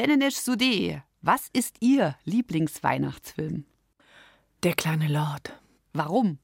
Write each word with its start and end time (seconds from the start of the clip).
Denenisch 0.00 0.36
Sudé, 0.36 1.02
was 1.20 1.48
ist 1.52 1.76
Ihr 1.80 2.16
Lieblingsweihnachtsfilm? 2.24 3.66
Der 4.62 4.72
kleine 4.72 5.08
Lord. 5.08 5.60
Warum? 5.92 6.38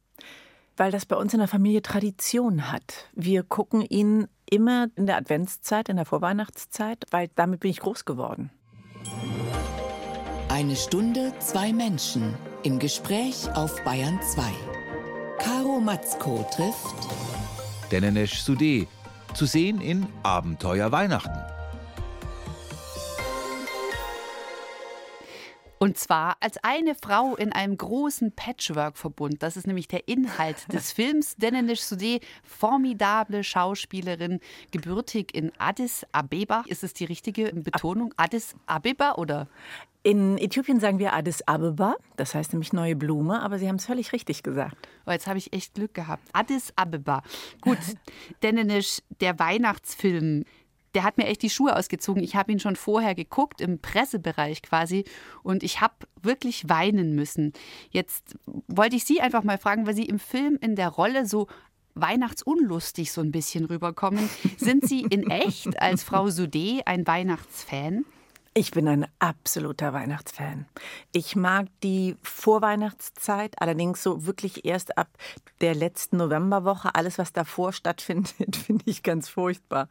Weil 0.76 0.90
das 0.92 1.06
bei 1.06 1.16
uns 1.16 1.32
in 1.32 1.38
der 1.38 1.48
Familie 1.48 1.80
Tradition 1.80 2.70
hat. 2.70 3.08
Wir 3.14 3.44
gucken 3.44 3.80
ihn 3.80 4.28
immer 4.50 4.88
in 4.94 5.06
der 5.06 5.16
Adventszeit, 5.16 5.88
in 5.88 5.96
der 5.96 6.04
Vorweihnachtszeit, 6.04 7.06
weil 7.10 7.30
damit 7.34 7.60
bin 7.60 7.70
ich 7.70 7.80
groß 7.80 8.04
geworden. 8.04 8.50
Eine 10.50 10.76
Stunde, 10.76 11.32
zwei 11.38 11.72
Menschen 11.72 12.34
im 12.62 12.78
Gespräch 12.78 13.50
auf 13.54 13.82
Bayern 13.84 14.20
2. 14.20 14.42
Caro 15.38 15.80
Matzko 15.80 16.46
trifft 16.54 17.08
Denenesh 17.90 18.34
Sudé, 18.34 18.86
zu 19.32 19.46
sehen 19.46 19.80
in 19.80 20.06
Abenteuer 20.22 20.92
Weihnachten. 20.92 21.55
Und 25.86 25.96
zwar 25.96 26.36
als 26.40 26.58
eine 26.64 26.96
Frau 26.96 27.36
in 27.36 27.52
einem 27.52 27.76
großen 27.76 28.32
Patchwork-Verbund. 28.32 29.40
Das 29.40 29.56
ist 29.56 29.68
nämlich 29.68 29.86
der 29.86 30.08
Inhalt 30.08 30.66
des 30.72 30.90
Films. 30.90 31.36
Denenish 31.36 31.82
Sudé, 31.82 32.20
formidable 32.42 33.44
Schauspielerin, 33.44 34.40
gebürtig 34.72 35.32
in 35.32 35.52
Addis 35.58 36.04
Abeba. 36.10 36.64
Ist 36.66 36.82
es 36.82 36.92
die 36.92 37.04
richtige 37.04 37.52
Betonung? 37.52 38.12
Addis 38.16 38.56
Abeba 38.66 39.12
oder? 39.12 39.46
In 40.02 40.38
Äthiopien 40.38 40.80
sagen 40.80 40.98
wir 40.98 41.12
Addis 41.12 41.46
Abeba, 41.46 41.94
das 42.16 42.34
heißt 42.34 42.52
nämlich 42.52 42.72
neue 42.72 42.96
Blume, 42.96 43.40
aber 43.40 43.60
Sie 43.60 43.68
haben 43.68 43.76
es 43.76 43.86
völlig 43.86 44.12
richtig 44.12 44.42
gesagt. 44.42 44.76
Oh, 45.06 45.12
jetzt 45.12 45.28
habe 45.28 45.38
ich 45.38 45.52
echt 45.52 45.74
Glück 45.74 45.94
gehabt. 45.94 46.28
Addis 46.32 46.72
Abeba. 46.74 47.22
Gut, 47.60 47.78
Denenish, 48.42 49.02
der 49.20 49.38
Weihnachtsfilm, 49.38 50.44
der 50.96 51.04
hat 51.04 51.18
mir 51.18 51.26
echt 51.26 51.42
die 51.42 51.50
Schuhe 51.50 51.76
ausgezogen. 51.76 52.22
Ich 52.22 52.36
habe 52.36 52.50
ihn 52.50 52.58
schon 52.58 52.74
vorher 52.74 53.14
geguckt, 53.14 53.60
im 53.60 53.80
Pressebereich 53.80 54.62
quasi, 54.62 55.04
und 55.42 55.62
ich 55.62 55.82
habe 55.82 55.94
wirklich 56.22 56.70
weinen 56.70 57.14
müssen. 57.14 57.52
Jetzt 57.90 58.34
wollte 58.66 58.96
ich 58.96 59.04
Sie 59.04 59.20
einfach 59.20 59.44
mal 59.44 59.58
fragen, 59.58 59.86
weil 59.86 59.94
Sie 59.94 60.06
im 60.06 60.18
Film 60.18 60.56
in 60.58 60.74
der 60.74 60.88
Rolle 60.88 61.26
so 61.26 61.48
weihnachtsunlustig 61.96 63.12
so 63.12 63.20
ein 63.20 63.30
bisschen 63.30 63.66
rüberkommen. 63.66 64.30
Sind 64.56 64.88
Sie 64.88 65.02
in 65.02 65.30
echt 65.30 65.78
als 65.82 66.02
Frau 66.02 66.28
Sudé 66.28 66.80
ein 66.86 67.06
Weihnachtsfan? 67.06 68.06
Ich 68.58 68.70
bin 68.70 68.88
ein 68.88 69.06
absoluter 69.18 69.92
Weihnachtsfan. 69.92 70.64
Ich 71.12 71.36
mag 71.36 71.66
die 71.82 72.16
Vorweihnachtszeit, 72.22 73.54
allerdings 73.60 74.02
so 74.02 74.24
wirklich 74.24 74.64
erst 74.64 74.96
ab 74.96 75.08
der 75.60 75.74
letzten 75.74 76.16
Novemberwoche. 76.16 76.94
Alles, 76.94 77.18
was 77.18 77.34
davor 77.34 77.74
stattfindet, 77.74 78.56
finde 78.66 78.84
ich 78.86 79.02
ganz 79.02 79.28
furchtbar. 79.28 79.90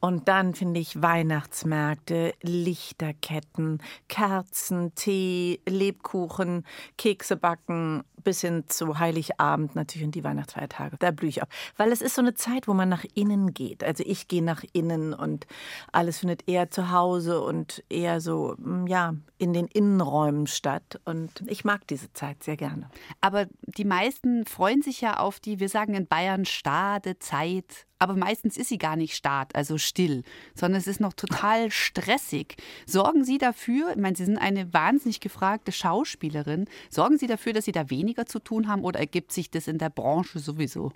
Und 0.00 0.26
dann 0.26 0.54
finde 0.54 0.80
ich 0.80 1.02
Weihnachtsmärkte, 1.02 2.32
Lichterketten, 2.40 3.82
Kerzen, 4.08 4.94
Tee, 4.94 5.60
Lebkuchen, 5.68 6.64
Kekse 6.96 7.36
backen, 7.36 8.04
bis 8.28 8.42
hin 8.42 8.64
zu 8.66 8.98
Heiligabend 8.98 9.74
natürlich 9.74 10.04
und 10.04 10.14
die 10.14 10.22
Weihnachtsfeiertage. 10.22 10.98
Da 10.98 11.12
blühe 11.12 11.30
ich 11.30 11.42
auf. 11.42 11.48
Weil 11.78 11.90
es 11.92 12.02
ist 12.02 12.14
so 12.14 12.20
eine 12.20 12.34
Zeit, 12.34 12.68
wo 12.68 12.74
man 12.74 12.90
nach 12.90 13.06
innen 13.14 13.54
geht. 13.54 13.82
Also 13.82 14.04
ich 14.06 14.28
gehe 14.28 14.42
nach 14.42 14.64
innen 14.74 15.14
und 15.14 15.46
alles 15.92 16.18
findet 16.18 16.46
eher 16.46 16.70
zu 16.70 16.90
Hause 16.90 17.40
und 17.40 17.82
eher 17.88 18.20
so, 18.20 18.54
mm, 18.58 18.86
ja, 18.86 19.14
in 19.38 19.54
den 19.54 19.66
Innenräumen 19.66 20.46
statt. 20.46 21.00
Und 21.06 21.42
ich 21.46 21.64
mag 21.64 21.86
diese 21.86 22.12
Zeit 22.12 22.42
sehr 22.42 22.58
gerne. 22.58 22.90
Aber 23.22 23.46
die 23.62 23.86
meisten 23.86 24.44
freuen 24.44 24.82
sich 24.82 25.00
ja 25.00 25.16
auf 25.16 25.40
die, 25.40 25.58
wir 25.58 25.70
sagen 25.70 25.94
in 25.94 26.06
Bayern, 26.06 26.44
Stadezeit 26.44 27.86
aber 27.98 28.14
meistens 28.14 28.56
ist 28.56 28.68
sie 28.68 28.78
gar 28.78 28.96
nicht 28.96 29.14
stark, 29.14 29.50
also 29.54 29.78
still, 29.78 30.22
sondern 30.54 30.80
es 30.80 30.86
ist 30.86 31.00
noch 31.00 31.12
total 31.12 31.70
stressig. 31.70 32.56
Sorgen 32.86 33.24
Sie 33.24 33.38
dafür, 33.38 33.90
ich 33.90 33.96
meine, 33.96 34.16
Sie 34.16 34.24
sind 34.24 34.38
eine 34.38 34.72
wahnsinnig 34.72 35.20
gefragte 35.20 35.72
Schauspielerin, 35.72 36.66
sorgen 36.90 37.18
Sie 37.18 37.26
dafür, 37.26 37.52
dass 37.52 37.64
Sie 37.64 37.72
da 37.72 37.90
weniger 37.90 38.26
zu 38.26 38.38
tun 38.38 38.68
haben 38.68 38.84
oder 38.84 39.00
ergibt 39.00 39.32
sich 39.32 39.50
das 39.50 39.68
in 39.68 39.78
der 39.78 39.90
Branche 39.90 40.38
sowieso? 40.38 40.92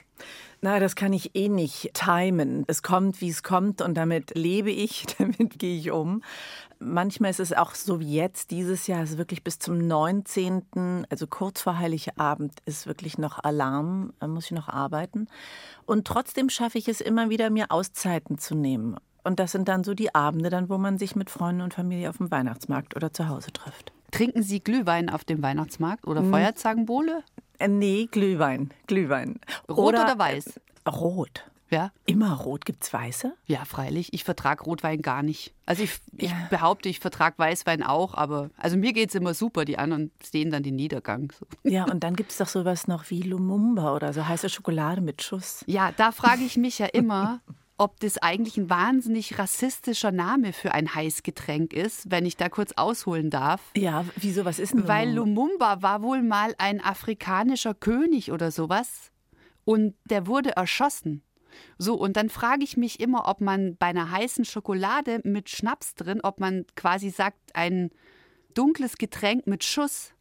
Na, 0.60 0.78
das 0.78 0.94
kann 0.94 1.12
ich 1.12 1.34
eh 1.34 1.48
nicht 1.48 1.92
timen. 1.94 2.64
Es 2.68 2.82
kommt, 2.82 3.20
wie 3.20 3.30
es 3.30 3.42
kommt 3.42 3.82
und 3.82 3.94
damit 3.94 4.36
lebe 4.36 4.70
ich, 4.70 5.06
damit 5.18 5.58
gehe 5.58 5.78
ich 5.78 5.91
um. 5.91 6.22
Manchmal 6.84 7.31
ist 7.31 7.41
es 7.41 7.53
auch 7.53 7.75
so 7.75 8.00
wie 8.00 8.15
jetzt, 8.15 8.50
dieses 8.50 8.87
Jahr, 8.87 9.00
also 9.00 9.19
wirklich 9.19 9.44
bis 9.44 9.59
zum 9.59 9.78
19., 9.78 11.06
also 11.09 11.26
kurz 11.26 11.62
vor 11.62 11.78
Heiligabend, 11.78 12.53
ist 12.65 12.87
wirklich 12.87 13.19
noch 13.19 13.43
Alarm, 13.43 14.12
da 14.19 14.26
muss 14.26 14.47
ich 14.47 14.53
noch 14.53 14.69
arbeiten. 14.69 15.28
Und 15.87 16.06
trotzdem 16.06 16.50
schaffe 16.50 16.78
ich 16.78 16.88
es 16.88 17.00
immer 17.00 17.31
wieder, 17.31 17.50
mir 17.50 17.71
Auszeiten 17.71 18.38
zu 18.38 18.54
nehmen. 18.54 18.97
Und 19.25 19.38
das 19.38 19.53
sind 19.53 19.69
dann 19.69 19.84
so 19.84 19.94
die 19.94 20.15
Abende, 20.15 20.50
dann, 20.50 20.69
wo 20.69 20.78
man 20.78 20.98
sich 20.98 21.15
mit 21.15 21.31
Freunden 21.31 21.62
und 21.62 21.75
Familie 21.75 22.10
auf 22.10 22.19
dem 22.19 22.31
Weihnachtsmarkt 22.31 22.97
oder 22.97 23.12
zu 23.12 23.28
Hause 23.28 23.53
trifft. 23.53 23.92
Trinken 24.10 24.42
Sie 24.42 24.60
Glühwein 24.60 25.09
auf 25.09 25.25
dem 25.25 25.42
Weihnachtsmarkt 25.42 26.06
oder 26.06 26.21
hm. 26.21 26.31
Feuerzangenbowle? 26.31 27.22
Äh, 27.59 27.69
nee, 27.69 28.09
Glühwein. 28.10 28.72
Glühwein. 28.87 29.41
Rot 29.69 29.78
oder, 29.78 30.03
oder 30.03 30.19
weiß? 30.19 30.60
Rot. 30.87 31.44
Ja. 31.72 31.91
Immer 32.05 32.34
rot. 32.34 32.65
Gibt 32.66 32.84
es 32.84 32.93
weiße? 32.93 33.34
Ja, 33.47 33.65
freilich. 33.65 34.12
Ich 34.12 34.25
vertrage 34.25 34.65
Rotwein 34.65 35.00
gar 35.00 35.22
nicht. 35.22 35.55
Also 35.65 35.83
ich, 35.83 35.99
ich 36.19 36.31
ja. 36.31 36.47
behaupte, 36.50 36.88
ich 36.88 37.00
vertrage 37.00 37.38
Weißwein 37.38 37.83
auch, 37.83 38.15
aber 38.15 38.50
also 38.59 38.77
mir 38.77 38.93
geht 38.93 39.09
es 39.09 39.15
immer 39.15 39.33
super. 39.33 39.65
Die 39.65 39.78
anderen 39.78 40.10
sehen 40.22 40.50
dann 40.50 40.62
den 40.62 40.77
Niedergang. 40.77 41.33
So. 41.38 41.47
Ja, 41.65 41.84
und 41.84 42.05
dann 42.05 42.15
gibt 42.15 42.31
es 42.31 42.38
doch 42.38 42.49
sowas 42.49 42.88
noch 42.88 43.09
wie 43.10 43.22
Lumumba 43.22 43.94
oder 43.94 44.12
so 44.12 44.28
heiße 44.28 44.50
Schokolade 44.50 45.00
mit 45.00 45.22
Schuss. 45.22 45.65
Ja, 45.66 45.93
da 45.93 46.12
frage 46.12 46.43
ich 46.43 46.59
mich 46.59 46.78
ja 46.78 46.87
immer, 46.87 47.41
ob 47.78 48.00
das 48.00 48.19
eigentlich 48.19 48.59
ein 48.59 48.69
wahnsinnig 48.69 49.39
rassistischer 49.39 50.12
Name 50.12 50.53
für 50.53 50.72
ein 50.72 50.94
Heißgetränk 50.94 51.72
ist, 51.72 52.10
wenn 52.10 52.27
ich 52.27 52.37
da 52.37 52.49
kurz 52.49 52.72
ausholen 52.72 53.31
darf. 53.31 53.62
Ja, 53.77 54.04
wieso, 54.16 54.44
was 54.44 54.59
ist 54.59 54.75
denn? 54.75 54.87
Weil 54.87 55.10
Lumumba 55.12 55.81
war 55.81 56.03
wohl 56.03 56.22
mal 56.22 56.54
ein 56.59 56.81
afrikanischer 56.83 57.75
König 57.75 58.31
oder 58.31 58.50
sowas 58.50 59.10
und 59.65 59.94
der 60.04 60.27
wurde 60.27 60.54
erschossen. 60.56 61.22
So, 61.78 61.94
und 61.94 62.16
dann 62.16 62.28
frage 62.28 62.64
ich 62.64 62.76
mich 62.76 63.00
immer, 63.00 63.28
ob 63.28 63.40
man 63.40 63.76
bei 63.76 63.86
einer 63.86 64.10
heißen 64.10 64.44
Schokolade 64.44 65.20
mit 65.24 65.50
Schnaps 65.50 65.94
drin, 65.94 66.20
ob 66.22 66.40
man 66.40 66.66
quasi 66.76 67.10
sagt, 67.10 67.38
ein 67.54 67.90
dunkles 68.54 68.98
Getränk 68.98 69.46
mit 69.46 69.64
Schuss. 69.64 70.12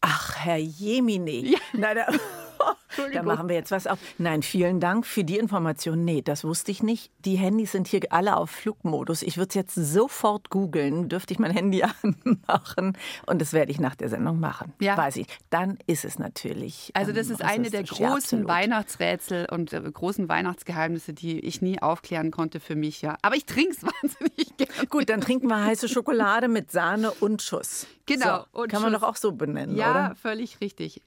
Ach, 0.00 0.36
Herr 0.36 0.58
Jemini. 0.58 1.52
Ja. 1.52 1.58
Na, 1.72 1.94
da, 3.12 3.22
machen 3.22 3.48
wir 3.48 3.56
jetzt 3.56 3.70
was 3.70 3.86
auf. 3.86 3.98
Nein, 4.18 4.42
vielen 4.42 4.80
Dank 4.80 5.06
für 5.06 5.24
die 5.24 5.38
Information. 5.38 6.04
Nee, 6.04 6.22
das 6.22 6.44
wusste 6.44 6.70
ich 6.70 6.82
nicht. 6.82 7.10
Die 7.24 7.36
Handys 7.36 7.72
sind 7.72 7.88
hier 7.88 8.00
alle 8.10 8.36
auf 8.36 8.50
Flugmodus. 8.50 9.22
Ich 9.22 9.36
würde 9.36 9.48
es 9.48 9.54
jetzt 9.54 9.74
sofort 9.74 10.50
googeln, 10.50 11.08
dürfte 11.08 11.32
ich 11.32 11.38
mein 11.38 11.50
Handy 11.50 11.82
anmachen. 12.02 12.96
Und 13.26 13.40
das 13.40 13.52
werde 13.52 13.70
ich 13.70 13.80
nach 13.80 13.94
der 13.94 14.08
Sendung 14.08 14.40
machen. 14.40 14.72
Ja. 14.80 14.96
Weiß 14.96 15.16
ich. 15.16 15.26
Dann 15.50 15.78
ist 15.86 16.04
es 16.04 16.18
natürlich. 16.18 16.90
Also, 16.94 17.12
das 17.12 17.28
ähm, 17.28 17.34
ist 17.34 17.42
eine 17.42 17.70
der 17.70 17.84
großen 17.84 18.42
ja, 18.42 18.48
Weihnachtsrätsel 18.48 19.46
und 19.50 19.72
äh, 19.72 19.80
großen 19.80 20.28
Weihnachtsgeheimnisse, 20.28 21.12
die 21.12 21.40
ich 21.40 21.62
nie 21.62 21.80
aufklären 21.80 22.30
konnte 22.30 22.60
für 22.60 22.76
mich. 22.76 23.02
Ja. 23.02 23.16
Aber 23.22 23.36
ich 23.36 23.44
trinke 23.44 23.72
es 23.72 23.82
wahnsinnig 24.02 24.56
gerne. 24.56 24.86
Gut, 24.88 25.08
dann 25.08 25.20
trinken 25.20 25.48
wir 25.48 25.64
heiße 25.64 25.88
Schokolade 25.88 26.48
mit 26.48 26.70
Sahne 26.70 27.10
und 27.10 27.42
Schuss. 27.42 27.86
Genau. 28.08 28.46
So, 28.54 28.62
kann 28.62 28.82
man 28.82 28.92
doch 28.92 29.02
auch 29.02 29.16
so 29.16 29.32
benennen, 29.32 29.76
ja, 29.76 29.90
oder? 29.90 30.00
Ja, 30.00 30.14
völlig 30.14 30.60
richtig. 30.60 31.02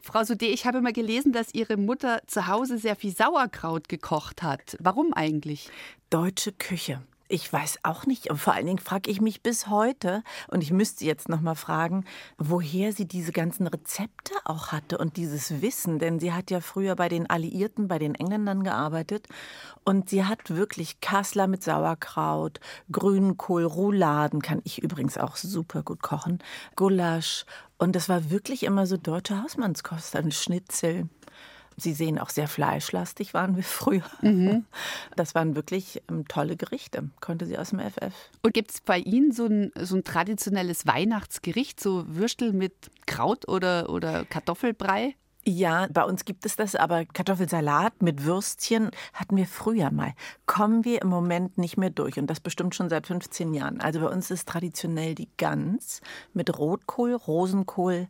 Frau 0.00 0.20
Sudé, 0.20 0.46
ich 0.46 0.66
habe 0.66 0.80
mal 0.80 0.92
gelesen, 0.92 1.25
dass 1.32 1.54
Ihre 1.54 1.76
Mutter 1.76 2.20
zu 2.26 2.46
Hause 2.46 2.78
sehr 2.78 2.96
viel 2.96 3.14
Sauerkraut 3.14 3.88
gekocht 3.88 4.42
hat. 4.42 4.76
Warum 4.80 5.12
eigentlich? 5.12 5.70
Deutsche 6.10 6.52
Küche. 6.52 7.02
Ich 7.28 7.52
weiß 7.52 7.80
auch 7.82 8.06
nicht. 8.06 8.30
Und 8.30 8.38
vor 8.38 8.54
allen 8.54 8.66
Dingen 8.66 8.78
frage 8.78 9.10
ich 9.10 9.20
mich 9.20 9.42
bis 9.42 9.66
heute, 9.66 10.22
und 10.48 10.62
ich 10.62 10.70
müsste 10.70 11.04
jetzt 11.04 11.28
noch 11.28 11.40
mal 11.40 11.56
fragen, 11.56 12.04
woher 12.38 12.92
sie 12.92 13.06
diese 13.06 13.32
ganzen 13.32 13.66
Rezepte 13.66 14.32
auch 14.44 14.68
hatte 14.70 14.98
und 14.98 15.16
dieses 15.16 15.60
Wissen. 15.60 15.98
Denn 15.98 16.20
sie 16.20 16.32
hat 16.32 16.50
ja 16.50 16.60
früher 16.60 16.94
bei 16.94 17.08
den 17.08 17.28
Alliierten, 17.28 17.88
bei 17.88 17.98
den 17.98 18.14
Engländern 18.14 18.62
gearbeitet. 18.62 19.26
Und 19.84 20.08
sie 20.08 20.24
hat 20.24 20.50
wirklich 20.50 21.00
Kassler 21.00 21.48
mit 21.48 21.64
Sauerkraut, 21.64 22.60
Grünkohl, 22.92 23.64
Rouladen, 23.64 24.40
kann 24.40 24.60
ich 24.64 24.82
übrigens 24.82 25.18
auch 25.18 25.36
super 25.36 25.82
gut 25.82 26.02
kochen, 26.02 26.38
Gulasch. 26.76 27.44
Und 27.78 27.96
das 27.96 28.08
war 28.08 28.30
wirklich 28.30 28.62
immer 28.62 28.86
so 28.86 28.96
deutsche 28.96 29.42
Hausmannskost, 29.42 30.14
ein 30.16 30.30
Schnitzel. 30.30 31.08
Sie 31.76 31.92
sehen 31.92 32.18
auch 32.18 32.30
sehr 32.30 32.48
fleischlastig 32.48 33.34
waren 33.34 33.56
wir 33.56 33.62
früher. 33.64 34.04
Mhm. 34.22 34.64
Das 35.14 35.34
waren 35.34 35.54
wirklich 35.56 36.02
ähm, 36.10 36.26
tolle 36.28 36.56
Gerichte, 36.56 37.10
konnte 37.20 37.46
sie 37.46 37.58
aus 37.58 37.70
dem 37.70 37.80
FF. 37.80 38.14
Und 38.42 38.54
gibt 38.54 38.70
es 38.70 38.80
bei 38.80 38.98
Ihnen 38.98 39.32
so 39.32 39.46
ein, 39.46 39.72
so 39.78 39.96
ein 39.96 40.04
traditionelles 40.04 40.86
Weihnachtsgericht, 40.86 41.80
so 41.80 42.04
Würstel 42.08 42.52
mit 42.52 42.90
Kraut 43.06 43.48
oder, 43.48 43.90
oder 43.90 44.24
Kartoffelbrei? 44.24 45.14
Ja, 45.48 45.86
bei 45.92 46.02
uns 46.02 46.24
gibt 46.24 46.44
es 46.44 46.56
das, 46.56 46.74
aber 46.74 47.04
Kartoffelsalat 47.04 48.02
mit 48.02 48.24
Würstchen 48.24 48.90
hatten 49.14 49.36
wir 49.36 49.46
früher 49.46 49.92
mal. 49.92 50.12
Kommen 50.44 50.84
wir 50.84 51.02
im 51.02 51.08
Moment 51.08 51.56
nicht 51.56 51.76
mehr 51.76 51.90
durch 51.90 52.18
und 52.18 52.26
das 52.26 52.40
bestimmt 52.40 52.74
schon 52.74 52.88
seit 52.88 53.06
15 53.06 53.54
Jahren. 53.54 53.80
Also 53.80 54.00
bei 54.00 54.08
uns 54.08 54.32
ist 54.32 54.48
traditionell 54.48 55.14
die 55.14 55.28
Gans 55.36 56.00
mit 56.34 56.58
Rotkohl, 56.58 57.14
Rosenkohl 57.14 58.08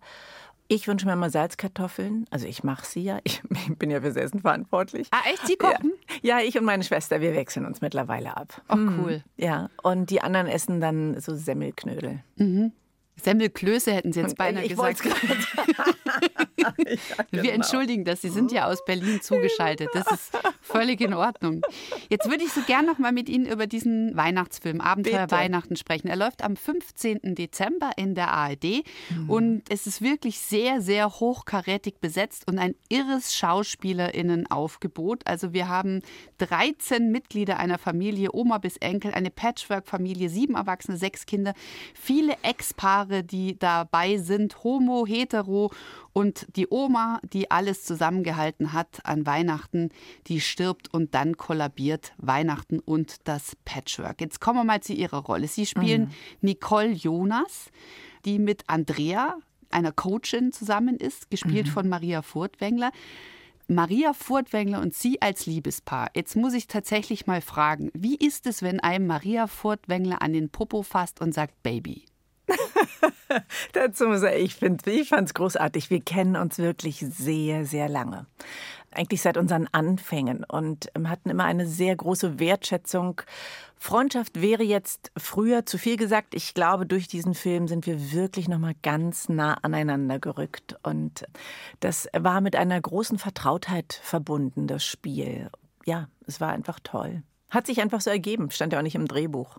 Ich 0.68 0.88
wünsche 0.88 1.06
mir 1.06 1.12
immer 1.12 1.30
Salzkartoffeln. 1.30 2.26
Also 2.30 2.46
ich 2.46 2.64
mache 2.64 2.84
sie 2.86 3.02
ja. 3.02 3.18
Ich 3.24 3.42
bin 3.78 3.90
ja 3.90 4.00
fürs 4.00 4.16
Essen 4.16 4.40
verantwortlich. 4.40 5.08
Ah, 5.12 5.22
echt? 5.30 5.46
Sie 5.46 5.56
kochen? 5.56 5.92
Ja, 6.22 6.40
ich 6.40 6.58
und 6.58 6.64
meine 6.64 6.82
Schwester, 6.82 7.20
wir 7.20 7.34
wechseln 7.34 7.66
uns 7.66 7.80
mittlerweile 7.80 8.36
ab. 8.36 8.62
Oh, 8.68 8.76
cool. 8.76 9.22
Ja, 9.36 9.70
und 9.82 10.10
die 10.10 10.20
anderen 10.20 10.46
essen 10.46 10.80
dann 10.80 11.20
so 11.20 11.34
Semmelknödel. 11.36 12.20
Semmelklöße 13.22 13.92
hätten 13.92 14.12
Sie 14.12 14.20
jetzt 14.20 14.36
beinahe 14.36 14.64
ich 14.64 14.70
gesagt. 14.70 15.02
Ja, 16.56 16.72
Wir 17.30 17.42
genau. 17.42 17.54
entschuldigen 17.54 18.04
das. 18.04 18.22
Sie 18.22 18.28
sind 18.28 18.52
ja 18.52 18.66
aus 18.66 18.84
Berlin 18.84 19.20
zugeschaltet. 19.22 19.88
Das 19.92 20.10
ist 20.10 20.32
völlig 20.62 21.00
in 21.00 21.14
Ordnung. 21.14 21.62
Jetzt 22.08 22.28
würde 22.30 22.44
ich 22.44 22.52
so 22.52 22.60
gern 22.62 22.86
noch 22.86 22.98
mal 22.98 23.12
mit 23.12 23.28
Ihnen 23.28 23.46
über 23.46 23.66
diesen 23.66 24.16
Weihnachtsfilm 24.16 24.80
Abenteuer 24.80 25.22
Bitte. 25.26 25.36
Weihnachten 25.36 25.76
sprechen. 25.76 26.08
Er 26.08 26.16
läuft 26.16 26.42
am 26.42 26.56
15. 26.56 27.34
Dezember 27.34 27.92
in 27.96 28.14
der 28.14 28.32
ARD 28.32 28.82
und 29.28 29.62
es 29.68 29.86
ist 29.86 30.02
wirklich 30.02 30.38
sehr, 30.38 30.80
sehr 30.80 31.08
hochkarätig 31.10 32.00
besetzt 32.00 32.48
und 32.48 32.58
ein 32.58 32.74
irres 32.88 33.34
SchauspielerInnen-Aufgebot. 33.34 35.26
Also 35.26 35.52
wir 35.52 35.68
haben 35.68 36.02
13 36.38 37.10
Mitglieder 37.10 37.58
einer 37.58 37.78
Familie, 37.78 38.30
Oma 38.32 38.58
bis 38.58 38.76
Enkel, 38.78 39.12
eine 39.12 39.30
Patchwork-Familie, 39.30 40.28
sieben 40.28 40.54
Erwachsene, 40.54 40.96
sechs 40.96 41.26
Kinder, 41.26 41.54
viele 41.94 42.34
Ex-Paare, 42.42 43.05
die 43.22 43.58
dabei 43.58 44.18
sind, 44.18 44.62
homo, 44.64 45.06
hetero 45.06 45.70
und 46.12 46.46
die 46.56 46.66
Oma, 46.70 47.20
die 47.32 47.50
alles 47.50 47.84
zusammengehalten 47.84 48.72
hat 48.72 49.04
an 49.04 49.26
Weihnachten, 49.26 49.90
die 50.26 50.40
stirbt 50.40 50.92
und 50.92 51.14
dann 51.14 51.36
kollabiert 51.36 52.12
Weihnachten 52.18 52.78
und 52.80 53.16
das 53.24 53.56
Patchwork. 53.64 54.20
Jetzt 54.20 54.40
kommen 54.40 54.60
wir 54.60 54.64
mal 54.64 54.82
zu 54.82 54.92
ihrer 54.92 55.18
Rolle. 55.18 55.48
Sie 55.48 55.66
spielen 55.66 56.10
Nicole 56.40 56.92
Jonas, 56.92 57.70
die 58.24 58.38
mit 58.38 58.64
Andrea, 58.66 59.36
einer 59.70 59.92
Coachin, 59.92 60.52
zusammen 60.52 60.96
ist, 60.96 61.30
gespielt 61.30 61.68
von 61.68 61.88
Maria 61.88 62.22
Furtwängler. 62.22 62.92
Maria 63.68 64.12
Furtwängler 64.12 64.80
und 64.80 64.94
Sie 64.94 65.20
als 65.20 65.46
Liebespaar. 65.46 66.10
Jetzt 66.14 66.36
muss 66.36 66.54
ich 66.54 66.68
tatsächlich 66.68 67.26
mal 67.26 67.40
fragen, 67.40 67.90
wie 67.94 68.14
ist 68.14 68.46
es, 68.46 68.62
wenn 68.62 68.78
einem 68.78 69.08
Maria 69.08 69.48
Furtwängler 69.48 70.22
an 70.22 70.32
den 70.32 70.50
Popo 70.50 70.82
fasst 70.82 71.20
und 71.20 71.34
sagt 71.34 71.62
Baby? 71.64 72.04
Dazu 73.72 74.06
muss 74.06 74.22
ich, 74.22 74.34
ich, 74.34 74.54
find- 74.54 74.86
ich 74.86 75.08
fand 75.08 75.28
es 75.28 75.34
großartig. 75.34 75.90
Wir 75.90 76.00
kennen 76.00 76.36
uns 76.36 76.58
wirklich 76.58 76.98
sehr, 77.08 77.64
sehr 77.64 77.88
lange. 77.88 78.26
Eigentlich 78.92 79.20
seit 79.20 79.36
unseren 79.36 79.68
Anfängen 79.72 80.44
und 80.44 80.88
ähm, 80.94 81.10
hatten 81.10 81.28
immer 81.28 81.44
eine 81.44 81.66
sehr 81.66 81.94
große 81.94 82.38
Wertschätzung. 82.38 83.20
Freundschaft 83.78 84.40
wäre 84.40 84.62
jetzt 84.62 85.12
früher 85.18 85.66
zu 85.66 85.76
viel 85.76 85.96
gesagt. 85.98 86.34
Ich 86.34 86.54
glaube, 86.54 86.86
durch 86.86 87.06
diesen 87.06 87.34
Film 87.34 87.68
sind 87.68 87.86
wir 87.86 88.12
wirklich 88.12 88.48
noch 88.48 88.58
mal 88.58 88.74
ganz 88.82 89.28
nah 89.28 89.54
aneinander 89.62 90.18
gerückt 90.18 90.76
und 90.82 91.26
das 91.80 92.08
war 92.16 92.40
mit 92.40 92.56
einer 92.56 92.80
großen 92.80 93.18
Vertrautheit 93.18 94.00
verbunden, 94.02 94.66
das 94.66 94.82
Spiel. 94.84 95.50
Ja, 95.84 96.08
es 96.26 96.40
war 96.40 96.48
einfach 96.52 96.80
toll. 96.82 97.22
Hat 97.50 97.66
sich 97.66 97.82
einfach 97.82 98.00
so 98.00 98.08
ergeben, 98.08 98.50
stand 98.50 98.72
ja 98.72 98.78
auch 98.78 98.82
nicht 98.82 98.94
im 98.96 99.06
Drehbuch. 99.06 99.58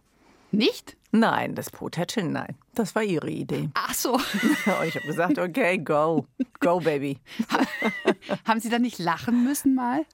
Nicht? 0.51 0.96
Nein, 1.11 1.55
das 1.55 1.69
Potätscheln, 1.69 2.31
nein. 2.31 2.55
Das 2.75 2.93
war 2.93 3.03
ihre 3.03 3.29
Idee. 3.29 3.69
Ach 3.73 3.93
so. 3.93 4.19
Ich 4.85 4.95
habe 4.95 5.07
gesagt, 5.07 5.39
okay, 5.39 5.77
go. 5.77 6.25
Go, 6.59 6.79
Baby. 6.79 7.19
Haben 8.45 8.59
Sie 8.59 8.69
dann 8.69 8.81
nicht 8.81 8.99
lachen 8.99 9.43
müssen 9.43 9.73
mal 9.73 10.05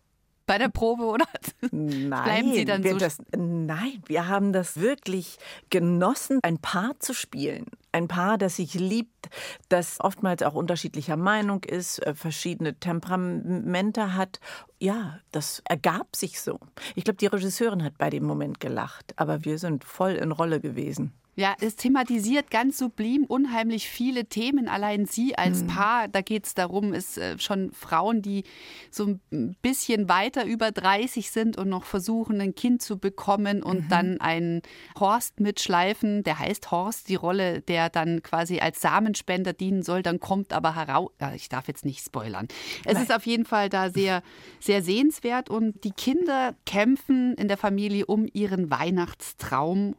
bei 0.53 0.59
der 0.59 0.69
Probe, 0.69 1.05
oder? 1.05 1.25
Nein, 1.71 2.09
Bleiben 2.09 2.53
Sie 2.53 2.63
dann 2.63 2.83
wir 2.83 2.91
so- 2.93 2.99
das, 2.99 3.17
nein, 3.35 4.03
wir 4.05 4.27
haben 4.27 4.53
das 4.53 4.79
wirklich 4.79 5.39
genossen, 5.71 6.37
ein 6.43 6.59
Paar 6.59 6.91
zu 6.99 7.15
spielen. 7.15 7.65
Ein 7.91 8.07
Paar, 8.07 8.37
das 8.37 8.57
sich 8.57 8.75
liebt, 8.75 9.29
das 9.69 9.99
oftmals 9.99 10.43
auch 10.43 10.53
unterschiedlicher 10.53 11.17
Meinung 11.17 11.63
ist, 11.63 12.05
äh, 12.05 12.13
verschiedene 12.13 12.75
Temperamente 12.79 14.13
hat. 14.13 14.39
Ja, 14.79 15.19
das 15.31 15.63
ergab 15.67 16.15
sich 16.15 16.39
so. 16.39 16.59
Ich 16.93 17.03
glaube, 17.03 17.17
die 17.17 17.25
Regisseurin 17.27 17.83
hat 17.83 17.97
bei 17.97 18.11
dem 18.11 18.23
Moment 18.23 18.59
gelacht, 18.59 19.13
aber 19.15 19.45
wir 19.45 19.57
sind 19.57 19.83
voll 19.83 20.11
in 20.11 20.31
Rolle 20.31 20.59
gewesen. 20.59 21.13
Ja, 21.35 21.55
es 21.59 21.75
thematisiert 21.75 22.51
ganz 22.51 22.77
sublim 22.77 23.25
unheimlich 23.25 23.89
viele 23.89 24.25
Themen. 24.25 24.67
Allein 24.67 25.07
Sie 25.07 25.35
als 25.35 25.65
Paar, 25.65 26.07
da 26.07 26.21
geht 26.21 26.45
es 26.45 26.53
darum, 26.53 26.93
ist 26.93 27.17
äh, 27.17 27.39
schon 27.39 27.71
Frauen, 27.71 28.21
die 28.21 28.43
so 28.91 29.17
ein 29.31 29.55
bisschen 29.63 30.07
weiter 30.07 30.45
über 30.45 30.71
30 30.71 31.31
sind 31.31 31.57
und 31.57 31.69
noch 31.69 31.85
versuchen, 31.85 32.39
ein 32.39 32.53
Kind 32.53 32.83
zu 32.83 32.99
bekommen 32.99 33.63
und 33.63 33.91
dann 33.91 34.21
einen 34.21 34.61
Horst 34.99 35.39
mitschleifen. 35.39 36.23
Der 36.23 36.37
heißt 36.37 36.69
Horst, 36.69 37.09
die 37.09 37.15
Rolle, 37.15 37.61
der 37.61 37.89
dann 37.89 38.21
quasi 38.21 38.59
als 38.59 38.81
Samenspender 38.81 39.53
dienen 39.53 39.81
soll. 39.81 40.03
Dann 40.03 40.19
kommt 40.19 40.53
aber 40.53 40.75
heraus, 40.75 41.09
ja, 41.19 41.33
ich 41.33 41.49
darf 41.49 41.67
jetzt 41.67 41.83
nicht 41.83 42.05
spoilern. 42.05 42.47
Es 42.85 43.01
ist 43.01 43.13
auf 43.13 43.25
jeden 43.25 43.45
Fall 43.45 43.69
da 43.69 43.89
sehr, 43.89 44.21
sehr 44.59 44.83
sehenswert 44.83 45.49
und 45.49 45.83
die 45.83 45.91
Kinder 45.91 46.55
kämpfen 46.67 47.33
in 47.35 47.47
der 47.47 47.57
Familie 47.57 48.05
um 48.05 48.27
ihren 48.31 48.69
Weihnachtstraum 48.69 49.95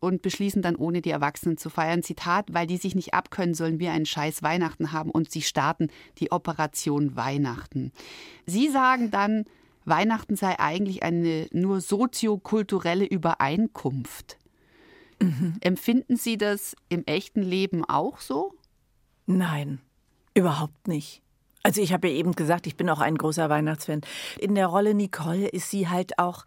und 0.00 0.22
beschließen 0.22 0.62
dann, 0.62 0.76
ohne 0.76 1.02
die 1.02 1.10
Erwachsenen 1.10 1.56
zu 1.56 1.70
feiern. 1.70 2.02
Zitat, 2.02 2.52
weil 2.52 2.66
die 2.66 2.76
sich 2.76 2.94
nicht 2.94 3.14
abkönnen, 3.14 3.54
sollen 3.54 3.78
wir 3.78 3.92
einen 3.92 4.06
scheiß 4.06 4.42
Weihnachten 4.42 4.92
haben 4.92 5.10
und 5.10 5.30
sie 5.30 5.42
starten 5.42 5.88
die 6.18 6.32
Operation 6.32 7.16
Weihnachten. 7.16 7.92
Sie 8.46 8.68
sagen 8.68 9.10
dann, 9.10 9.44
Weihnachten 9.84 10.36
sei 10.36 10.58
eigentlich 10.58 11.02
eine 11.02 11.48
nur 11.52 11.80
soziokulturelle 11.80 13.06
Übereinkunft. 13.06 14.38
Empfinden 15.60 16.16
Sie 16.16 16.36
das 16.36 16.76
im 16.88 17.04
echten 17.06 17.42
Leben 17.42 17.84
auch 17.84 18.20
so? 18.20 18.54
Nein, 19.26 19.80
überhaupt 20.34 20.86
nicht. 20.86 21.22
Also 21.62 21.80
ich 21.80 21.92
habe 21.92 22.08
ja 22.08 22.14
eben 22.14 22.32
gesagt, 22.32 22.66
ich 22.66 22.76
bin 22.76 22.88
auch 22.88 23.00
ein 23.00 23.16
großer 23.16 23.48
Weihnachtsfan. 23.50 24.02
In 24.38 24.54
der 24.54 24.68
Rolle 24.68 24.94
Nicole 24.94 25.48
ist 25.48 25.70
sie 25.70 25.88
halt 25.88 26.18
auch, 26.18 26.44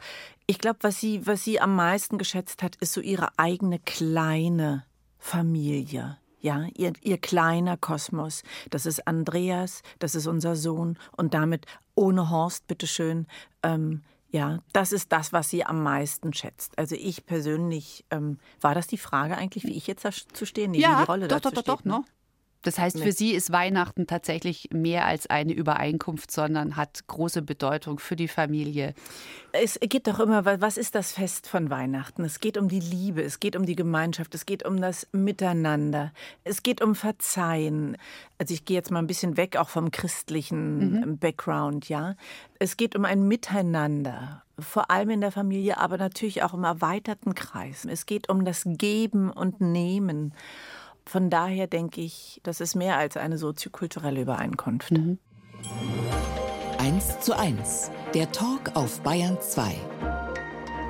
ich 0.47 0.59
glaube, 0.59 0.79
was 0.81 0.99
sie, 0.99 1.25
was 1.27 1.43
sie 1.43 1.59
am 1.59 1.75
meisten 1.75 2.17
geschätzt 2.17 2.63
hat, 2.63 2.75
ist 2.77 2.93
so 2.93 3.01
ihre 3.01 3.29
eigene 3.37 3.79
kleine 3.79 4.85
Familie. 5.17 6.17
Ja, 6.39 6.65
ihr, 6.75 6.93
ihr 7.01 7.19
kleiner 7.19 7.77
Kosmos. 7.77 8.41
Das 8.71 8.87
ist 8.87 9.07
Andreas, 9.07 9.83
das 9.99 10.15
ist 10.15 10.25
unser 10.25 10.55
Sohn 10.55 10.97
und 11.15 11.35
damit 11.35 11.67
ohne 11.93 12.31
Horst, 12.31 12.65
bitteschön. 12.67 13.27
Ähm, 13.61 14.01
ja, 14.31 14.59
das 14.73 14.91
ist 14.91 15.11
das, 15.11 15.33
was 15.33 15.49
sie 15.49 15.65
am 15.65 15.83
meisten 15.83 16.33
schätzt. 16.33 16.77
Also 16.79 16.95
ich 16.95 17.25
persönlich, 17.25 18.05
ähm, 18.09 18.39
war 18.61 18.73
das 18.73 18.87
die 18.87 18.97
Frage 18.97 19.37
eigentlich, 19.37 19.65
wie 19.65 19.75
ich 19.75 19.87
jetzt 19.87 20.05
dazu 20.05 20.45
stehe? 20.45 20.67
Nee, 20.67 20.79
wie 20.79 20.81
die 20.81 21.03
Rolle 21.03 21.27
doch, 21.27 21.39
dazu 21.39 21.53
doch, 21.53 21.63
doch, 21.63 21.79
steht, 21.79 21.85
doch, 21.85 21.85
ne? 21.85 21.99
ne? 21.99 22.05
Das 22.63 22.77
heißt, 22.77 22.99
für 22.99 23.11
Sie 23.11 23.31
ist 23.31 23.51
Weihnachten 23.51 24.05
tatsächlich 24.05 24.69
mehr 24.71 25.05
als 25.05 25.27
eine 25.27 25.53
Übereinkunft, 25.53 26.29
sondern 26.31 26.75
hat 26.75 27.07
große 27.07 27.41
Bedeutung 27.41 27.97
für 27.97 28.15
die 28.15 28.27
Familie. 28.27 28.93
Es 29.51 29.79
geht 29.81 30.05
doch 30.07 30.19
immer, 30.19 30.45
wa- 30.45 30.57
was 30.59 30.77
ist 30.77 30.93
das 30.93 31.11
Fest 31.11 31.47
von 31.47 31.69
Weihnachten? 31.71 32.23
Es 32.23 32.39
geht 32.39 32.57
um 32.57 32.67
die 32.67 32.79
Liebe, 32.79 33.23
es 33.23 33.39
geht 33.39 33.55
um 33.55 33.65
die 33.65 33.75
Gemeinschaft, 33.75 34.35
es 34.35 34.45
geht 34.45 34.63
um 34.65 34.79
das 34.79 35.07
Miteinander, 35.11 36.11
es 36.43 36.61
geht 36.61 36.81
um 36.81 36.93
Verzeihen. 36.93 37.97
Also 38.37 38.53
ich 38.53 38.63
gehe 38.65 38.77
jetzt 38.77 38.91
mal 38.91 38.99
ein 38.99 39.07
bisschen 39.07 39.37
weg 39.37 39.57
auch 39.57 39.69
vom 39.69 39.89
christlichen 39.91 41.03
ähm, 41.03 41.17
Background, 41.17 41.89
ja. 41.89 42.15
Es 42.59 42.77
geht 42.77 42.95
um 42.95 43.05
ein 43.05 43.27
Miteinander, 43.27 44.43
vor 44.59 44.91
allem 44.91 45.09
in 45.09 45.21
der 45.21 45.31
Familie, 45.31 45.79
aber 45.79 45.97
natürlich 45.97 46.43
auch 46.43 46.53
im 46.53 46.63
erweiterten 46.63 47.33
Kreis. 47.33 47.85
Es 47.85 48.05
geht 48.05 48.29
um 48.29 48.45
das 48.45 48.61
Geben 48.65 49.31
und 49.31 49.61
Nehmen. 49.61 50.33
Von 51.05 51.29
daher 51.29 51.67
denke 51.67 52.01
ich, 52.01 52.39
das 52.43 52.61
ist 52.61 52.75
mehr 52.75 52.97
als 52.97 53.17
eine 53.17 53.37
soziokulturelle 53.37 54.21
Übereinkunft. 54.21 54.93
1 56.77 57.19
zu 57.19 57.37
1. 57.37 57.91
Der 58.13 58.31
Talk 58.31 58.75
auf 58.75 59.01
Bayern 59.01 59.37
2. 59.39 59.75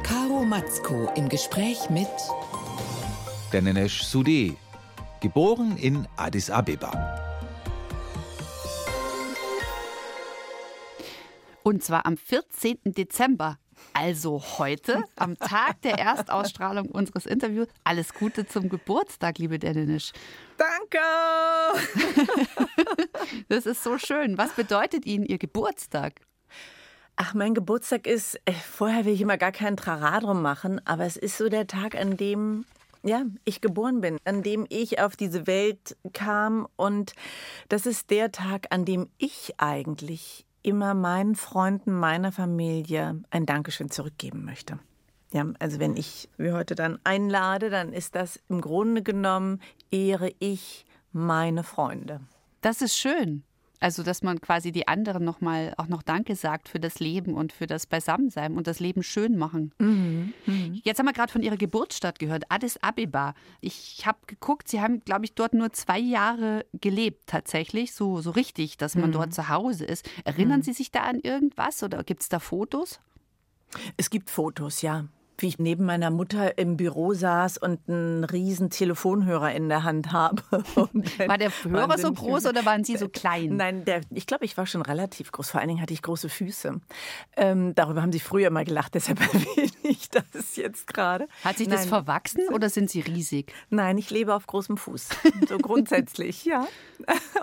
Caro 0.03 0.43
Matzko 0.43 1.11
im 1.15 1.29
Gespräch 1.29 1.89
mit 1.89 2.07
Denenesh 3.53 4.03
Sudé, 4.03 4.55
geboren 5.19 5.77
in 5.77 6.07
Addis 6.15 6.49
Abeba. 6.49 6.91
Und 11.63 11.83
zwar 11.83 12.05
am 12.05 12.17
14. 12.17 12.79
Dezember, 12.85 13.57
also 13.93 14.41
heute, 14.57 15.03
am 15.15 15.37
Tag 15.37 15.81
der 15.81 15.99
Erstausstrahlung 15.99 16.89
unseres 16.89 17.25
Interviews. 17.25 17.67
Alles 17.83 18.13
Gute 18.13 18.45
zum 18.45 18.69
Geburtstag, 18.69 19.37
liebe 19.37 19.59
Denenisch. 19.59 20.11
Danke! 20.57 20.97
Das 23.47 23.65
ist 23.65 23.83
so 23.83 23.97
schön. 23.97 24.37
Was 24.37 24.53
bedeutet 24.53 25.05
Ihnen 25.05 25.25
Ihr 25.25 25.37
Geburtstag? 25.37 26.21
Ach, 27.15 27.33
mein 27.33 27.53
Geburtstag 27.53 28.07
ist, 28.07 28.39
äh, 28.45 28.51
vorher 28.51 29.05
will 29.05 29.13
ich 29.13 29.21
immer 29.21 29.37
gar 29.37 29.51
keinen 29.51 29.77
Trara 29.77 30.19
drum 30.19 30.41
machen, 30.41 30.85
aber 30.85 31.05
es 31.05 31.17
ist 31.17 31.37
so 31.37 31.49
der 31.49 31.67
Tag, 31.67 31.95
an 31.95 32.17
dem 32.17 32.65
ja, 33.03 33.23
ich 33.45 33.61
geboren 33.61 34.01
bin, 34.01 34.17
an 34.25 34.43
dem 34.43 34.65
ich 34.69 34.99
auf 34.99 35.15
diese 35.15 35.47
Welt 35.47 35.97
kam 36.13 36.67
und 36.75 37.13
das 37.69 37.85
ist 37.85 38.11
der 38.11 38.31
Tag, 38.31 38.67
an 38.69 38.85
dem 38.85 39.09
ich 39.17 39.55
eigentlich 39.57 40.45
immer 40.63 40.93
meinen 40.93 41.35
Freunden, 41.35 41.93
meiner 41.93 42.31
Familie 42.31 43.21
ein 43.29 43.45
Dankeschön 43.45 43.89
zurückgeben 43.89 44.45
möchte. 44.45 44.79
Ja, 45.33 45.45
also 45.59 45.79
wenn 45.79 45.95
ich 45.95 46.29
wie 46.37 46.51
heute 46.51 46.75
dann 46.75 46.99
einlade, 47.03 47.69
dann 47.69 47.93
ist 47.93 48.15
das 48.15 48.39
im 48.49 48.59
Grunde 48.61 49.01
genommen 49.01 49.61
ehre 49.89 50.31
ich 50.39 50.85
meine 51.13 51.63
Freunde. 51.63 52.21
Das 52.61 52.81
ist 52.81 52.95
schön. 52.97 53.43
Also, 53.81 54.03
dass 54.03 54.21
man 54.21 54.39
quasi 54.39 54.71
die 54.71 54.87
anderen 54.87 55.25
nochmal 55.25 55.73
auch 55.77 55.87
noch 55.87 56.03
Danke 56.03 56.35
sagt 56.35 56.69
für 56.69 56.79
das 56.79 56.99
Leben 56.99 57.33
und 57.33 57.51
für 57.51 57.65
das 57.65 57.87
Beisammensein 57.87 58.55
und 58.55 58.67
das 58.67 58.79
Leben 58.79 59.01
schön 59.01 59.37
machen. 59.37 59.73
Mhm. 59.79 60.33
Mhm. 60.45 60.81
Jetzt 60.83 60.99
haben 60.99 61.07
wir 61.07 61.13
gerade 61.13 61.31
von 61.31 61.41
Ihrer 61.41 61.57
Geburtsstadt 61.57 62.19
gehört, 62.19 62.43
Addis 62.49 62.77
Abeba. 62.83 63.33
Ich 63.59 64.05
habe 64.05 64.19
geguckt, 64.27 64.67
Sie 64.67 64.81
haben, 64.81 65.03
glaube 65.03 65.25
ich, 65.25 65.33
dort 65.33 65.55
nur 65.55 65.73
zwei 65.73 65.99
Jahre 65.99 66.63
gelebt 66.79 67.23
tatsächlich, 67.25 67.93
so, 67.93 68.21
so 68.21 68.29
richtig, 68.29 68.77
dass 68.77 68.95
man 68.95 69.09
mhm. 69.09 69.13
dort 69.13 69.33
zu 69.33 69.49
Hause 69.49 69.83
ist. 69.85 70.07
Erinnern 70.25 70.59
mhm. 70.59 70.63
Sie 70.63 70.73
sich 70.73 70.91
da 70.91 71.01
an 71.01 71.19
irgendwas 71.19 71.81
oder 71.81 72.03
gibt 72.03 72.21
es 72.21 72.29
da 72.29 72.39
Fotos? 72.39 72.99
Es 73.97 74.11
gibt 74.11 74.29
Fotos, 74.29 74.83
ja 74.83 75.07
wie 75.41 75.47
ich 75.47 75.59
neben 75.59 75.85
meiner 75.85 76.09
Mutter 76.09 76.57
im 76.57 76.77
Büro 76.77 77.13
saß 77.13 77.57
und 77.57 77.79
einen 77.87 78.23
riesen 78.23 78.69
Telefonhörer 78.69 79.53
in 79.53 79.69
der 79.69 79.83
Hand 79.83 80.11
habe. 80.11 80.41
War 80.51 81.37
der 81.37 81.51
Hörer 81.63 81.97
so 81.97 82.11
groß 82.11 82.45
oder 82.45 82.65
waren 82.65 82.83
Sie 82.83 82.97
so 82.97 83.09
klein? 83.09 83.55
Nein, 83.57 83.85
der, 83.85 84.01
ich 84.11 84.27
glaube, 84.27 84.45
ich 84.45 84.57
war 84.57 84.65
schon 84.65 84.81
relativ 84.81 85.31
groß. 85.31 85.51
Vor 85.51 85.59
allen 85.59 85.69
Dingen 85.69 85.81
hatte 85.81 85.93
ich 85.93 86.01
große 86.01 86.29
Füße. 86.29 86.79
Ähm, 87.37 87.75
darüber 87.75 88.01
haben 88.01 88.11
Sie 88.11 88.19
früher 88.19 88.49
mal 88.49 88.65
gelacht, 88.65 88.95
deshalb 88.95 89.19
erwähne 89.33 89.71
ich 89.83 90.09
das 90.09 90.55
jetzt 90.55 90.87
gerade. 90.87 91.27
Hat 91.43 91.57
sich 91.57 91.67
Nein. 91.67 91.77
das 91.77 91.87
verwachsen 91.87 92.47
oder 92.53 92.69
sind 92.69 92.89
Sie 92.89 93.01
riesig? 93.01 93.53
Nein, 93.69 93.97
ich 93.97 94.09
lebe 94.09 94.35
auf 94.35 94.47
großem 94.47 94.77
Fuß. 94.77 95.09
So 95.49 95.57
grundsätzlich, 95.57 96.45
ja. 96.45 96.67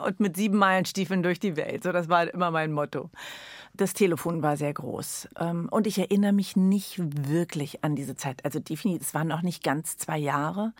Und 0.07 0.21
mit 0.21 0.37
sieben 0.37 0.57
Meilenstiefeln 0.57 1.23
durch 1.23 1.41
die 1.41 1.57
Welt. 1.57 1.83
So, 1.83 1.93
das 1.93 2.09
war 2.09 2.33
immer 2.33 2.51
mein 2.51 2.73
Motto. 2.73 3.11
Das 3.79 3.93
Telefon 3.93 4.43
war 4.43 4.57
sehr 4.57 4.75
groß. 4.75 5.29
Ähm, 5.39 5.69
und 5.71 5.87
ich 5.87 5.99
erinnere 5.99 6.33
mich 6.33 6.57
nicht 6.57 6.99
wirklich 6.99 7.85
an 7.85 7.95
diese 7.95 8.17
Zeit. 8.17 8.45
Also 8.45 8.59
definitiv, 8.59 9.07
es 9.07 9.15
waren 9.15 9.29
noch 9.29 9.43
nicht 9.43 9.63
ganz 9.63 9.97
zwei 9.97 10.19
Jahre. 10.19 10.73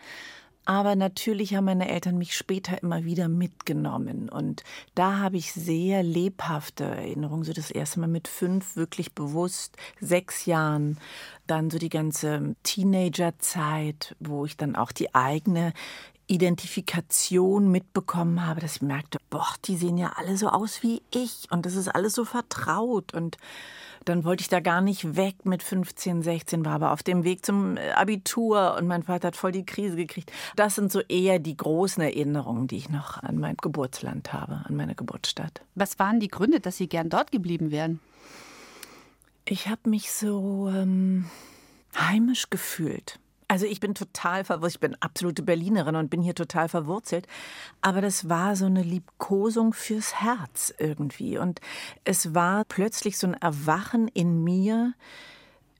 Aber 0.65 0.97
natürlich 0.97 1.55
haben 1.55 1.63
meine 1.63 1.89
Eltern 1.89 2.17
mich 2.17 2.35
später 2.35 2.83
immer 2.83 3.05
wieder 3.05 3.29
mitgenommen. 3.29 4.27
Und 4.27 4.65
da 4.95 5.17
habe 5.17 5.37
ich 5.37 5.53
sehr 5.53 6.03
lebhafte 6.03 6.83
Erinnerungen. 6.83 7.45
So 7.45 7.53
das 7.53 7.71
erste 7.71 8.01
Mal 8.01 8.07
mit 8.07 8.27
fünf 8.27 8.75
wirklich 8.75 9.13
bewusst, 9.13 9.77
sechs 10.01 10.45
Jahren. 10.45 10.97
Dann 11.47 11.69
so 11.69 11.77
die 11.79 11.89
ganze 11.89 12.53
Teenagerzeit, 12.63 14.17
wo 14.19 14.45
ich 14.45 14.57
dann 14.57 14.75
auch 14.75 14.91
die 14.91 15.15
eigene 15.15 15.71
Identifikation 16.29 17.71
mitbekommen 17.71 18.45
habe, 18.45 18.61
dass 18.61 18.77
ich 18.77 18.81
merkte, 18.81 19.17
boah, 19.29 19.53
die 19.65 19.75
sehen 19.75 19.97
ja 19.97 20.13
alle 20.15 20.37
so 20.37 20.47
aus 20.49 20.83
wie 20.83 21.01
ich 21.11 21.47
und 21.49 21.65
das 21.65 21.75
ist 21.75 21.87
alles 21.87 22.13
so 22.13 22.23
vertraut 22.23 23.13
und 23.13 23.37
dann 24.05 24.23
wollte 24.23 24.41
ich 24.41 24.47
da 24.47 24.59
gar 24.59 24.81
nicht 24.81 25.15
weg 25.15 25.45
mit 25.45 25.61
15, 25.63 26.21
16, 26.21 26.63
war 26.63 26.73
aber 26.73 26.91
auf 26.91 27.03
dem 27.03 27.23
Weg 27.23 27.45
zum 27.45 27.77
Abitur 27.95 28.75
und 28.77 28.87
mein 28.87 29.03
Vater 29.03 29.27
hat 29.29 29.35
voll 29.35 29.51
die 29.51 29.65
Krise 29.65 29.95
gekriegt. 29.95 30.31
Das 30.55 30.75
sind 30.75 30.91
so 30.91 31.01
eher 31.01 31.39
die 31.39 31.57
großen 31.57 32.01
Erinnerungen, 32.01 32.67
die 32.67 32.77
ich 32.77 32.89
noch 32.89 33.21
an 33.21 33.37
mein 33.39 33.57
Geburtsland 33.57 34.31
habe, 34.31 34.61
an 34.65 34.75
meine 34.75 34.95
Geburtsstadt. 34.95 35.61
Was 35.75 35.99
waren 35.99 36.19
die 36.19 36.29
Gründe, 36.29 36.59
dass 36.59 36.77
Sie 36.77 36.87
gern 36.87 37.09
dort 37.09 37.31
geblieben 37.31 37.71
wären? 37.71 37.99
Ich 39.45 39.67
habe 39.67 39.89
mich 39.89 40.11
so 40.11 40.71
ähm, 40.73 41.25
heimisch 41.97 42.49
gefühlt. 42.49 43.19
Also 43.49 43.65
ich 43.65 43.79
bin 43.79 43.95
total 43.95 44.43
verwurzelt, 44.43 44.75
ich 44.75 44.79
bin 44.79 44.95
absolute 45.01 45.41
Berlinerin 45.41 45.95
und 45.95 46.11
bin 46.11 46.21
hier 46.21 46.35
total 46.35 46.69
verwurzelt. 46.69 47.27
Aber 47.81 47.99
das 47.99 48.29
war 48.29 48.55
so 48.55 48.67
eine 48.67 48.83
Liebkosung 48.83 49.73
fürs 49.73 50.21
Herz 50.21 50.71
irgendwie. 50.77 51.39
Und 51.39 51.59
es 52.03 52.35
war 52.35 52.63
plötzlich 52.65 53.17
so 53.17 53.25
ein 53.25 53.33
Erwachen 53.33 54.07
in 54.07 54.43
mir, 54.43 54.93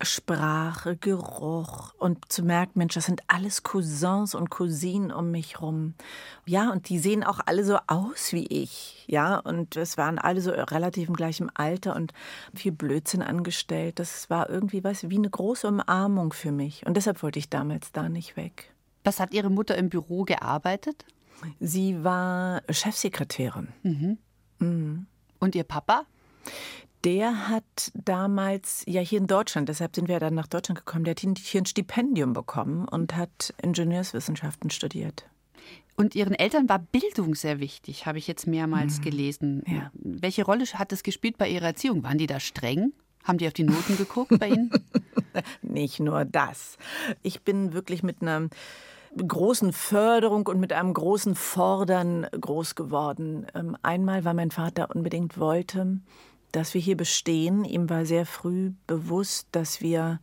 Sprache, 0.01 0.95
Geruch 0.95 1.93
und 1.95 2.31
zu 2.31 2.43
merken, 2.43 2.79
Mensch, 2.79 2.93
das 2.93 3.05
sind 3.05 3.21
alles 3.27 3.63
Cousins 3.63 4.33
und 4.33 4.49
Cousinen 4.49 5.11
um 5.11 5.31
mich 5.31 5.61
rum. 5.61 5.93
Ja, 6.45 6.71
und 6.71 6.87
die 6.87 6.99
sehen 6.99 7.23
auch 7.23 7.39
alle 7.45 7.65
so 7.65 7.77
aus 7.87 8.31
wie 8.31 8.45
ich. 8.47 9.03
Ja, 9.07 9.37
und 9.37 9.75
es 9.75 9.97
waren 9.97 10.17
alle 10.17 10.39
so 10.39 10.51
relativ 10.51 11.09
im 11.09 11.15
gleichen 11.15 11.53
Alter 11.53 11.95
und 11.95 12.13
viel 12.53 12.71
Blödsinn 12.71 13.21
angestellt. 13.21 13.99
Das 13.99 14.29
war 14.29 14.49
irgendwie 14.49 14.83
was 14.83 15.09
wie 15.09 15.17
eine 15.17 15.29
große 15.29 15.67
Umarmung 15.67 16.31
für 16.31 16.51
mich. 16.51 16.85
Und 16.85 16.95
deshalb 16.95 17.21
wollte 17.21 17.39
ich 17.39 17.49
damals 17.49 17.91
da 17.91 18.07
nicht 18.07 18.37
weg. 18.37 18.73
Was 19.03 19.19
hat 19.19 19.33
Ihre 19.33 19.49
Mutter 19.49 19.77
im 19.77 19.89
Büro 19.89 20.23
gearbeitet? 20.23 21.05
Sie 21.59 22.03
war 22.03 22.61
Chefsekretärin. 22.69 23.69
Mhm. 23.83 24.17
Mhm. 24.59 25.07
Und 25.39 25.55
Ihr 25.55 25.63
Papa? 25.63 26.05
Der 27.03 27.49
hat 27.49 27.91
damals, 27.93 28.83
ja 28.87 29.01
hier 29.01 29.19
in 29.19 29.27
Deutschland, 29.27 29.69
deshalb 29.69 29.95
sind 29.95 30.07
wir 30.07 30.19
dann 30.19 30.35
nach 30.35 30.47
Deutschland 30.47 30.79
gekommen, 30.79 31.05
der 31.05 31.11
hat 31.11 31.19
hier 31.19 31.61
ein 31.61 31.65
Stipendium 31.65 32.33
bekommen 32.33 32.87
und 32.87 33.15
hat 33.15 33.53
Ingenieurswissenschaften 33.61 34.69
studiert. 34.69 35.25
Und 35.95 36.15
Ihren 36.15 36.33
Eltern 36.33 36.69
war 36.69 36.79
Bildung 36.79 37.35
sehr 37.35 37.59
wichtig, 37.59 38.05
habe 38.05 38.17
ich 38.17 38.27
jetzt 38.27 38.47
mehrmals 38.47 38.99
mhm. 38.99 39.03
gelesen. 39.03 39.63
Ja. 39.67 39.91
Welche 39.93 40.45
Rolle 40.45 40.63
hat 40.65 40.91
das 40.91 41.03
gespielt 41.03 41.37
bei 41.37 41.49
Ihrer 41.49 41.67
Erziehung? 41.67 42.03
Waren 42.03 42.17
die 42.17 42.27
da 42.27 42.39
streng? 42.39 42.93
Haben 43.25 43.37
die 43.37 43.47
auf 43.47 43.53
die 43.53 43.65
Noten 43.65 43.97
geguckt 43.97 44.39
bei 44.39 44.47
Ihnen? 44.47 44.71
Nicht 45.61 45.99
nur 45.99 46.23
das. 46.23 46.77
Ich 47.21 47.41
bin 47.41 47.73
wirklich 47.73 48.01
mit 48.01 48.21
einer 48.21 48.47
großen 49.17 49.73
Förderung 49.73 50.47
und 50.47 50.59
mit 50.59 50.71
einem 50.71 50.93
großen 50.93 51.35
Fordern 51.35 52.27
groß 52.39 52.75
geworden. 52.75 53.47
Ähm, 53.53 53.77
einmal, 53.81 54.23
weil 54.23 54.35
mein 54.35 54.51
Vater 54.51 54.95
unbedingt 54.95 55.37
wollte, 55.37 55.99
dass 56.51 56.73
wir 56.73 56.81
hier 56.81 56.97
bestehen. 56.97 57.63
Ihm 57.65 57.89
war 57.89 58.05
sehr 58.05 58.25
früh 58.25 58.71
bewusst, 58.87 59.47
dass 59.51 59.81
wir, 59.81 60.19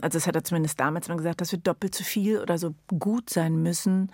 also 0.00 0.16
das 0.16 0.26
hat 0.26 0.36
er 0.36 0.44
zumindest 0.44 0.80
damals 0.80 1.08
mal 1.08 1.16
gesagt, 1.16 1.40
dass 1.40 1.52
wir 1.52 1.58
doppelt 1.58 1.94
so 1.94 2.04
viel 2.04 2.40
oder 2.40 2.58
so 2.58 2.74
gut 2.98 3.30
sein 3.30 3.62
müssen 3.62 4.10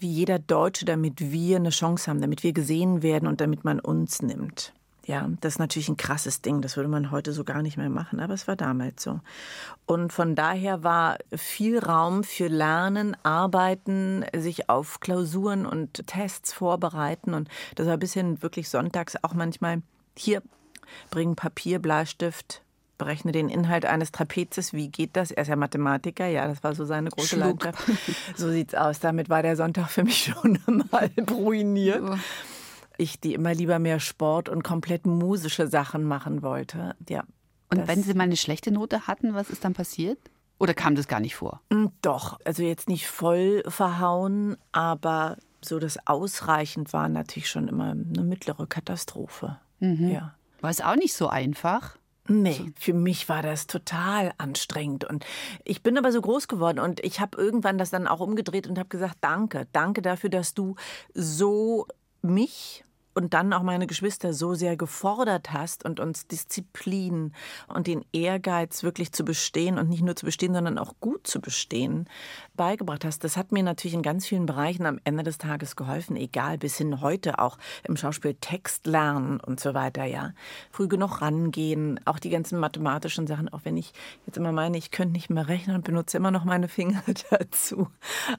wie 0.00 0.10
jeder 0.10 0.38
Deutsche, 0.38 0.84
damit 0.84 1.32
wir 1.32 1.56
eine 1.56 1.70
Chance 1.70 2.08
haben, 2.08 2.20
damit 2.20 2.42
wir 2.42 2.52
gesehen 2.52 3.02
werden 3.02 3.26
und 3.26 3.40
damit 3.40 3.64
man 3.64 3.80
uns 3.80 4.22
nimmt. 4.22 4.72
Ja, 5.08 5.26
das 5.40 5.54
ist 5.54 5.58
natürlich 5.58 5.88
ein 5.88 5.96
krasses 5.96 6.42
Ding, 6.42 6.60
das 6.60 6.76
würde 6.76 6.90
man 6.90 7.10
heute 7.10 7.32
so 7.32 7.42
gar 7.42 7.62
nicht 7.62 7.78
mehr 7.78 7.88
machen, 7.88 8.20
aber 8.20 8.34
es 8.34 8.46
war 8.46 8.56
damals 8.56 9.02
so. 9.02 9.20
Und 9.86 10.12
von 10.12 10.34
daher 10.34 10.84
war 10.84 11.16
viel 11.34 11.78
Raum 11.78 12.24
für 12.24 12.48
Lernen, 12.48 13.16
Arbeiten, 13.22 14.26
sich 14.36 14.68
auf 14.68 15.00
Klausuren 15.00 15.64
und 15.64 16.06
Tests 16.06 16.52
vorbereiten 16.52 17.32
und 17.32 17.48
das 17.74 17.86
war 17.86 17.96
bis 17.96 18.12
hin 18.12 18.42
wirklich 18.42 18.68
sonntags 18.68 19.16
auch 19.22 19.32
manchmal 19.32 19.80
hier 20.14 20.42
bring 21.10 21.36
Papier, 21.36 21.78
Bleistift, 21.78 22.62
berechne 22.98 23.32
den 23.32 23.48
Inhalt 23.48 23.86
eines 23.86 24.12
Trapezes. 24.12 24.72
Wie 24.72 24.88
geht 24.88 25.16
das? 25.16 25.30
Er 25.30 25.42
ist 25.42 25.48
ja 25.48 25.56
Mathematiker, 25.56 26.26
ja, 26.26 26.46
das 26.46 26.62
war 26.62 26.74
so 26.74 26.84
seine 26.84 27.10
große 27.10 27.36
Schluck. 27.36 27.64
Leidenschaft. 27.64 27.88
So 28.36 28.50
sieht's 28.50 28.74
aus. 28.74 29.00
Damit 29.00 29.30
war 29.30 29.42
der 29.42 29.56
Sonntag 29.56 29.88
für 29.88 30.04
mich 30.04 30.24
schon 30.34 30.58
mal 30.90 31.10
ruiniert. 31.30 32.02
Ich, 32.96 33.20
die 33.20 33.34
immer 33.34 33.54
lieber 33.54 33.78
mehr 33.78 34.00
Sport 34.00 34.48
und 34.48 34.64
komplett 34.64 35.06
musische 35.06 35.68
Sachen 35.68 36.02
machen 36.02 36.42
wollte. 36.42 36.96
Ja. 37.08 37.24
Und 37.70 37.86
wenn 37.86 38.02
Sie 38.02 38.14
mal 38.14 38.24
eine 38.24 38.36
schlechte 38.36 38.72
Note 38.72 39.06
hatten, 39.06 39.34
was 39.34 39.50
ist 39.50 39.64
dann 39.64 39.74
passiert? 39.74 40.18
Oder 40.58 40.74
kam 40.74 40.96
das 40.96 41.06
gar 41.06 41.20
nicht 41.20 41.36
vor? 41.36 41.60
Hm, 41.70 41.92
doch, 42.02 42.40
also 42.44 42.62
jetzt 42.62 42.88
nicht 42.88 43.06
voll 43.06 43.62
verhauen, 43.68 44.56
aber 44.72 45.36
so 45.60 45.78
das 45.78 46.06
ausreichend 46.06 46.92
war 46.92 47.08
natürlich 47.08 47.48
schon 47.48 47.68
immer 47.68 47.90
eine 47.90 48.22
mittlere 48.24 48.66
Katastrophe. 48.66 49.58
Mhm. 49.80 50.08
Ja. 50.08 50.34
War 50.60 50.70
es 50.70 50.80
auch 50.80 50.96
nicht 50.96 51.14
so 51.14 51.28
einfach? 51.28 51.96
Nee, 52.30 52.72
für 52.78 52.92
mich 52.92 53.28
war 53.30 53.42
das 53.42 53.66
total 53.66 54.32
anstrengend. 54.36 55.04
Und 55.04 55.24
ich 55.64 55.82
bin 55.82 55.96
aber 55.96 56.12
so 56.12 56.20
groß 56.20 56.46
geworden 56.46 56.78
und 56.78 57.00
ich 57.00 57.20
habe 57.20 57.38
irgendwann 57.38 57.78
das 57.78 57.90
dann 57.90 58.06
auch 58.06 58.20
umgedreht 58.20 58.66
und 58.66 58.78
habe 58.78 58.90
gesagt, 58.90 59.16
danke, 59.22 59.66
danke 59.72 60.02
dafür, 60.02 60.28
dass 60.28 60.52
du 60.52 60.76
so 61.14 61.86
mich 62.20 62.84
und 63.18 63.34
dann 63.34 63.52
auch 63.52 63.64
meine 63.64 63.88
Geschwister 63.88 64.32
so 64.32 64.54
sehr 64.54 64.76
gefordert 64.76 65.52
hast 65.52 65.84
und 65.84 65.98
uns 65.98 66.28
Disziplin 66.28 67.32
und 67.66 67.88
den 67.88 68.04
Ehrgeiz 68.12 68.84
wirklich 68.84 69.10
zu 69.10 69.24
bestehen 69.24 69.76
und 69.76 69.88
nicht 69.88 70.04
nur 70.04 70.14
zu 70.14 70.24
bestehen, 70.24 70.54
sondern 70.54 70.78
auch 70.78 70.94
gut 71.00 71.26
zu 71.26 71.40
bestehen, 71.40 72.08
beigebracht 72.54 73.04
hast. 73.04 73.24
Das 73.24 73.36
hat 73.36 73.50
mir 73.50 73.64
natürlich 73.64 73.94
in 73.94 74.02
ganz 74.02 74.24
vielen 74.24 74.46
Bereichen 74.46 74.86
am 74.86 75.00
Ende 75.02 75.24
des 75.24 75.36
Tages 75.36 75.74
geholfen, 75.74 76.14
egal 76.14 76.58
bis 76.58 76.76
hin 76.78 77.00
heute 77.00 77.40
auch 77.40 77.58
im 77.82 77.96
Schauspiel 77.96 78.36
Text 78.40 78.86
lernen 78.86 79.40
und 79.40 79.58
so 79.58 79.74
weiter, 79.74 80.04
ja. 80.04 80.32
Früh 80.70 80.86
genug 80.86 81.20
rangehen, 81.20 81.98
auch 82.04 82.20
die 82.20 82.30
ganzen 82.30 82.60
mathematischen 82.60 83.26
Sachen, 83.26 83.48
auch 83.48 83.62
wenn 83.64 83.76
ich 83.76 83.94
jetzt 84.26 84.38
immer 84.38 84.52
meine, 84.52 84.78
ich 84.78 84.92
könnte 84.92 85.14
nicht 85.14 85.28
mehr 85.28 85.48
rechnen 85.48 85.74
und 85.74 85.84
benutze 85.84 86.16
immer 86.16 86.30
noch 86.30 86.44
meine 86.44 86.68
Finger 86.68 87.02
dazu. 87.30 87.88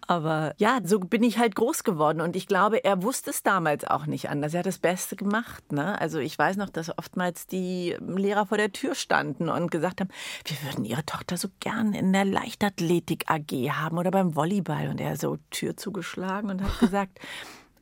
Aber 0.08 0.54
ja, 0.58 0.80
so 0.86 1.00
bin 1.00 1.24
ich 1.24 1.38
halt 1.38 1.56
groß 1.56 1.84
geworden 1.84 2.22
und 2.22 2.38
ich 2.38 2.48
glaube, 2.48 2.86
er 2.86 3.04
wusste 3.04 3.32
es 3.32 3.44
damals 3.44 3.84
auch 3.84 4.06
nicht 4.06 4.30
anders. 4.30 4.54
Er 4.54 4.60
hat 4.60 4.69
das 4.70 4.78
Beste 4.78 5.16
gemacht. 5.16 5.72
Ne? 5.72 6.00
Also 6.00 6.20
ich 6.20 6.38
weiß 6.38 6.58
noch, 6.58 6.70
dass 6.70 6.96
oftmals 6.98 7.48
die 7.48 7.96
Lehrer 8.00 8.46
vor 8.46 8.58
der 8.58 8.72
Tür 8.72 8.94
standen 8.94 9.50
und 9.50 9.72
gesagt 9.72 10.00
haben, 10.00 10.10
wir 10.46 10.58
würden 10.70 10.86
ihre 10.86 11.06
Tochter 11.06 11.38
so 11.38 11.50
gern 11.60 11.94
in 11.94 12.14
der 12.14 12.26
Leichtathletik 12.26 13.26
AG 13.30 13.52
haben 13.72 13.98
oder 13.98 14.12
beim 14.12 14.36
Volleyball. 14.36 14.90
Und 14.90 15.02
er 15.02 15.18
so 15.18 15.38
Tür 15.50 15.76
zugeschlagen 15.76 16.52
und 16.52 16.64
hat 16.64 16.80
gesagt, 16.80 17.20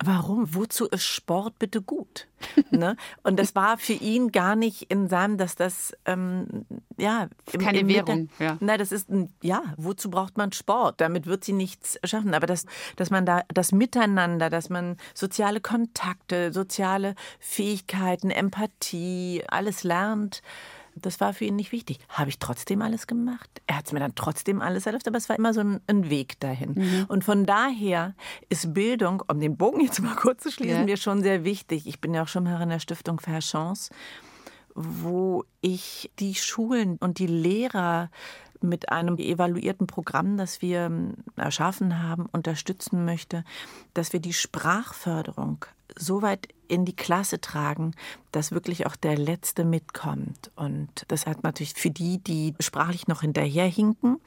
Warum? 0.04 0.54
Wozu 0.54 0.86
ist 0.86 1.06
Sport 1.06 1.58
bitte 1.60 1.82
gut? 1.82 2.28
ne? 2.70 2.96
Und 3.24 3.40
das 3.40 3.56
war 3.56 3.78
für 3.78 3.94
ihn 3.94 4.32
gar 4.32 4.56
nicht 4.56 4.84
in 4.92 5.08
seinem, 5.08 5.38
dass 5.38 5.56
das 5.56 5.96
ähm, 6.06 6.66
ja 6.98 7.30
im, 7.52 7.62
keine 7.62 7.80
im 7.80 7.88
Währung. 7.88 8.30
Ja. 8.38 8.58
Nein, 8.60 8.78
das 8.78 8.92
ist 8.92 9.10
ein 9.10 9.34
ja. 9.42 9.64
Wozu 9.78 10.10
braucht 10.10 10.38
man 10.38 10.52
Sport? 10.52 11.02
Damit 11.02 11.26
wird 11.26 11.44
sie 11.44 11.54
nichts 11.54 12.00
schaffen. 12.04 12.34
Aber 12.34 12.46
das, 12.46 12.66
dass 12.96 13.10
man 13.10 13.26
da 13.26 13.42
das 13.48 13.72
Miteinander, 13.72 14.50
dass 14.50 14.70
man 14.70 14.98
soziale 15.14 15.62
Kontakte, 15.62 16.54
soziale 16.54 17.16
Fähigkeiten, 17.40 18.30
Empathie, 18.30 19.44
alles 19.48 19.84
lernt 19.84 20.42
das 21.02 21.20
war 21.20 21.34
für 21.34 21.46
ihn 21.46 21.56
nicht 21.56 21.72
wichtig. 21.72 22.00
Habe 22.10 22.30
ich 22.30 22.40
trotzdem 22.40 22.82
alles 22.82 23.08
gemacht? 23.08 23.50
Er 23.68 23.78
hat 23.78 23.88
es 23.88 23.92
mir 23.92 24.00
dann 24.00 24.16
trotzdem 24.16 24.62
alles 24.62 24.86
erlaubt, 24.86 25.08
aber 25.08 25.18
es 25.18 25.30
war 25.30 25.38
immer 25.38 25.54
so 25.54 25.62
ein, 25.62 25.82
ein 25.88 26.10
Weg 26.10 26.40
dahin. 26.40 26.74
Mhm. 26.74 27.06
Und 27.08 27.24
von 27.24 27.46
daher 27.46 28.16
ist 28.50 28.74
Bildung, 28.74 29.24
um 29.28 29.40
den 29.40 29.58
Bogen 29.58 29.82
jetzt 29.82 30.02
mal 30.02 30.16
kurz 30.16 30.44
zu 30.44 30.52
schließen, 30.52 30.80
ja. 30.80 30.86
mir 30.86 30.98
schon 30.98 31.24
sehr 31.24 31.44
wichtig. 31.44 31.88
Ich 31.88 32.02
bin 32.02 32.14
ja 32.14 32.24
auch 32.24 32.28
schon 32.28 32.44
mal 32.44 32.62
in 32.62 32.70
der 32.70 32.80
Stiftung 32.80 33.20
Fair 33.20 33.40
Chance, 33.40 33.92
wo 34.76 35.44
ich 35.62 36.12
die 36.20 36.36
Schulen 36.36 36.98
und 36.98 37.20
die 37.20 37.28
Lehrer 37.28 38.10
mit 38.62 38.90
einem 38.90 39.18
evaluierten 39.18 39.88
Programm, 39.88 40.38
das 40.38 40.62
wir 40.62 40.82
ähm, 40.82 41.14
erschaffen 41.36 42.02
haben, 42.02 42.26
unterstützen 42.26 43.06
möchte, 43.06 43.44
dass 43.94 44.14
wir 44.14 44.20
die 44.20 44.34
Sprachförderung 44.34 45.66
so 45.98 46.22
weit 46.22 46.48
in 46.68 46.86
die 46.86 46.96
Klasse 46.96 47.40
tragen, 47.42 47.94
dass 48.32 48.52
wirklich 48.52 48.86
auch 48.86 48.96
der 48.96 49.18
Letzte 49.18 49.66
mitkommt. 49.66 50.52
Und 50.56 51.06
das 51.08 51.26
hat 51.26 51.44
natürlich 51.44 51.74
für 51.74 51.92
die, 51.92 52.20
die 52.20 52.54
sprachlich 52.60 53.08
noch 53.08 53.22
hinterherhinken, 53.22 54.20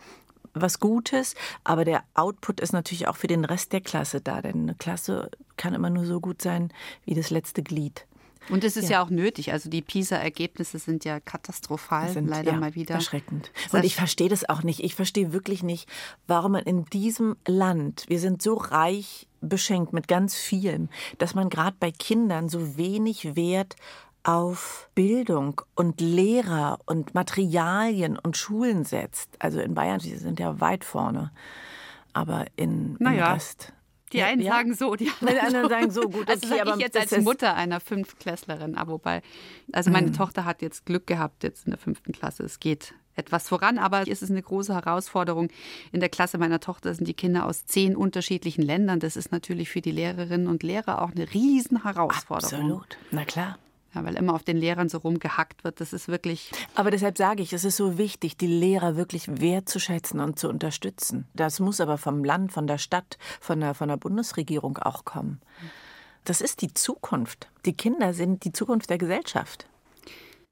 was 0.55 0.81
Gutes, 0.81 1.35
aber 1.65 1.85
der 1.85 2.03
Output 2.15 2.61
ist 2.61 2.73
natürlich 2.73 3.07
auch 3.07 3.17
für 3.17 3.29
den 3.29 3.45
Rest 3.45 3.73
der 3.73 3.81
Klasse 3.81 4.21
da, 4.21 4.43
denn 4.43 4.63
eine 4.63 4.75
Klasse 4.75 5.31
kann 5.57 5.75
immer 5.75 5.91
nur 5.91 6.07
so 6.07 6.21
gut 6.21 6.43
sein 6.43 6.73
wie 7.05 7.15
das 7.15 7.31
letzte 7.31 7.63
Glied. 7.63 8.07
Und 8.49 8.65
es 8.65 8.77
ist 8.77 8.89
ja. 8.89 8.99
ja. 8.99 9.03
auch 9.03 9.11
nötig. 9.11 9.53
Also 9.53 9.69
die 9.69 9.83
PISA-Ergebnisse 9.83 10.79
sind 10.79 11.05
ja 11.05 11.21
katastrophal, 11.21 12.11
sind, 12.11 12.29
leider 12.29 12.53
ja, 12.53 12.59
mal 12.59 12.75
wieder. 12.75 12.95
Erschreckend. 12.95 13.53
Und 13.73 13.85
ich 13.85 13.95
verstehe 13.95 14.29
das 14.29 14.49
auch 14.49 14.63
nicht. 14.63 14.81
Ich 14.81 14.95
verstehe 14.95 15.33
wirklich 15.33 15.63
nicht, 15.63 15.89
warum 16.27 16.53
man 16.53 16.65
in 16.65 16.85
diesem 16.87 17.37
Land, 17.47 18.05
wir 18.09 18.19
sind 18.19 18.43
so 18.43 18.55
reich 18.55 19.29
beschenkt 19.41 19.93
mit 19.93 20.09
ganz 20.09 20.35
vielem, 20.35 20.89
dass 21.19 21.35
man 21.35 21.49
gerade 21.49 21.77
bei 21.79 21.91
Kindern 21.91 22.49
so 22.49 22.77
wenig 22.77 23.37
Wert 23.37 23.77
auf 24.23 24.91
Bildung 24.95 25.63
und 25.75 26.01
Lehrer 26.01 26.79
und 26.85 27.15
Materialien 27.15 28.19
und 28.19 28.37
Schulen 28.37 28.85
setzt. 28.85 29.31
Also 29.39 29.61
in 29.61 29.75
Bayern, 29.75 30.01
sie 30.01 30.17
sind 30.17 30.41
ja 30.41 30.61
weit 30.61 30.85
vorne. 30.85 31.31
Aber 32.13 32.47
in, 32.57 32.97
naja. 32.99 33.29
im 33.29 33.33
Rest. 33.35 33.73
Die 34.13 34.23
einen 34.23 34.43
ja, 34.43 34.53
sagen 34.53 34.75
so, 34.75 34.97
die 34.97 35.11
anderen, 35.21 35.69
sagen 35.69 35.91
so 35.91 36.03
gut. 36.03 36.29
Also 36.29 36.47
okay, 36.47 36.61
also 36.61 36.75
ich 36.75 36.81
jetzt 36.81 36.97
als 36.97 37.23
Mutter 37.23 37.55
einer 37.55 37.81
Fünftklässlerin, 37.81 38.77
aber 38.77 38.93
wobei, 38.93 39.23
also 39.73 39.91
meine 39.91 40.09
mhm. 40.09 40.15
Tochter 40.15 40.45
hat 40.45 40.63
jetzt 40.63 40.85
Glück 40.85 41.07
gehabt 41.07 41.45
jetzt 41.45 41.67
in 41.67 41.71
der 41.71 41.79
fünften 41.79 42.13
Klasse. 42.13 42.43
Es 42.43 42.59
geht 42.59 42.95
etwas 43.15 43.49
voran, 43.49 43.79
aber 43.79 44.09
es 44.09 44.23
ist 44.23 44.31
eine 44.31 44.43
große 44.43 44.75
Herausforderung. 44.75 45.49
In 45.93 46.01
der 46.01 46.09
Klasse 46.09 46.39
meiner 46.39 46.61
Tochter 46.61 46.95
sind 46.95 47.07
die 47.07 47.15
Kinder 47.15 47.47
aus 47.47 47.67
zehn 47.67 47.95
unterschiedlichen 47.95 48.63
Ländern. 48.63 48.99
Das 49.01 49.17
ist 49.17 49.31
natürlich 49.31 49.69
für 49.69 49.81
die 49.81 49.93
Lehrerinnen 49.93 50.49
und 50.49 50.63
Lehrer 50.63 51.03
auch 51.03 51.11
eine 51.11 51.33
Riesenherausforderung. 51.33 52.61
Absolut, 52.61 52.99
na 53.11 53.25
klar. 53.25 53.59
Ja, 53.95 54.05
weil 54.05 54.15
immer 54.15 54.35
auf 54.35 54.45
den 54.45 54.57
Lehrern 54.57 54.89
so 54.89 54.99
rumgehackt 54.99 55.65
wird. 55.65 55.81
Das 55.81 55.93
ist 55.93 56.07
wirklich. 56.07 56.53
Aber 56.77 56.91
deshalb 56.91 57.19
sage 57.19 57.43
ich, 57.43 57.53
es 57.53 57.65
ist 57.65 57.77
so 57.77 57.99
wichtig, 57.99 58.37
die 58.37 58.47
Lehrer 58.47 58.97
wirklich 58.97 59.41
wertzuschätzen 59.41 60.21
und 60.21 60.39
zu 60.39 60.49
unterstützen. 60.49 61.27
Das 61.35 61.59
muss 61.59 61.81
aber 61.81 61.99
vom 61.99 62.23
Land, 62.23 62.53
von 62.53 62.67
der 62.67 62.79
Stadt, 62.79 63.19
von 63.41 63.61
der, 63.61 63.75
von 63.75 63.89
der 63.89 63.97
Bundesregierung 63.97 64.79
auch 64.79 65.05
kommen. 65.05 65.41
Das 66.25 66.41
ist 66.41 66.63
die 66.63 66.73
Zukunft. 66.73 67.49
Die 67.65 67.73
Kinder 67.73 68.15
sind 68.15 68.45
die 68.45 68.53
Zukunft 68.53 68.91
der 68.91 68.99
Gesellschaft. 68.99 69.67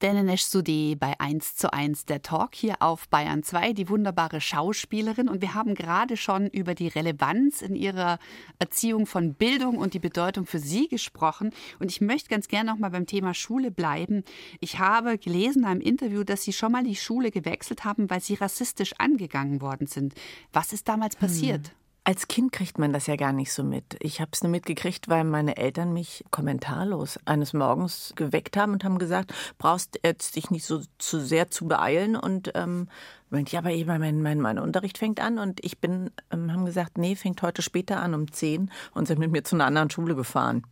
Denenesh 0.02 0.44
Sudé 0.44 0.94
bei 0.96 1.18
1 1.18 1.56
zu 1.56 1.72
1 1.72 2.06
der 2.06 2.22
Talk 2.22 2.54
hier 2.54 2.76
auf 2.80 3.08
Bayern 3.08 3.42
2, 3.42 3.72
die 3.72 3.88
wunderbare 3.88 4.40
Schauspielerin. 4.40 5.28
Und 5.28 5.42
wir 5.42 5.54
haben 5.54 5.74
gerade 5.74 6.16
schon 6.16 6.46
über 6.46 6.76
die 6.76 6.86
Relevanz 6.86 7.62
in 7.62 7.74
ihrer 7.74 8.20
Erziehung 8.60 9.06
von 9.06 9.34
Bildung 9.34 9.76
und 9.76 9.94
die 9.94 9.98
Bedeutung 9.98 10.46
für 10.46 10.60
sie 10.60 10.86
gesprochen. 10.86 11.50
Und 11.80 11.90
ich 11.90 12.00
möchte 12.00 12.28
ganz 12.28 12.46
gerne 12.46 12.70
noch 12.70 12.78
mal 12.78 12.90
beim 12.90 13.06
Thema 13.06 13.34
Schule 13.34 13.72
bleiben. 13.72 14.22
Ich 14.60 14.78
habe 14.78 15.18
gelesen 15.18 15.62
in 15.62 15.68
einem 15.68 15.80
Interview, 15.80 16.22
dass 16.22 16.44
Sie 16.44 16.52
schon 16.52 16.72
mal 16.72 16.84
die 16.84 16.96
Schule 16.96 17.32
gewechselt 17.32 17.84
haben, 17.84 18.08
weil 18.08 18.20
Sie 18.20 18.34
rassistisch 18.34 18.94
angegangen 18.98 19.60
worden 19.60 19.88
sind. 19.88 20.14
Was 20.52 20.72
ist 20.72 20.88
damals 20.88 21.16
passiert? 21.16 21.68
Hm. 21.68 21.74
Als 22.08 22.26
Kind 22.26 22.52
kriegt 22.52 22.78
man 22.78 22.94
das 22.94 23.06
ja 23.06 23.16
gar 23.16 23.34
nicht 23.34 23.52
so 23.52 23.62
mit. 23.62 23.98
Ich 24.00 24.22
habe 24.22 24.30
es 24.32 24.42
nur 24.42 24.50
mitgekriegt, 24.50 25.10
weil 25.10 25.24
meine 25.24 25.58
Eltern 25.58 25.92
mich 25.92 26.24
kommentarlos 26.30 27.18
eines 27.26 27.52
Morgens 27.52 28.14
geweckt 28.16 28.56
haben 28.56 28.72
und 28.72 28.82
haben 28.82 28.98
gesagt, 28.98 29.34
brauchst 29.58 30.00
jetzt 30.02 30.34
dich 30.36 30.50
nicht 30.50 30.64
so 30.64 30.80
zu 30.96 31.20
sehr 31.20 31.50
zu 31.50 31.68
beeilen 31.68 32.16
und 32.16 32.52
ähm, 32.54 32.88
meinte, 33.28 33.52
ja, 33.52 33.58
aber 33.58 33.98
mein, 33.98 34.22
mein, 34.22 34.40
mein 34.40 34.58
Unterricht 34.58 34.96
fängt 34.96 35.20
an 35.20 35.38
und 35.38 35.62
ich 35.62 35.80
bin, 35.80 36.10
ähm, 36.30 36.50
haben 36.50 36.64
gesagt, 36.64 36.96
nee, 36.96 37.14
fängt 37.14 37.42
heute 37.42 37.60
später 37.60 38.00
an 38.00 38.14
um 38.14 38.32
10 38.32 38.70
und 38.94 39.06
sind 39.06 39.18
mit 39.18 39.30
mir 39.30 39.44
zu 39.44 39.56
einer 39.56 39.66
anderen 39.66 39.90
Schule 39.90 40.14
gefahren. 40.14 40.62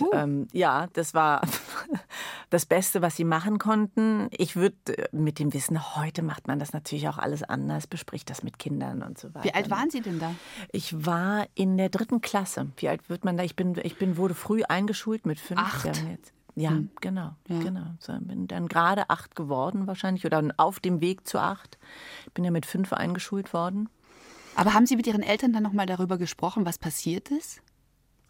Uh. 0.00 0.10
Ähm, 0.12 0.48
ja, 0.52 0.86
das 0.92 1.14
war 1.14 1.42
das 2.50 2.66
Beste, 2.66 3.02
was 3.02 3.16
sie 3.16 3.24
machen 3.24 3.58
konnten. 3.58 4.28
Ich 4.30 4.56
würde 4.56 4.76
äh, 4.96 5.08
mit 5.12 5.38
dem 5.38 5.52
Wissen, 5.52 5.96
heute 5.96 6.22
macht 6.22 6.46
man 6.46 6.58
das 6.58 6.72
natürlich 6.72 7.08
auch 7.08 7.18
alles 7.18 7.42
anders, 7.42 7.86
bespricht 7.86 8.30
das 8.30 8.42
mit 8.42 8.58
Kindern 8.58 9.02
und 9.02 9.18
so 9.18 9.34
weiter. 9.34 9.44
Wie 9.44 9.54
alt 9.54 9.70
waren 9.70 9.90
Sie 9.90 10.00
denn 10.00 10.18
da? 10.18 10.34
Ich 10.72 11.04
war 11.06 11.46
in 11.54 11.76
der 11.76 11.88
dritten 11.88 12.20
Klasse. 12.20 12.68
Wie 12.76 12.88
alt 12.88 13.08
wird 13.08 13.24
man 13.24 13.36
da? 13.36 13.44
Ich 13.44 13.56
bin, 13.56 13.78
ich 13.82 13.98
bin 13.98 14.16
wurde 14.16 14.34
früh 14.34 14.62
eingeschult 14.62 15.26
mit 15.26 15.38
fünf 15.38 15.60
acht. 15.60 15.84
Jahren 15.84 16.10
jetzt. 16.10 16.32
Ja, 16.54 16.70
hm. 16.70 16.90
genau, 17.00 17.36
ja. 17.46 17.58
genau. 17.60 17.86
So, 18.00 18.12
bin 18.18 18.48
dann 18.48 18.66
gerade 18.66 19.10
acht 19.10 19.36
geworden 19.36 19.86
wahrscheinlich 19.86 20.26
oder 20.26 20.42
auf 20.56 20.80
dem 20.80 21.00
Weg 21.00 21.28
zu 21.28 21.38
acht. 21.38 21.78
Bin 22.34 22.44
ja 22.44 22.50
mit 22.50 22.66
fünf 22.66 22.92
eingeschult 22.92 23.52
worden. 23.52 23.88
Aber 24.56 24.74
haben 24.74 24.86
Sie 24.86 24.96
mit 24.96 25.06
Ihren 25.06 25.22
Eltern 25.22 25.52
dann 25.52 25.62
noch 25.62 25.72
mal 25.72 25.86
darüber 25.86 26.18
gesprochen, 26.18 26.66
was 26.66 26.78
passiert 26.78 27.30
ist? 27.30 27.62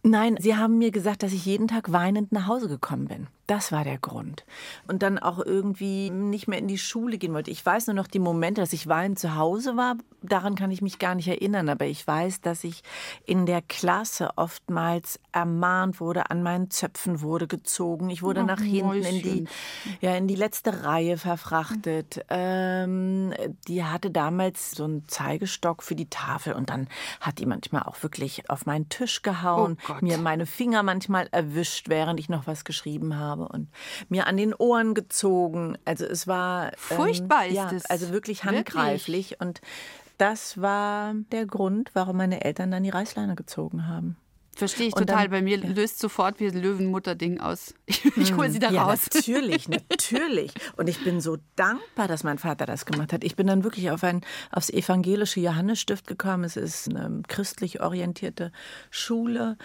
Nein, 0.09 0.39
sie 0.41 0.57
haben 0.57 0.79
mir 0.79 0.91
gesagt, 0.91 1.23
dass 1.23 1.35
ich 1.35 1.45
jeden 1.45 1.69
Tag 1.69 1.93
weinend 1.93 2.33
nach 2.33 2.47
Hause 2.47 2.67
gekommen 2.67 3.09
bin. 3.09 3.27
Das 3.49 3.73
war 3.73 3.83
der 3.83 3.97
Grund. 3.97 4.45
Und 4.89 5.03
dann 5.03 5.19
auch 5.19 5.39
irgendwie 5.39 6.11
nicht 6.11 6.49
mehr 6.49 6.59
in 6.59 6.69
die 6.69 6.77
Schule 6.77 7.17
gehen 7.17 7.33
wollte. 7.33 7.51
Ich 7.51 7.65
weiß 7.65 7.87
nur 7.87 7.97
noch 7.97 8.07
die 8.07 8.19
Momente, 8.19 8.61
dass 8.61 8.75
ich 8.75 8.89
weinend 8.89 9.19
zu 9.19 9.37
Hause 9.37 9.75
war. 9.75 9.97
Daran 10.21 10.55
kann 10.55 10.71
ich 10.71 10.83
mich 10.83 10.99
gar 10.99 11.15
nicht 11.15 11.29
erinnern. 11.29 11.71
Aber 11.71 11.87
ich 11.87 12.07
weiß, 12.07 12.43
dass 12.43 12.63
ich 12.63 12.83
in 13.25 13.47
der 13.47 13.63
Klasse 13.63 14.31
oftmals 14.37 15.19
ermahnt 15.33 15.99
wurde, 15.99 16.31
an 16.31 16.43
meinen 16.43 16.71
Zöpfen 16.71 17.23
wurde 17.23 17.47
gezogen. 17.47 18.11
Ich 18.11 18.23
wurde 18.23 18.43
Ach, 18.43 18.47
nach 18.47 18.61
hinten 18.61 19.03
in 19.03 19.23
die, 19.23 19.45
ja, 20.03 20.15
in 20.15 20.29
die 20.29 20.35
letzte 20.35 20.85
Reihe 20.85 21.17
verfrachtet. 21.17 22.27
Ähm, 22.29 23.33
die 23.67 23.83
hatte 23.83 24.11
damals 24.11 24.73
so 24.73 24.85
einen 24.85 25.09
Zeigestock 25.09 25.83
für 25.83 25.95
die 25.95 26.11
Tafel. 26.11 26.53
Und 26.53 26.69
dann 26.69 26.87
hat 27.23 27.39
die 27.39 27.47
manchmal 27.47 27.85
auch 27.85 28.03
wirklich 28.03 28.51
auf 28.51 28.67
meinen 28.67 28.91
Tisch 28.91 29.23
gehauen, 29.23 29.79
oh 29.89 29.98
mir 30.03 30.19
meine 30.19 30.47
Finger 30.47 30.83
manchmal 30.83 31.29
erwischt, 31.31 31.89
während 31.89 32.19
ich 32.19 32.29
noch 32.29 32.47
was 32.47 32.65
geschrieben 32.65 33.17
habe 33.17 33.29
habe 33.29 33.49
und 33.49 33.69
mir 34.09 34.27
an 34.27 34.37
den 34.37 34.55
Ohren 34.55 34.95
gezogen. 34.95 35.77
Also 35.85 36.05
es 36.05 36.27
war 36.27 36.73
ähm, 36.73 36.79
furchtbar 36.79 37.45
ähm, 37.45 37.51
ist 37.51 37.57
ja, 37.57 37.71
es. 37.73 37.87
Also 37.87 38.11
wirklich 38.11 38.45
handgreiflich 38.45 39.33
wirklich? 39.33 39.41
und 39.41 39.61
das 40.17 40.61
war 40.61 41.15
der 41.31 41.47
Grund, 41.47 41.91
warum 41.95 42.17
meine 42.17 42.45
Eltern 42.45 42.73
dann 42.73 42.83
die 42.83 42.91
Reißleine 42.91 43.37
gezogen 43.37 43.87
haben. 43.87 44.17
Verstehe 44.59 44.89
ich 44.89 44.97
und 44.97 45.07
total. 45.07 45.25
Dann, 45.25 45.31
Bei 45.31 45.43
mir 45.43 45.59
ja. 45.59 45.69
löst 45.69 46.01
sofort 46.01 46.41
wie 46.41 46.49
ein 46.49 46.61
Löwenmutter-Ding 46.61 47.39
aus. 47.41 47.75
Ich, 47.87 48.05
ich 48.17 48.37
hole 48.37 48.51
sie 48.51 48.59
da 48.59 48.71
ja, 48.71 48.85
raus. 48.85 49.09
Natürlich, 49.15 49.69
natürlich. 49.91 50.53
Und 50.77 50.89
ich 50.89 51.03
bin 51.05 51.21
so 51.21 51.39
dankbar, 51.57 52.09
dass 52.09 52.25
mein 52.25 52.39
Vater 52.39 52.67
das 52.67 52.85
gemacht 52.85 53.13
hat. 53.13 53.23
Ich 53.23 53.37
bin 53.37 53.47
dann 53.47 53.65
wirklich 53.65 53.91
auf 53.91 54.03
ein, 54.03 54.23
aufs 54.51 54.71
evangelische 54.71 55.41
Johannesstift 55.41 56.07
gekommen. 56.07 56.45
Es 56.45 56.57
ist 56.57 56.89
eine 56.89 57.23
christlich 57.29 57.81
orientierte 57.81 58.53
Schule. 58.91 59.57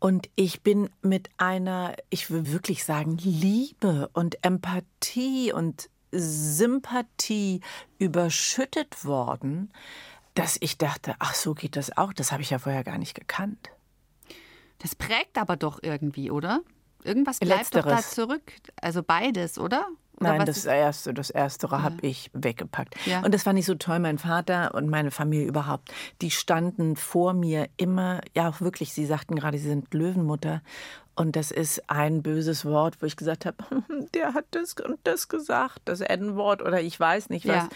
Und 0.00 0.28
ich 0.34 0.62
bin 0.62 0.90
mit 1.02 1.30
einer, 1.36 1.94
ich 2.10 2.30
will 2.30 2.52
wirklich 2.52 2.84
sagen, 2.84 3.16
Liebe 3.18 4.10
und 4.12 4.44
Empathie 4.44 5.52
und 5.52 5.88
Sympathie 6.10 7.60
überschüttet 7.98 9.04
worden, 9.04 9.70
dass 10.34 10.56
ich 10.60 10.78
dachte, 10.78 11.14
ach 11.18 11.34
so 11.34 11.54
geht 11.54 11.76
das 11.76 11.96
auch, 11.96 12.12
das 12.12 12.32
habe 12.32 12.42
ich 12.42 12.50
ja 12.50 12.58
vorher 12.58 12.82
gar 12.82 12.98
nicht 12.98 13.14
gekannt. 13.14 13.70
Das 14.80 14.94
prägt 14.94 15.38
aber 15.38 15.56
doch 15.56 15.78
irgendwie, 15.82 16.30
oder? 16.30 16.62
Irgendwas 17.04 17.38
bleibt 17.38 17.60
Letzteres. 17.60 17.84
doch 17.84 17.90
da 17.90 18.02
zurück. 18.02 18.52
Also 18.80 19.02
beides, 19.02 19.58
oder? 19.58 19.86
oder 20.18 20.36
Nein, 20.36 20.46
das 20.46 20.64
erste, 20.66 21.14
das 21.14 21.30
erstere 21.30 21.76
ja. 21.76 21.82
habe 21.82 22.06
ich 22.06 22.30
weggepackt. 22.34 22.94
Ja. 23.06 23.22
Und 23.22 23.32
das 23.32 23.44
fand 23.44 23.58
ich 23.58 23.66
so 23.66 23.74
toll. 23.74 23.98
Mein 24.00 24.18
Vater 24.18 24.74
und 24.74 24.88
meine 24.88 25.10
Familie 25.10 25.46
überhaupt, 25.46 25.92
die 26.20 26.30
standen 26.30 26.96
vor 26.96 27.32
mir 27.32 27.68
immer, 27.76 28.20
ja 28.34 28.48
auch 28.48 28.60
wirklich, 28.60 28.92
sie 28.92 29.06
sagten 29.06 29.36
gerade, 29.36 29.58
sie 29.58 29.68
sind 29.68 29.92
Löwenmutter. 29.94 30.62
Und 31.16 31.36
das 31.36 31.50
ist 31.50 31.82
ein 31.90 32.22
böses 32.22 32.64
Wort, 32.64 32.96
wo 33.00 33.06
ich 33.06 33.16
gesagt 33.16 33.44
habe, 33.44 33.56
der 34.14 34.32
hat 34.34 34.46
das 34.52 34.74
und 34.74 34.98
das 35.04 35.28
gesagt, 35.28 35.80
das 35.84 36.00
N-Wort 36.00 36.62
oder 36.62 36.80
ich 36.80 36.98
weiß 36.98 37.28
nicht 37.28 37.46
was. 37.46 37.64
Ja. 37.64 37.68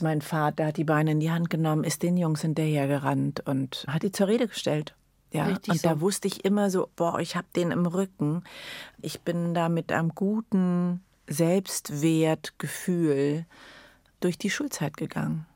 Mein 0.00 0.20
Vater 0.20 0.66
hat 0.66 0.76
die 0.76 0.84
Beine 0.84 1.12
in 1.12 1.20
die 1.20 1.30
Hand 1.30 1.50
genommen, 1.50 1.84
ist 1.84 2.02
den 2.02 2.16
Jungs 2.16 2.42
hinterhergerannt 2.42 3.46
und 3.46 3.84
hat 3.88 4.02
die 4.02 4.10
zur 4.10 4.26
Rede 4.26 4.48
gestellt. 4.48 4.94
Ja, 5.32 5.46
Richtig 5.46 5.72
und 5.72 5.80
so. 5.80 5.88
da 5.88 6.00
wusste 6.00 6.28
ich 6.28 6.44
immer 6.44 6.70
so, 6.70 6.88
boah, 6.96 7.20
ich 7.20 7.36
habe 7.36 7.46
den 7.54 7.70
im 7.70 7.86
Rücken. 7.86 8.42
Ich 9.00 9.20
bin 9.20 9.54
da 9.54 9.68
mit 9.68 9.92
einem 9.92 10.14
guten 10.14 11.04
Selbstwertgefühl 11.26 13.46
durch 14.20 14.38
die 14.38 14.50
Schulzeit 14.50 14.96
gegangen. 14.96 15.46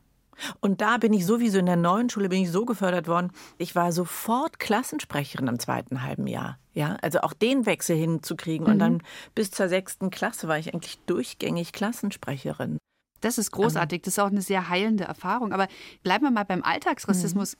Und 0.60 0.80
da 0.80 0.98
bin 0.98 1.12
ich 1.12 1.26
sowieso 1.26 1.58
in 1.58 1.66
der 1.66 1.76
neuen 1.76 2.10
Schule 2.10 2.28
bin 2.28 2.42
ich 2.42 2.50
so 2.50 2.64
gefördert 2.64 3.06
worden. 3.06 3.30
Ich 3.58 3.76
war 3.76 3.92
sofort 3.92 4.58
Klassensprecherin 4.58 5.46
im 5.46 5.58
zweiten 5.58 6.02
halben 6.02 6.26
Jahr. 6.26 6.58
Ja, 6.74 6.96
also 7.02 7.20
auch 7.20 7.32
den 7.32 7.66
Wechsel 7.66 7.96
hinzukriegen. 7.96 8.66
Und 8.66 8.78
dann 8.78 9.02
bis 9.34 9.50
zur 9.50 9.68
sechsten 9.68 10.10
Klasse 10.10 10.48
war 10.48 10.58
ich 10.58 10.72
eigentlich 10.72 10.98
durchgängig 11.06 11.72
Klassensprecherin. 11.72 12.78
Das 13.20 13.38
ist 13.38 13.52
großartig. 13.52 14.02
Das 14.02 14.14
ist 14.14 14.18
auch 14.18 14.30
eine 14.30 14.42
sehr 14.42 14.68
heilende 14.68 15.04
Erfahrung. 15.04 15.52
Aber 15.52 15.68
bleiben 16.02 16.24
wir 16.24 16.30
mal 16.30 16.44
beim 16.44 16.62
Alltagsrassismus. 16.62 17.56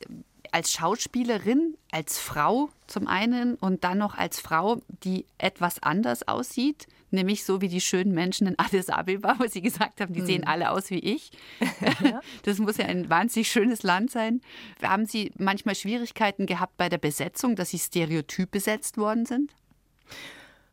Als 0.52 0.70
Schauspielerin, 0.72 1.76
als 1.90 2.18
Frau 2.18 2.68
zum 2.86 3.08
einen 3.08 3.56
und 3.56 3.84
dann 3.84 3.98
noch 3.98 4.16
als 4.16 4.38
Frau, 4.38 4.80
die 5.02 5.26
etwas 5.38 5.82
anders 5.82 6.28
aussieht, 6.28 6.86
nämlich 7.10 7.44
so 7.44 7.60
wie 7.60 7.68
die 7.68 7.80
schönen 7.80 8.12
Menschen 8.12 8.46
in 8.46 8.58
Addis 8.58 8.88
Abeba, 8.88 9.36
wo 9.38 9.46
Sie 9.46 9.62
gesagt 9.62 10.00
haben, 10.00 10.14
die 10.14 10.22
sehen 10.22 10.46
alle 10.46 10.70
aus 10.70 10.90
wie 10.90 10.98
ich. 10.98 11.30
Das 12.42 12.58
muss 12.58 12.76
ja 12.76 12.86
ein 12.86 13.08
wahnsinnig 13.08 13.50
schönes 13.50 13.82
Land 13.82 14.10
sein. 14.10 14.40
Haben 14.82 15.06
Sie 15.06 15.32
manchmal 15.38 15.74
Schwierigkeiten 15.74 16.46
gehabt 16.46 16.76
bei 16.76 16.88
der 16.88 16.98
Besetzung, 16.98 17.56
dass 17.56 17.70
Sie 17.70 17.78
stereotyp 17.78 18.50
besetzt 18.50 18.96
worden 18.98 19.26
sind? 19.26 19.52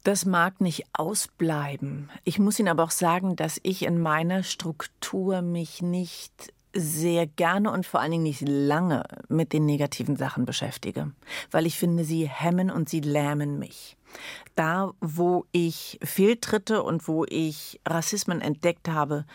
Das 0.04 0.26
mag 0.26 0.62
nicht 0.62 0.86
ausbleiben. 0.94 2.10
Ich 2.24 2.40
muss 2.40 2.58
Ihnen 2.58 2.70
aber 2.70 2.84
auch 2.84 2.92
sagen, 2.92 3.36
dass 3.36 3.60
ich 3.64 3.84
in 3.84 4.00
meiner 4.00 4.44
Struktur 4.44 5.42
mich 5.42 5.82
nicht 5.82 6.54
sehr 6.74 7.28
gerne 7.28 7.72
und 7.72 7.86
vor 7.86 8.00
allen 8.00 8.12
Dingen 8.12 8.24
nicht 8.24 8.42
lange 8.48 9.04
mit 9.28 9.54
den 9.54 9.66
negativen 9.66 10.16
Sachen 10.16 10.46
beschäftige, 10.46 11.12
weil 11.52 11.66
ich 11.66 11.78
finde, 11.78 12.04
sie 12.04 12.28
hemmen 12.28 12.70
und 12.70 12.90
sie 12.90 13.02
lähmen 13.02 13.60
mich. 13.60 13.98
Da, 14.56 14.92
wo 15.00 15.46
ich 15.52 16.00
Fehltritte 16.04 16.84
und 16.84 17.08
wo 17.08 17.26
ich 17.26 17.80
Rassismen 17.88 18.42
entdeckt 18.42 18.90
habe, 18.90 19.26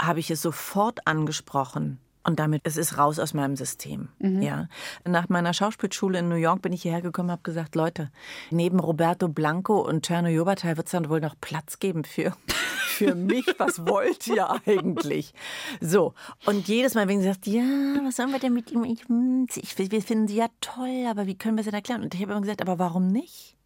habe 0.00 0.20
ich 0.20 0.30
es 0.30 0.42
sofort 0.42 1.06
angesprochen. 1.06 1.98
Und 2.26 2.40
damit 2.40 2.62
es 2.64 2.76
ist 2.76 2.98
raus 2.98 3.20
aus 3.20 3.34
meinem 3.34 3.54
System. 3.54 4.08
Ja. 4.42 4.68
Nach 5.04 5.28
meiner 5.28 5.54
Schauspielschule 5.54 6.18
in 6.18 6.28
New 6.28 6.34
York 6.34 6.60
bin 6.60 6.72
ich 6.72 6.82
hierher 6.82 7.00
gekommen 7.00 7.28
und 7.28 7.34
habe 7.34 7.42
gesagt, 7.42 7.76
Leute, 7.76 8.10
neben 8.50 8.80
Roberto 8.80 9.28
Blanco 9.28 9.78
und 9.78 10.02
Terno 10.02 10.28
Jobatai 10.28 10.76
wird 10.76 10.88
es 10.88 10.90
dann 10.90 11.08
wohl 11.08 11.20
noch 11.20 11.36
Platz 11.40 11.78
geben 11.78 12.02
für, 12.02 12.36
für 12.96 13.14
mich. 13.14 13.46
Was 13.58 13.86
wollt 13.86 14.26
ihr 14.26 14.48
eigentlich? 14.66 15.32
So. 15.80 16.14
Und 16.46 16.66
jedes 16.68 16.94
Mal, 16.94 17.08
wenn 17.08 17.20
sie 17.20 17.28
sagt, 17.28 17.46
ja, 17.46 17.62
was 18.02 18.16
sollen 18.16 18.32
wir 18.32 18.38
denn 18.38 18.54
mit 18.54 18.70
ihm? 18.70 18.84
Ich, 18.84 19.08
hm, 19.08 19.46
wir 19.48 20.02
finden 20.02 20.28
sie 20.28 20.36
ja 20.36 20.48
toll, 20.60 21.06
aber 21.08 21.26
wie 21.26 21.36
können 21.36 21.56
wir 21.56 21.60
es 21.60 21.66
denn 21.66 21.74
erklären? 21.74 22.02
Und 22.02 22.14
ich 22.14 22.20
habe 22.20 22.32
immer 22.32 22.40
gesagt, 22.40 22.62
aber 22.62 22.78
warum 22.78 23.08
nicht? 23.08 23.56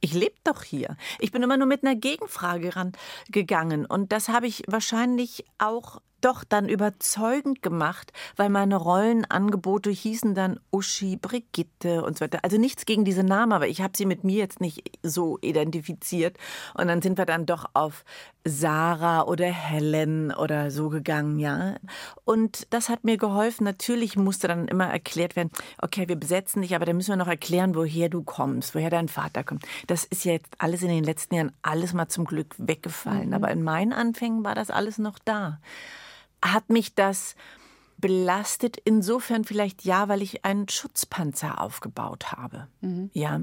Ich 0.00 0.12
lebe 0.12 0.34
doch 0.44 0.62
hier. 0.62 0.98
Ich 1.18 1.32
bin 1.32 1.42
immer 1.42 1.56
nur 1.56 1.66
mit 1.66 1.82
einer 1.82 1.94
Gegenfrage 1.94 2.72
rangegangen. 2.76 3.86
Und 3.86 4.12
das 4.12 4.28
habe 4.28 4.46
ich 4.46 4.62
wahrscheinlich 4.66 5.44
auch 5.56 6.00
doch 6.24 6.44
dann 6.44 6.68
überzeugend 6.68 7.62
gemacht, 7.62 8.12
weil 8.36 8.48
meine 8.48 8.76
Rollenangebote 8.76 9.90
hießen 9.90 10.34
dann 10.34 10.58
Uschi, 10.70 11.16
Brigitte 11.16 12.02
und 12.02 12.18
so 12.18 12.24
weiter. 12.24 12.38
Also 12.42 12.56
nichts 12.56 12.86
gegen 12.86 13.04
diese 13.04 13.22
Namen, 13.22 13.52
aber 13.52 13.68
ich 13.68 13.82
habe 13.82 13.96
sie 13.96 14.06
mit 14.06 14.24
mir 14.24 14.38
jetzt 14.38 14.60
nicht 14.60 14.98
so 15.02 15.38
identifiziert. 15.42 16.38
Und 16.74 16.88
dann 16.88 17.02
sind 17.02 17.18
wir 17.18 17.26
dann 17.26 17.46
doch 17.46 17.66
auf 17.74 18.04
Sarah 18.44 19.22
oder 19.22 19.46
Helen 19.46 20.32
oder 20.32 20.70
so 20.70 20.88
gegangen, 20.88 21.38
ja. 21.38 21.76
Und 22.24 22.66
das 22.70 22.88
hat 22.88 23.04
mir 23.04 23.16
geholfen. 23.16 23.64
Natürlich 23.64 24.16
musste 24.16 24.48
dann 24.48 24.68
immer 24.68 24.86
erklärt 24.86 25.36
werden, 25.36 25.50
okay, 25.80 26.08
wir 26.08 26.16
besetzen 26.16 26.62
dich, 26.62 26.74
aber 26.74 26.86
dann 26.86 26.96
müssen 26.96 27.10
wir 27.10 27.16
noch 27.16 27.28
erklären, 27.28 27.74
woher 27.74 28.08
du 28.08 28.22
kommst, 28.22 28.74
woher 28.74 28.90
dein 28.90 29.08
Vater 29.08 29.44
kommt. 29.44 29.64
Das 29.86 30.04
ist 30.04 30.24
ja 30.24 30.32
jetzt 30.32 30.54
alles 30.58 30.82
in 30.82 30.88
den 30.88 31.04
letzten 31.04 31.34
Jahren 31.34 31.52
alles 31.62 31.92
mal 31.92 32.08
zum 32.08 32.24
Glück 32.24 32.54
weggefallen. 32.58 33.34
Aber 33.34 33.50
in 33.50 33.62
meinen 33.62 33.92
Anfängen 33.92 34.44
war 34.44 34.54
das 34.54 34.70
alles 34.70 34.98
noch 34.98 35.18
da 35.18 35.58
hat 36.44 36.70
mich 36.70 36.94
das 36.94 37.34
belastet 37.96 38.76
insofern 38.84 39.44
vielleicht 39.44 39.84
ja, 39.84 40.08
weil 40.08 40.20
ich 40.20 40.44
einen 40.44 40.68
Schutzpanzer 40.68 41.60
aufgebaut 41.60 42.32
habe. 42.32 42.68
Ja, 43.12 43.40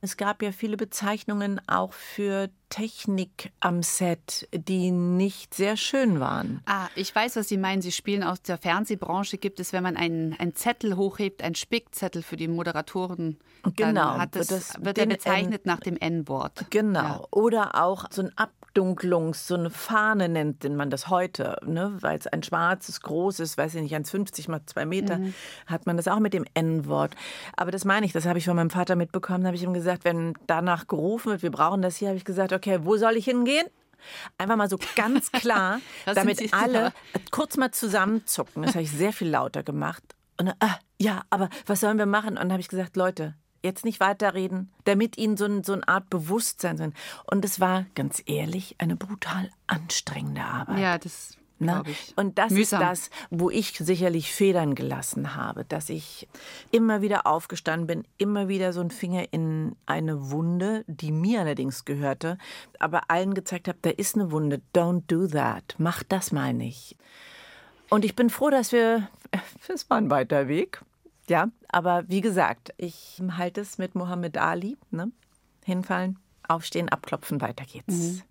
es 0.00 0.16
gab 0.16 0.42
ja 0.42 0.52
viele 0.52 0.76
Bezeichnungen 0.76 1.60
auch 1.68 1.92
für 1.92 2.50
Technik 2.70 3.52
am 3.60 3.82
Set, 3.82 4.48
die 4.52 4.90
nicht 4.90 5.54
sehr 5.54 5.76
schön 5.76 6.18
waren. 6.18 6.60
Ah, 6.66 6.88
ich 6.96 7.14
weiß, 7.14 7.36
was 7.36 7.48
Sie 7.48 7.58
meinen. 7.58 7.82
Sie 7.82 7.92
spielen 7.92 8.24
aus 8.24 8.42
der 8.42 8.58
Fernsehbranche. 8.58 9.38
Gibt 9.38 9.60
es, 9.60 9.72
wenn 9.72 9.84
man 9.84 9.96
einen, 9.96 10.32
einen 10.40 10.56
Zettel 10.56 10.96
hochhebt, 10.96 11.42
einen 11.42 11.54
Spickzettel 11.54 12.22
für 12.22 12.36
die 12.36 12.48
Moderatoren, 12.48 13.38
Genau, 13.76 14.12
dann 14.12 14.20
hat 14.20 14.34
wird 14.34 14.50
das, 14.50 14.68
das 14.68 14.84
wird 14.84 14.98
er 14.98 15.06
den 15.06 15.10
bezeichnet 15.10 15.66
nach 15.66 15.80
dem 15.80 15.96
N-Wort. 15.96 16.66
Genau. 16.70 17.00
Ja. 17.00 17.24
Oder 17.30 17.82
auch 17.82 18.06
so 18.10 18.22
ein 18.22 18.32
Abdunklungs-, 18.74 19.46
so 19.46 19.54
eine 19.54 19.70
Fahne 19.70 20.28
nennt 20.28 20.68
man 20.68 20.90
das 20.90 21.08
heute, 21.08 21.58
ne? 21.64 21.96
weil 22.00 22.18
es 22.18 22.26
ein 22.26 22.42
schwarzes, 22.42 23.00
großes, 23.00 23.56
weiß 23.56 23.76
ich 23.76 23.82
nicht, 23.82 23.94
1,50 23.94 24.50
mal 24.50 24.60
zwei 24.66 24.84
Meter, 24.84 25.20
hat 25.66 25.86
man 25.86 25.96
das 25.96 26.08
auch 26.08 26.18
mit 26.18 26.34
dem 26.34 26.44
N-Wort. 26.54 27.14
Aber 27.56 27.70
das 27.70 27.84
meine 27.84 28.04
ich, 28.04 28.12
das 28.12 28.26
habe 28.26 28.38
ich 28.38 28.44
von 28.44 28.56
meinem 28.56 28.70
Vater 28.70 28.96
mitbekommen, 28.96 29.44
da 29.44 29.48
habe 29.48 29.56
ich 29.56 29.62
ihm 29.62 29.74
gesagt, 29.74 30.04
wenn 30.04 30.34
danach 30.46 30.86
gerufen 30.88 31.32
wird, 31.32 31.42
wir 31.42 31.50
brauchen 31.50 31.82
das 31.82 31.96
hier, 31.96 32.08
habe 32.08 32.18
ich 32.18 32.24
gesagt, 32.24 32.52
okay, 32.52 32.80
wo 32.82 32.96
soll 32.96 33.16
ich 33.16 33.24
hingehen? 33.24 33.66
Einfach 34.36 34.56
mal 34.56 34.68
so 34.68 34.78
ganz 34.96 35.32
klar, 35.32 35.80
damit 36.04 36.52
alle 36.52 36.92
kurz 37.30 37.56
mal 37.56 37.70
zusammenzucken. 37.70 38.62
Das 38.62 38.74
habe 38.74 38.82
ich 38.82 38.90
sehr 38.90 39.12
viel 39.12 39.28
lauter 39.28 39.62
gemacht. 39.62 40.02
Und 40.38 40.46
dann, 40.46 40.56
ah, 40.60 40.78
ja, 41.00 41.22
aber 41.30 41.48
was 41.66 41.80
sollen 41.80 41.96
wir 41.96 42.06
machen? 42.06 42.30
Und 42.30 42.40
dann 42.40 42.52
habe 42.52 42.60
ich 42.60 42.68
gesagt, 42.68 42.96
Leute, 42.96 43.34
jetzt 43.64 43.84
nicht 43.84 43.98
weiterreden, 44.00 44.70
damit 44.84 45.18
ihnen 45.18 45.36
so, 45.36 45.46
ein, 45.46 45.64
so 45.64 45.72
eine 45.72 45.88
Art 45.88 46.10
Bewusstsein 46.10 46.76
sind. 46.76 46.94
Und 47.30 47.44
es 47.44 47.58
war, 47.58 47.86
ganz 47.94 48.22
ehrlich, 48.26 48.76
eine 48.78 48.94
brutal 48.94 49.50
anstrengende 49.66 50.42
Arbeit. 50.42 50.78
Ja, 50.78 50.98
das 50.98 51.36
Ne? 51.60 51.82
Und 52.16 52.38
das 52.38 52.50
Mühsam. 52.50 52.82
ist 52.82 52.88
das, 52.88 53.10
wo 53.30 53.48
ich 53.48 53.72
sicherlich 53.78 54.32
Federn 54.32 54.74
gelassen 54.74 55.36
habe, 55.36 55.64
dass 55.64 55.88
ich 55.88 56.28
immer 56.72 57.00
wieder 57.00 57.26
aufgestanden 57.26 57.86
bin, 57.86 58.04
immer 58.18 58.48
wieder 58.48 58.72
so 58.72 58.80
einen 58.80 58.90
Finger 58.90 59.32
in 59.32 59.76
eine 59.86 60.30
Wunde, 60.30 60.84
die 60.88 61.12
mir 61.12 61.40
allerdings 61.40 61.84
gehörte, 61.84 62.38
aber 62.78 63.02
allen 63.08 63.34
gezeigt 63.34 63.68
habe, 63.68 63.78
da 63.82 63.90
ist 63.90 64.16
eine 64.16 64.32
Wunde, 64.32 64.60
don't 64.74 65.04
do 65.06 65.26
that, 65.28 65.76
mach 65.78 66.02
das 66.02 66.32
mal 66.32 66.52
nicht. 66.52 66.96
Und 67.88 68.04
ich 68.04 68.16
bin 68.16 68.30
froh, 68.30 68.50
dass 68.50 68.72
wir, 68.72 69.08
es 69.68 69.88
war 69.88 69.98
ein 69.98 70.10
weiter 70.10 70.48
Weg, 70.48 70.82
ja, 71.28 71.48
aber 71.68 72.04
wie 72.08 72.20
gesagt, 72.20 72.72
ich 72.76 73.20
halte 73.36 73.60
es 73.60 73.78
mit 73.78 73.94
Mohammed 73.94 74.38
Ali, 74.38 74.76
ne? 74.90 75.10
hinfallen, 75.64 76.18
aufstehen, 76.46 76.88
abklopfen, 76.88 77.40
weiter 77.40 77.64
geht's. 77.64 78.22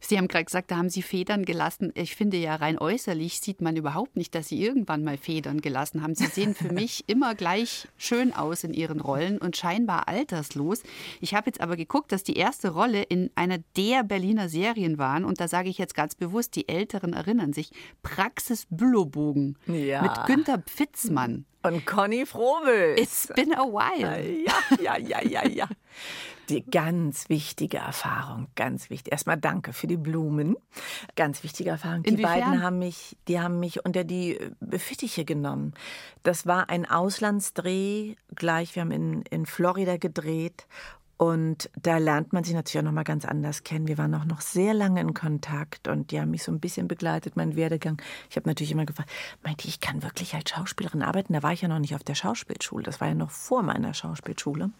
Sie 0.00 0.18
haben 0.18 0.28
gerade 0.28 0.44
gesagt, 0.44 0.70
da 0.70 0.76
haben 0.76 0.90
Sie 0.90 1.02
Federn 1.02 1.44
gelassen. 1.44 1.92
Ich 1.94 2.14
finde 2.16 2.36
ja 2.36 2.54
rein 2.56 2.78
äußerlich 2.78 3.40
sieht 3.40 3.60
man 3.60 3.76
überhaupt 3.76 4.16
nicht, 4.16 4.34
dass 4.34 4.48
Sie 4.48 4.62
irgendwann 4.62 5.04
mal 5.04 5.16
Federn 5.18 5.60
gelassen 5.60 6.02
haben. 6.02 6.14
Sie 6.14 6.26
sehen 6.26 6.54
für 6.54 6.72
mich 6.72 7.04
immer 7.08 7.34
gleich 7.34 7.88
schön 7.96 8.32
aus 8.34 8.64
in 8.64 8.74
Ihren 8.74 9.00
Rollen 9.00 9.38
und 9.38 9.56
scheinbar 9.56 10.08
alterslos. 10.08 10.82
Ich 11.20 11.34
habe 11.34 11.46
jetzt 11.46 11.60
aber 11.60 11.76
geguckt, 11.76 12.12
dass 12.12 12.22
die 12.24 12.36
erste 12.36 12.70
Rolle 12.70 13.02
in 13.02 13.30
einer 13.34 13.58
der 13.76 14.02
Berliner 14.04 14.48
Serien 14.48 14.98
waren 14.98 15.24
und 15.24 15.40
da 15.40 15.48
sage 15.48 15.68
ich 15.68 15.78
jetzt 15.78 15.94
ganz 15.94 16.14
bewusst, 16.14 16.54
die 16.56 16.68
Älteren 16.68 17.12
erinnern 17.12 17.52
sich, 17.52 17.70
Praxis 18.02 18.66
Bülowbogen 18.70 19.56
Ja. 19.66 20.02
mit 20.02 20.12
Günter 20.26 20.58
Pfitzmann. 20.58 21.44
Und 21.64 21.86
Conny 21.86 22.26
Frobel. 22.26 22.96
It's 22.98 23.28
been 23.36 23.54
a 23.54 23.62
while. 23.62 24.44
Ja, 24.44 24.58
ja, 24.82 24.98
ja, 24.98 25.22
ja, 25.24 25.46
ja. 25.46 25.68
Die 26.52 26.70
ganz 26.70 27.30
wichtige 27.30 27.78
Erfahrung, 27.78 28.46
ganz 28.56 28.90
wichtig. 28.90 29.10
Erstmal 29.10 29.38
danke 29.38 29.72
für 29.72 29.86
die 29.86 29.96
Blumen. 29.96 30.56
Ganz 31.16 31.42
wichtige 31.42 31.70
Erfahrung. 31.70 32.02
Die 32.02 32.10
Inwiefern? 32.10 32.40
beiden 32.40 32.62
haben 32.62 32.78
mich, 32.78 33.16
die 33.26 33.40
haben 33.40 33.58
mich 33.58 33.86
unter 33.86 34.04
die 34.04 34.38
Fittiche 34.76 35.24
genommen. 35.24 35.72
Das 36.24 36.46
war 36.46 36.68
ein 36.68 36.84
Auslandsdreh 36.88 38.16
gleich. 38.34 38.74
Wir 38.74 38.82
haben 38.82 38.90
in, 38.90 39.22
in 39.22 39.46
Florida 39.46 39.96
gedreht. 39.96 40.66
Und 41.16 41.70
da 41.80 41.96
lernt 41.96 42.34
man 42.34 42.44
sich 42.44 42.52
natürlich 42.52 42.80
auch 42.80 42.84
noch 42.84 42.92
mal 42.92 43.04
ganz 43.04 43.24
anders 43.24 43.62
kennen. 43.62 43.88
Wir 43.88 43.96
waren 43.96 44.14
auch 44.14 44.24
noch 44.26 44.42
sehr 44.42 44.74
lange 44.74 45.00
in 45.00 45.14
Kontakt 45.14 45.88
und 45.88 46.10
die 46.10 46.20
haben 46.20 46.32
mich 46.32 46.42
so 46.42 46.52
ein 46.52 46.60
bisschen 46.60 46.86
begleitet, 46.88 47.36
meinen 47.36 47.56
Werdegang. 47.56 48.02
Ich 48.28 48.36
habe 48.36 48.48
natürlich 48.48 48.72
immer 48.72 48.86
gefragt, 48.86 49.08
meinte 49.42 49.68
ich 49.68 49.80
kann 49.80 50.02
wirklich 50.02 50.34
als 50.34 50.50
Schauspielerin 50.50 51.02
arbeiten? 51.02 51.32
Da 51.32 51.42
war 51.42 51.52
ich 51.52 51.62
ja 51.62 51.68
noch 51.68 51.78
nicht 51.78 51.94
auf 51.94 52.02
der 52.04 52.16
Schauspielschule. 52.16 52.82
Das 52.82 53.00
war 53.00 53.08
ja 53.08 53.14
noch 53.14 53.30
vor 53.30 53.62
meiner 53.62 53.94
Schauspielschule. 53.94 54.70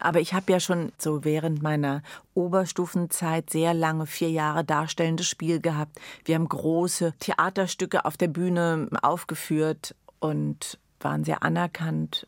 Aber 0.00 0.20
ich 0.20 0.34
habe 0.34 0.50
ja 0.52 0.60
schon 0.60 0.92
so 0.98 1.24
während 1.24 1.62
meiner 1.62 2.02
Oberstufenzeit 2.34 3.50
sehr 3.50 3.74
lange, 3.74 4.06
vier 4.06 4.30
Jahre 4.30 4.64
darstellendes 4.64 5.28
Spiel 5.28 5.60
gehabt. 5.60 6.00
Wir 6.24 6.34
haben 6.34 6.48
große 6.48 7.14
Theaterstücke 7.20 8.04
auf 8.04 8.16
der 8.16 8.28
Bühne 8.28 8.88
aufgeführt 9.02 9.94
und 10.18 10.78
waren 11.04 11.24
sehr 11.24 11.42
anerkannt. 11.42 12.26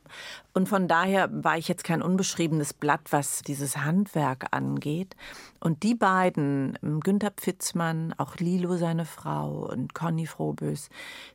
Und 0.55 0.69
von 0.69 0.87
daher 0.87 1.29
war 1.33 1.57
ich 1.57 1.69
jetzt 1.69 1.85
kein 1.85 2.03
unbeschriebenes 2.03 2.75
Blatt, 2.75 3.01
was 3.11 3.43
dieses 3.43 3.79
Handwerk 3.79 4.47
angeht. 4.51 5.17
Und 5.61 5.83
die 5.83 5.95
beiden, 5.95 6.79
Günther 7.01 7.31
Pfitzmann, 7.31 8.15
auch 8.19 8.37
Lilo, 8.37 8.77
seine 8.77 9.05
Frau 9.05 9.69
und 9.71 9.95
Conny 9.95 10.27
Frohbös, 10.27 10.91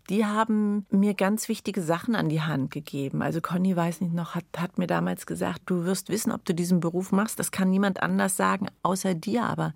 die 0.10 0.26
haben 0.26 0.86
mir 0.92 1.14
ganz 1.14 1.50
wichtige 1.50 1.82
Sachen 1.82 2.16
an 2.16 2.30
die 2.30 2.42
Hand 2.42 2.72
gegeben. 2.72 3.22
Also 3.22 3.42
Conny, 3.42 3.76
weiß 3.76 4.02
nicht 4.02 4.14
noch, 4.14 4.36
hat, 4.36 4.46
hat 4.56 4.78
mir 4.78 4.88
damals 4.88 5.26
gesagt, 5.26 5.62
du 5.66 5.86
wirst 5.86 6.10
wissen, 6.10 6.32
ob 6.32 6.46
du 6.46 6.54
diesen 6.54 6.80
Beruf 6.80 7.12
machst. 7.12 7.40
Das 7.40 7.52
kann 7.52 7.70
niemand 7.70 8.04
anders 8.04 8.38
sagen, 8.38 8.68
außer 8.84 9.16
dir. 9.16 9.44
Aber 9.44 9.74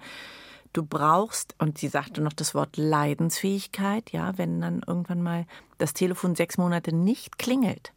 du 0.74 0.84
brauchst, 0.84 1.56
und 1.60 1.78
sie 1.78 1.88
sagte 1.88 2.22
noch 2.22 2.34
das 2.34 2.56
Wort 2.56 2.78
Leidensfähigkeit, 2.78 4.12
ja, 4.12 4.38
wenn 4.38 4.62
dann 4.62 4.84
irgendwann 4.86 5.22
mal 5.22 5.46
das 5.78 5.94
Telefon 5.94 6.36
sechs 6.36 6.58
Monate 6.58 6.94
nicht 6.96 7.38
klingelt, 7.38 7.94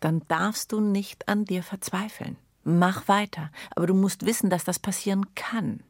dann 0.00 0.22
darfst 0.28 0.72
du 0.72 0.80
nicht 0.80 1.28
an 1.28 1.44
dir 1.44 1.62
verzweifeln. 1.62 2.36
Mach 2.64 3.08
weiter. 3.08 3.50
Aber 3.74 3.86
du 3.86 3.94
musst 3.94 4.24
wissen, 4.24 4.50
dass 4.50 4.64
das 4.64 4.78
passieren 4.78 5.34
kann. 5.34 5.82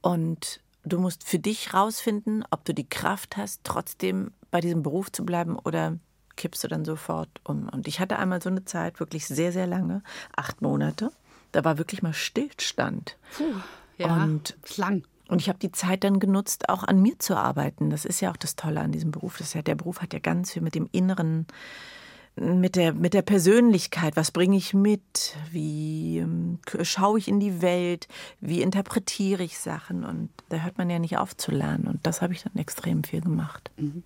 Und 0.00 0.60
du 0.84 0.98
musst 0.98 1.24
für 1.24 1.38
dich 1.38 1.74
rausfinden, 1.74 2.44
ob 2.50 2.64
du 2.64 2.74
die 2.74 2.88
Kraft 2.88 3.36
hast, 3.36 3.62
trotzdem 3.64 4.32
bei 4.50 4.60
diesem 4.60 4.82
Beruf 4.82 5.10
zu 5.10 5.24
bleiben 5.24 5.58
oder 5.58 5.98
kippst 6.36 6.64
du 6.64 6.68
dann 6.68 6.84
sofort 6.84 7.28
um. 7.44 7.68
Und 7.68 7.88
ich 7.88 8.00
hatte 8.00 8.18
einmal 8.18 8.42
so 8.42 8.50
eine 8.50 8.64
Zeit, 8.64 9.00
wirklich 9.00 9.26
sehr, 9.26 9.52
sehr 9.52 9.66
lange, 9.66 10.02
acht 10.36 10.62
Monate. 10.62 11.10
Da 11.52 11.64
war 11.64 11.78
wirklich 11.78 12.02
mal 12.02 12.14
Stillstand. 12.14 13.16
Puh, 13.36 13.54
ja, 13.98 14.22
und 14.22 14.56
lang. 14.76 15.04
Und 15.32 15.40
ich 15.40 15.48
habe 15.48 15.58
die 15.58 15.72
Zeit 15.72 16.04
dann 16.04 16.20
genutzt, 16.20 16.68
auch 16.68 16.84
an 16.84 17.00
mir 17.00 17.18
zu 17.18 17.38
arbeiten. 17.38 17.88
Das 17.88 18.04
ist 18.04 18.20
ja 18.20 18.30
auch 18.30 18.36
das 18.36 18.54
Tolle 18.54 18.80
an 18.80 18.92
diesem 18.92 19.12
Beruf. 19.12 19.38
Das 19.38 19.54
ja, 19.54 19.62
der 19.62 19.76
Beruf 19.76 20.02
hat 20.02 20.12
ja 20.12 20.18
ganz 20.18 20.52
viel 20.52 20.60
mit 20.60 20.74
dem 20.74 20.90
Inneren, 20.92 21.46
mit 22.36 22.76
der, 22.76 22.92
mit 22.92 23.14
der 23.14 23.22
Persönlichkeit. 23.22 24.14
Was 24.14 24.30
bringe 24.30 24.58
ich 24.58 24.74
mit? 24.74 25.34
Wie 25.50 26.18
ähm, 26.18 26.58
schaue 26.82 27.18
ich 27.18 27.28
in 27.28 27.40
die 27.40 27.62
Welt? 27.62 28.08
Wie 28.40 28.60
interpretiere 28.60 29.42
ich 29.42 29.58
Sachen? 29.58 30.04
Und 30.04 30.28
da 30.50 30.58
hört 30.58 30.76
man 30.76 30.90
ja 30.90 30.98
nicht 30.98 31.16
auf 31.16 31.34
zu 31.34 31.50
lernen. 31.50 31.86
Und 31.86 32.06
das 32.06 32.20
habe 32.20 32.34
ich 32.34 32.42
dann 32.42 32.56
extrem 32.56 33.02
viel 33.02 33.22
gemacht. 33.22 33.70
Mhm. 33.78 34.02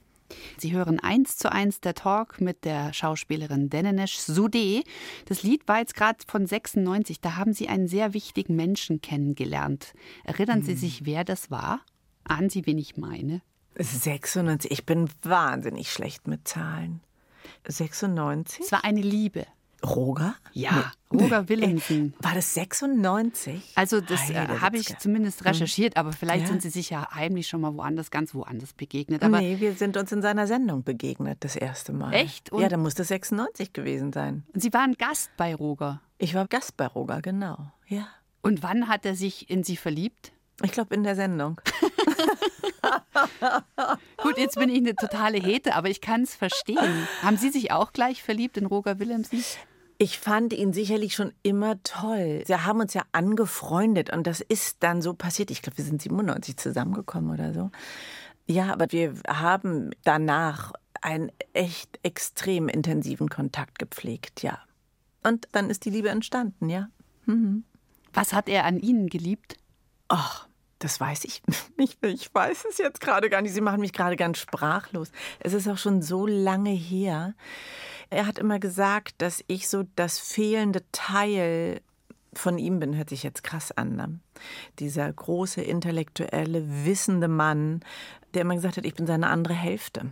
Sie 0.59 0.73
hören 0.73 1.01
eins 1.01 1.37
zu 1.37 1.51
eins 1.51 1.81
der 1.81 1.95
Talk 1.95 2.41
mit 2.41 2.65
der 2.65 2.93
Schauspielerin 2.93 3.71
Denenesh 3.71 4.19
Sudé. 4.19 4.85
Das 5.27 5.43
Lied 5.43 5.67
war 5.69 5.79
jetzt 5.79 5.95
gerade 5.95 6.19
von 6.27 6.47
96. 6.47 7.21
Da 7.21 7.37
haben 7.37 7.53
Sie 7.53 7.69
einen 7.69 7.89
sehr 7.89 8.15
wichtigen 8.15 8.57
Menschen 8.57 9.01
kennengelernt. 9.01 9.95
Erinnern 10.25 10.63
Sie 10.63 10.75
sich, 10.75 11.05
wer 11.05 11.25
das 11.25 11.51
war? 11.51 11.81
Ahnen 12.25 12.51
Sie, 12.51 12.67
wen 12.67 12.79
ich 12.79 12.97
meine? 12.97 13.43
96. 13.79 14.71
Ich 14.71 14.87
bin 14.87 15.09
wahnsinnig 15.23 15.93
schlecht 15.93 16.27
mit 16.27 16.49
Zahlen. 16.49 17.01
96? 17.69 18.65
Es 18.65 18.73
war 18.73 18.85
eine 18.85 19.03
Liebe. 19.03 19.47
Roger? 19.85 20.35
Ja, 20.53 20.93
Roger 21.13 21.49
Willemsen. 21.49 22.15
War 22.21 22.35
das 22.35 22.55
96? 22.55 23.73
Also 23.75 24.01
das 24.01 24.31
äh, 24.31 24.47
habe 24.61 24.79
ich 24.79 24.97
zumindest 24.99 25.45
recherchiert, 25.45 25.97
aber 25.97 26.13
vielleicht 26.13 26.43
Ja. 26.45 26.49
sind 26.49 26.63
Sie 26.63 26.71
sich 26.71 26.91
ja 26.91 27.09
heimlich 27.15 27.47
schon 27.49 27.61
mal 27.61 27.75
woanders, 27.75 28.11
ganz 28.11 28.35
woanders 28.35 28.73
begegnet. 28.73 29.23
Aber 29.23 29.41
nee, 29.41 29.61
wir 29.61 29.75
sind 29.75 29.97
uns 29.97 30.11
in 30.13 30.23
seiner 30.23 30.47
Sendung 30.47 30.83
begegnet 30.83 31.39
das 31.45 31.57
erste 31.57 31.93
Mal. 31.93 32.13
Echt? 32.15 32.51
Und- 32.53 32.63
ja, 32.63 32.69
da 32.69 32.77
muss 32.77 32.95
das 32.95 33.09
96 33.09 33.73
gewesen 33.73 34.13
sein. 34.13 34.45
Sie 34.55 34.73
waren 34.73 34.95
Gast 34.95 35.31
bei 35.37 35.55
Roger. 35.55 36.01
Ich 36.19 36.35
war 36.35 36.47
Gast 36.49 36.77
bei 36.77 36.87
Roger, 36.87 37.21
genau. 37.23 37.71
Ja. 37.87 38.07
Und 38.43 38.63
wann 38.63 38.89
hat 38.89 39.05
er 39.05 39.15
sich 39.15 39.51
in 39.51 39.63
Sie 39.65 39.77
verliebt? 39.77 40.33
Ich 40.63 40.73
glaube 40.73 40.95
in 40.95 41.03
der 41.05 41.17
Sendung. 41.17 41.61
Gut, 44.23 44.39
jetzt 44.39 44.59
bin 44.59 44.69
ich 44.69 44.79
eine 44.79 44.95
totale 44.95 45.39
Hete, 45.39 45.75
aber 45.75 45.89
ich 45.89 46.01
kann 46.01 46.23
es 46.23 46.35
verstehen. 46.35 47.07
Haben 47.23 47.37
Sie 47.37 47.51
sich 47.51 47.73
auch 47.73 47.93
gleich 47.93 48.23
verliebt 48.23 48.57
in 48.57 48.67
Roger 48.67 48.99
Willemsen? 48.99 49.43
Ich 49.99 50.19
fand 50.19 50.53
ihn 50.53 50.73
sicherlich 50.73 51.15
schon 51.15 51.33
immer 51.43 51.83
toll. 51.83 52.43
Wir 52.47 52.67
haben 52.67 52.81
uns 52.81 52.93
ja 52.93 53.03
angefreundet 53.13 54.13
und 54.13 54.27
das 54.27 54.41
ist 54.43 54.77
dann 54.81 55.01
so 55.01 55.15
passiert. 55.15 55.51
Ich 55.51 55.63
glaube, 55.63 55.79
wir 55.79 55.85
sind 55.85 56.03
97 56.03 56.57
zusammengekommen 56.59 57.31
oder 57.31 57.55
so. 57.55 57.71
Ja, 58.47 58.73
aber 58.73 58.93
wir 58.93 59.15
haben 59.27 59.91
danach 60.05 60.73
einen 61.01 61.33
echt 61.53 61.99
extrem 62.03 62.69
intensiven 62.69 63.29
Kontakt 63.29 63.79
gepflegt, 63.79 64.43
ja. 64.43 64.59
Und 65.23 65.49
dann 65.53 65.71
ist 65.71 65.85
die 65.85 65.91
Liebe 65.91 66.11
entstanden, 66.11 66.69
ja. 66.69 66.89
Was 68.13 68.33
hat 68.33 68.49
er 68.49 68.65
an 68.65 68.79
Ihnen 68.79 69.09
geliebt? 69.09 69.57
Ach, 70.09 70.47
das 70.79 71.01
weiß 71.01 71.25
ich 71.25 71.43
nicht. 71.77 72.05
Ich 72.05 72.35
weiß 72.35 72.67
es 72.69 72.79
jetzt 72.79 73.01
gerade 73.01 73.31
gar 73.31 73.43
nicht. 73.43 73.55
Sie 73.55 73.61
machen 73.61 73.81
mich 73.81 73.93
gerade 73.93 74.17
ganz 74.17 74.39
sprachlos. 74.39 75.11
Es 75.41 75.53
ist 75.53 75.69
auch 75.69 75.79
schon 75.79 76.03
so 76.03 76.27
lange 76.27 76.71
her. 76.71 77.35
Er 78.11 78.27
hat 78.27 78.39
immer 78.39 78.59
gesagt, 78.59 79.15
dass 79.19 79.43
ich 79.47 79.69
so 79.69 79.85
das 79.97 80.19
fehlende 80.19 80.83
Teil 80.93 81.81
von 82.35 82.59
ihm 82.59 82.79
bin, 82.79 82.97
hört 82.97 83.11
sich 83.11 83.23
jetzt 83.23 83.43
krass 83.43 83.73
an. 83.73 83.97
Ne? 83.97 84.21
Dieser 84.79 85.11
große, 85.11 85.63
intellektuelle, 85.63 86.85
wissende 86.85 87.29
Mann, 87.29 87.81
der 88.35 88.43
immer 88.43 88.55
gesagt 88.55 88.77
hat, 88.77 88.87
ich 88.87 88.95
bin 88.95 89.07
seine 89.07 89.29
andere 89.29 89.55
Hälfte. 89.55 90.11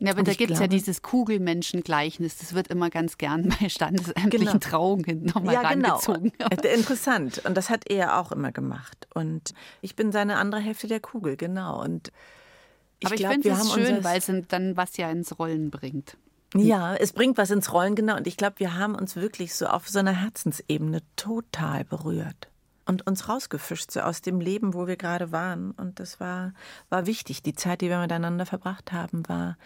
Ja, 0.00 0.10
aber 0.10 0.20
Und 0.20 0.28
da 0.28 0.34
gibt 0.34 0.50
es 0.50 0.58
ja 0.58 0.66
dieses 0.66 1.02
Kugelmenschen-Gleichnis. 1.02 2.38
Das 2.38 2.54
wird 2.54 2.68
immer 2.68 2.90
ganz 2.90 3.16
gern 3.16 3.48
bei 3.60 3.68
standesamtlichen 3.68 4.46
Genau. 4.46 4.58
Trauungen 4.58 5.24
nochmal 5.24 5.54
ja, 5.54 5.72
genau. 5.72 5.90
rangezogen. 5.90 6.32
Äh, 6.38 6.74
Interessant. 6.74 7.42
Und 7.44 7.56
das 7.56 7.70
hat 7.70 7.88
er 7.88 8.18
auch 8.18 8.32
immer 8.32 8.52
gemacht. 8.52 9.06
Und 9.14 9.54
ich 9.82 9.94
bin 9.94 10.10
seine 10.12 10.36
andere 10.36 10.60
Hälfte 10.60 10.88
der 10.88 11.00
Kugel, 11.00 11.36
genau. 11.36 11.82
Und 11.82 12.10
ich 12.98 13.06
aber 13.06 13.14
ich 13.14 13.26
finde 13.26 13.44
wir 13.44 13.52
es 13.52 13.58
haben 13.58 13.68
schön, 13.70 14.04
weil 14.04 14.18
es 14.18 14.30
dann 14.48 14.76
was 14.76 14.96
ja 14.96 15.10
ins 15.10 15.38
Rollen 15.38 15.70
bringt. 15.70 16.16
Ja, 16.56 16.94
es 16.94 17.12
bringt 17.12 17.36
was 17.38 17.50
ins 17.50 17.72
Rollen, 17.72 17.94
genau. 17.94 18.16
Und 18.16 18.26
ich 18.26 18.36
glaube, 18.36 18.58
wir 18.58 18.76
haben 18.76 18.94
uns 18.94 19.16
wirklich 19.16 19.54
so 19.54 19.66
auf 19.66 19.88
so 19.88 19.98
einer 19.98 20.12
Herzensebene 20.12 21.02
total 21.16 21.84
berührt 21.84 22.48
und 22.86 23.06
uns 23.06 23.28
rausgefischt, 23.28 23.90
so 23.90 24.00
aus 24.00 24.20
dem 24.20 24.40
Leben, 24.40 24.74
wo 24.74 24.86
wir 24.86 24.96
gerade 24.96 25.32
waren. 25.32 25.72
Und 25.72 26.00
das 26.00 26.20
war, 26.20 26.52
war 26.90 27.06
wichtig. 27.06 27.42
Die 27.42 27.54
Zeit, 27.54 27.80
die 27.80 27.88
wir 27.88 27.98
miteinander 27.98 28.46
verbracht 28.46 28.92
haben, 28.92 29.28
war 29.28 29.56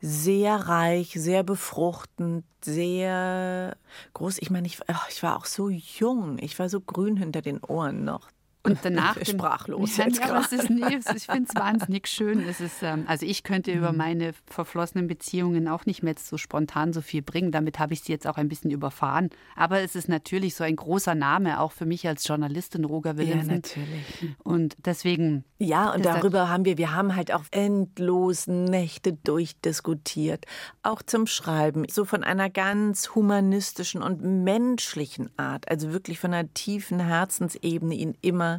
sehr 0.00 0.54
reich, 0.56 1.12
sehr 1.14 1.42
befruchtend, 1.42 2.44
sehr 2.62 3.76
groß. 4.14 4.38
Ich 4.38 4.50
meine, 4.50 4.66
ich, 4.66 4.78
ach, 4.88 5.08
ich 5.10 5.22
war 5.22 5.36
auch 5.36 5.44
so 5.44 5.68
jung. 5.68 6.38
Ich 6.38 6.58
war 6.58 6.68
so 6.68 6.80
grün 6.80 7.16
hinter 7.16 7.42
den 7.42 7.62
Ohren 7.62 8.04
noch. 8.04 8.28
Und 8.62 8.78
danach 8.82 9.16
sprachlos 9.26 9.96
Ja, 9.96 10.04
jetzt 10.04 10.18
ja, 10.20 10.26
aber 10.34 10.40
es 10.44 10.52
ist, 10.52 10.68
nee, 10.70 10.94
es 10.98 11.06
ich 11.16 11.26
finde 11.26 11.48
es 11.48 11.54
wahnsinnig 11.54 12.06
schön. 12.08 12.46
Es 12.46 12.60
ist, 12.60 12.82
ähm, 12.82 13.04
also 13.06 13.24
ich 13.24 13.42
könnte 13.42 13.70
Mhm. 13.72 13.78
über 13.78 13.92
meine 13.92 14.32
verflossenen 14.46 15.06
Beziehungen 15.06 15.66
auch 15.68 15.86
nicht 15.86 16.02
mehr 16.02 16.14
so 16.18 16.36
spontan 16.36 16.92
so 16.92 17.00
viel 17.00 17.22
bringen. 17.22 17.52
Damit 17.52 17.78
habe 17.78 17.94
ich 17.94 18.02
sie 18.02 18.12
jetzt 18.12 18.26
auch 18.26 18.36
ein 18.36 18.48
bisschen 18.48 18.70
überfahren. 18.70 19.30
Aber 19.56 19.80
es 19.80 19.94
ist 19.96 20.08
natürlich 20.08 20.54
so 20.54 20.64
ein 20.64 20.76
großer 20.76 21.14
Name, 21.14 21.60
auch 21.60 21.72
für 21.72 21.86
mich 21.86 22.06
als 22.06 22.26
Journalistin, 22.28 22.84
Roger 22.84 23.12
Ja, 23.12 23.16
Willemsen. 23.18 23.54
natürlich. 23.54 24.04
Und 24.44 24.76
deswegen, 24.84 25.44
Ja, 25.58 25.92
und 25.94 26.04
darüber 26.04 26.48
haben 26.48 26.64
wir, 26.64 26.76
wir 26.76 26.94
haben 26.94 27.16
halt 27.16 27.32
auch 27.32 27.44
endlos 27.52 28.46
Nächte 28.46 29.12
durchdiskutiert, 29.14 30.44
auch 30.82 31.02
zum 31.02 31.26
Schreiben, 31.26 31.84
so 31.90 32.04
von 32.04 32.24
einer 32.24 32.50
ganz 32.50 33.14
humanistischen 33.14 34.02
und 34.02 34.22
menschlichen 34.22 35.30
Art, 35.38 35.70
also 35.70 35.92
wirklich 35.92 36.18
von 36.18 36.34
einer 36.34 36.52
tiefen 36.54 37.00
Herzensebene 37.00 37.94
ihn 37.94 38.16
immer 38.20 38.49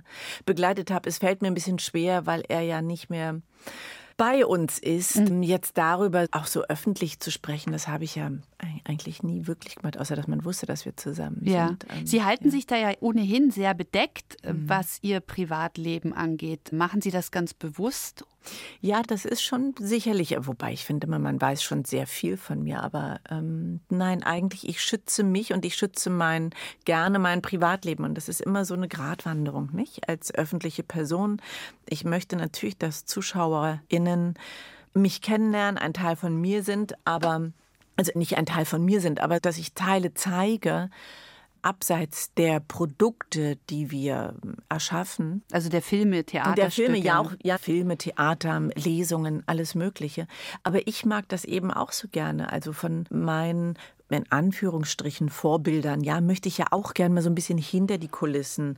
begleitet 0.46 0.92
habe. 0.92 1.10
Es 1.10 1.18
fällt 1.20 1.42
mir 1.42 1.48
ein 1.50 1.54
bisschen 1.54 1.80
schwer, 1.80 2.26
weil 2.26 2.44
er 2.48 2.62
ja 2.62 2.82
nicht 2.82 3.10
mehr 3.10 3.42
bei 4.18 4.46
uns 4.46 4.78
ist, 4.78 5.16
jetzt 5.42 5.80
darüber 5.80 6.28
auch 6.32 6.46
so 6.46 6.62
öffentlich 6.66 7.20
zu 7.20 7.32
sprechen, 7.32 7.72
das 7.72 7.88
habe 7.88 8.04
ich 8.04 8.14
ja 8.14 8.30
eigentlich 8.84 9.24
nie 9.24 9.48
wirklich 9.48 9.76
gemacht, 9.78 9.98
außer 9.98 10.16
dass 10.16 10.28
man 10.28 10.46
wusste, 10.46 10.68
dass 10.68 10.86
wir 10.86 10.96
zusammen 10.96 11.42
ja. 11.44 11.70
sind. 11.70 11.86
Ähm, 11.90 12.06
Sie 12.06 12.24
halten 12.24 12.52
sich 12.52 12.68
da 12.68 12.76
ja 12.78 12.92
ohnehin 13.00 13.50
sehr 13.50 13.74
bedeckt, 13.74 14.38
Mhm. 14.44 14.70
was 14.70 15.00
Ihr 15.02 15.22
Privatleben 15.22 16.14
angeht. 16.14 16.72
Machen 16.72 17.02
Sie 17.02 17.10
das 17.10 17.32
ganz 17.32 17.56
bewusst? 17.56 18.24
Ja, 18.80 19.04
das 19.04 19.26
ist 19.26 19.44
schon 19.44 19.76
sicherlich, 19.78 20.36
wobei 20.40 20.74
ich 20.74 20.86
finde, 20.86 21.08
immer, 21.08 21.20
man 21.20 21.40
weiß 21.40 21.62
schon 21.62 21.86
sehr 21.86 22.08
viel 22.08 22.38
von 22.38 22.64
mir, 22.64 22.82
aber 22.82 23.20
ähm, 23.30 23.82
nein, 23.90 24.24
eigentlich, 24.24 24.68
ich 24.68 24.82
schütze 24.82 25.24
mich 25.24 25.54
und 25.54 25.66
ich 25.66 25.76
schütze 25.76 26.10
mein, 26.10 26.50
gerne 26.86 27.20
mein 27.20 27.42
Privatleben 27.42 28.04
und 28.04 28.16
das 28.16 28.30
ist 28.30 28.42
immer 28.42 28.66
so 28.66 28.74
eine 28.74 28.88
Gratwanderung, 28.88 29.70
nicht? 29.74 30.10
Als 30.10 30.34
öffentliche 30.34 30.84
Person. 30.84 31.42
Ich 31.88 32.04
möchte 32.04 32.36
natürlich, 32.36 32.78
dass 32.78 33.06
ZuschauerInnen 33.06 34.36
mich 34.94 35.22
kennenlernen, 35.22 35.78
ein 35.78 35.94
Teil 35.94 36.16
von 36.16 36.36
mir 36.36 36.64
sind, 36.64 36.96
aber, 37.06 37.52
also 37.96 38.12
nicht 38.16 38.38
ein 38.38 38.46
Teil 38.46 38.66
von 38.66 38.84
mir 38.84 39.02
sind, 39.02 39.22
aber 39.22 39.40
dass 39.40 39.58
ich 39.58 39.74
Teile 39.74 40.14
zeige, 40.14 40.90
abseits 41.62 42.34
der 42.34 42.60
Produkte, 42.60 43.58
die 43.70 43.92
wir 43.92 44.36
ähm, 44.44 44.56
erschaffen, 44.70 45.44
Also 45.52 45.70
der 45.70 45.82
Filme, 45.82 46.24
Theater. 46.24 46.56
der 46.56 46.72
Filme, 46.72 46.98
ja 46.98 47.20
auch, 47.20 47.34
ja, 47.44 47.58
Filme, 47.58 47.98
Theater, 47.98 48.70
Lesungen, 48.76 49.44
alles 49.46 49.76
Mögliche. 49.76 50.28
Aber 50.64 50.88
ich 50.88 51.06
mag 51.06 51.28
das 51.30 51.46
eben 51.46 51.72
auch 51.72 51.92
so 51.92 52.08
gerne. 52.08 52.52
Also 52.52 52.74
von 52.74 53.06
meinen, 53.10 53.78
in 54.10 54.30
Anführungsstrichen, 54.32 55.30
Vorbildern, 55.30 56.02
ja, 56.02 56.22
möchte 56.22 56.50
ich 56.50 56.58
ja 56.58 56.68
auch 56.72 56.94
gerne 56.94 57.16
mal 57.16 57.22
so 57.22 57.30
ein 57.30 57.36
bisschen 57.36 57.58
hinter 57.58 57.98
die 57.98 58.08
Kulissen 58.10 58.78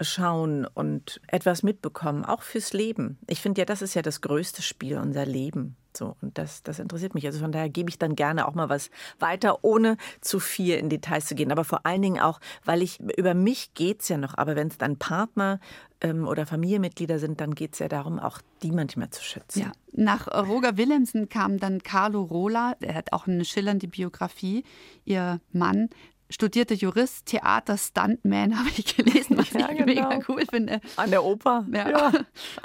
schauen 0.00 0.66
und 0.66 1.20
etwas 1.26 1.62
mitbekommen, 1.62 2.24
auch 2.24 2.42
fürs 2.42 2.72
Leben. 2.72 3.18
Ich 3.26 3.40
finde 3.40 3.60
ja, 3.60 3.64
das 3.64 3.82
ist 3.82 3.94
ja 3.94 4.02
das 4.02 4.20
größte 4.20 4.62
Spiel, 4.62 4.98
unser 4.98 5.26
Leben. 5.26 5.76
So, 5.96 6.16
und 6.22 6.38
das, 6.38 6.62
das 6.62 6.78
interessiert 6.78 7.14
mich. 7.14 7.26
Also 7.26 7.40
von 7.40 7.52
daher 7.52 7.68
gebe 7.68 7.90
ich 7.90 7.98
dann 7.98 8.16
gerne 8.16 8.46
auch 8.46 8.54
mal 8.54 8.68
was 8.68 8.90
weiter, 9.18 9.62
ohne 9.62 9.96
zu 10.20 10.40
viel 10.40 10.76
in 10.76 10.88
Details 10.88 11.26
zu 11.26 11.34
gehen. 11.34 11.52
Aber 11.52 11.64
vor 11.64 11.86
allen 11.86 12.02
Dingen 12.02 12.20
auch, 12.20 12.40
weil 12.64 12.82
ich, 12.82 13.00
über 13.16 13.34
mich 13.34 13.74
geht 13.74 14.02
es 14.02 14.08
ja 14.08 14.16
noch, 14.16 14.36
aber 14.36 14.56
wenn 14.56 14.68
es 14.68 14.78
dann 14.78 14.96
Partner 14.96 15.60
ähm, 16.00 16.26
oder 16.26 16.46
Familienmitglieder 16.46 17.18
sind, 17.18 17.40
dann 17.40 17.54
geht 17.54 17.74
es 17.74 17.78
ja 17.78 17.88
darum, 17.88 18.18
auch 18.18 18.40
die 18.62 18.72
manchmal 18.72 19.10
zu 19.10 19.22
schützen. 19.22 19.60
Ja. 19.60 19.72
Nach 19.92 20.26
Roger 20.28 20.76
Willemsen 20.76 21.28
kam 21.28 21.58
dann 21.58 21.82
Carlo 21.82 22.22
Rola, 22.22 22.74
er 22.80 22.94
hat 22.94 23.12
auch 23.12 23.26
eine 23.26 23.44
schillernde 23.44 23.88
Biografie. 23.88 24.64
Ihr 25.04 25.40
Mann 25.52 25.90
studierte 26.32 26.74
Jurist, 26.74 27.26
Theater, 27.26 27.76
Stuntman, 27.76 28.58
habe 28.58 28.70
ich 28.76 28.96
gelesen, 28.96 29.36
was 29.36 29.52
ja, 29.52 29.70
ich 29.70 29.78
genau. 29.78 30.08
mega 30.08 30.18
cool 30.28 30.44
finde. 30.48 30.80
An 30.96 31.10
der 31.10 31.24
Oper. 31.24 31.66
Ja. 31.72 31.88
ja. 31.88 32.12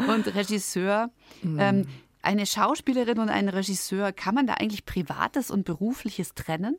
Und 0.08 0.34
Regisseur. 0.34 1.12
Mhm. 1.44 1.60
Ähm, 1.60 1.88
eine 2.22 2.46
Schauspielerin 2.46 3.20
und 3.20 3.30
ein 3.30 3.50
Regisseur, 3.50 4.12
kann 4.12 4.36
man 4.36 4.48
da 4.48 4.56
eigentlich 4.56 4.86
Privates 4.86 5.52
und 5.52 5.64
Berufliches 5.66 6.34
trennen? 6.34 6.78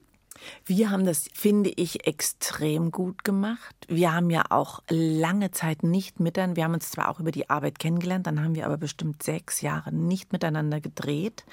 Wir 0.64 0.90
haben 0.90 1.04
das, 1.04 1.28
finde 1.32 1.70
ich, 1.74 2.06
extrem 2.06 2.90
gut 2.90 3.24
gemacht. 3.24 3.74
Wir 3.88 4.14
haben 4.14 4.30
ja 4.30 4.44
auch 4.50 4.82
lange 4.88 5.50
Zeit 5.50 5.82
nicht 5.82 6.20
miteinander, 6.20 6.56
wir 6.56 6.64
haben 6.64 6.74
uns 6.74 6.90
zwar 6.90 7.08
auch 7.08 7.20
über 7.20 7.30
die 7.30 7.50
Arbeit 7.50 7.78
kennengelernt, 7.78 8.26
dann 8.26 8.42
haben 8.42 8.54
wir 8.54 8.66
aber 8.66 8.76
bestimmt 8.76 9.22
sechs 9.22 9.60
Jahre 9.60 9.92
nicht 9.92 10.32
miteinander 10.32 10.80
gedreht, 10.80 11.44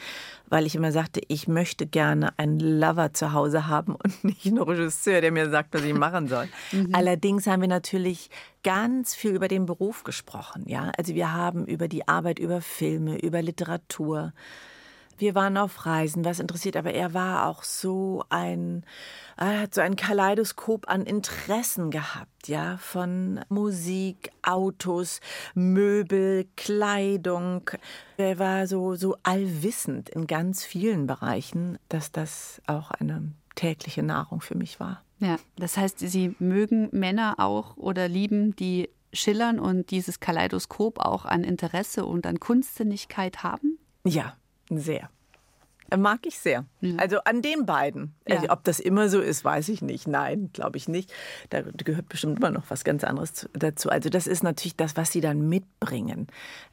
weil 0.48 0.66
ich 0.66 0.76
immer 0.76 0.92
sagte, 0.92 1.22
ich 1.28 1.48
möchte 1.48 1.88
gerne 1.88 2.38
einen 2.38 2.60
Lover 2.60 3.14
zu 3.14 3.34
Hause 3.34 3.68
haben 3.68 3.96
und 3.96 4.24
nicht 4.24 4.46
einen 4.46 4.62
Regisseur, 4.62 5.22
der 5.22 5.32
mir 5.32 5.50
sagt, 5.50 5.74
was 5.74 5.84
ich 5.84 5.94
machen 5.94 6.28
soll. 6.28 6.48
mhm. 6.72 6.94
Allerdings 6.94 7.48
haben 7.48 7.62
wir 7.62 7.68
natürlich 7.70 8.30
ganz 8.64 9.16
viel 9.16 9.32
über 9.32 9.48
den 9.48 9.66
Beruf 9.66 10.04
gesprochen. 10.04 10.64
Ja? 10.68 10.92
Also 10.98 11.14
wir 11.14 11.34
haben 11.34 11.66
über 11.66 11.88
die 11.88 12.08
Arbeit, 12.08 12.40
über 12.40 12.62
Filme, 12.62 13.20
über 13.20 13.42
Literatur, 13.42 14.34
wir 15.18 15.36
waren 15.36 15.58
auf 15.58 15.86
Reisen, 15.86 16.26
was 16.26 16.40
interessiert, 16.40 16.78
aber 16.78 16.94
er 16.94 17.14
war 17.14 17.48
auch 17.48 17.64
so 17.64 18.24
ein, 18.30 18.84
er 19.38 19.62
hat 19.62 19.74
so 19.74 19.82
ein 19.82 19.96
Kaleidoskop 19.96 20.90
an 20.90 21.06
Interessen 21.06 21.92
gehabt, 21.92 22.48
ja, 22.48 22.78
von 22.78 23.40
Musik, 23.50 24.32
Autos, 24.42 25.22
Möbel, 25.54 26.48
Kleidung. 26.56 27.70
Er 28.18 28.40
war 28.40 28.68
so, 28.68 28.96
so 28.96 29.18
allwissend 29.24 30.10
in 30.10 30.28
ganz 30.28 30.64
vielen 30.64 31.08
Bereichen, 31.08 31.78
dass 31.90 32.12
das 32.12 32.62
auch 32.68 32.92
eine 32.92 33.32
tägliche 33.56 34.04
Nahrung 34.04 34.42
für 34.42 34.56
mich 34.56 34.80
war. 34.80 35.02
Ja, 35.20 35.38
das 35.56 35.78
heißt, 35.78 36.00
Sie 36.00 36.36
mögen 36.40 36.90
Männer 36.92 37.36
auch 37.38 37.78
oder 37.78 38.10
lieben, 38.10 38.56
die 38.56 38.90
schillern 39.14 39.60
und 39.60 39.92
dieses 39.92 40.20
Kaleidoskop 40.20 41.00
auch 41.00 41.26
an 41.26 41.44
Interesse 41.44 42.06
und 42.06 42.28
an 42.28 42.40
Kunstsinnigkeit 42.40 43.44
haben? 43.44 43.80
Ja, 44.04 44.36
sehr. 44.70 45.10
Mag 45.96 46.26
ich 46.26 46.40
sehr. 46.40 46.66
Ja. 46.82 46.96
Also 46.98 47.20
an 47.26 47.44
den 47.44 47.66
beiden. 47.66 48.16
Ja. 48.28 48.38
Also, 48.38 48.50
ob 48.50 48.64
das 48.64 48.80
immer 48.80 49.08
so 49.08 49.22
ist, 49.22 49.46
weiß 49.46 49.70
ich 49.70 49.84
nicht. 49.84 50.08
Nein, 50.08 50.50
glaube 50.52 50.78
ich 50.78 50.88
nicht. 50.88 51.14
Da 51.52 51.62
gehört 51.62 52.10
bestimmt 52.10 52.40
immer 52.40 52.50
noch 52.50 52.64
was 52.70 52.84
ganz 52.84 53.04
anderes 53.04 53.48
dazu. 53.54 53.90
Also 53.90 54.10
das 54.10 54.26
ist 54.26 54.42
natürlich 54.42 54.76
das, 54.76 54.98
was 54.98 55.12
sie 55.12 55.22
dann 55.22 55.48
mitbringen. 55.48 56.28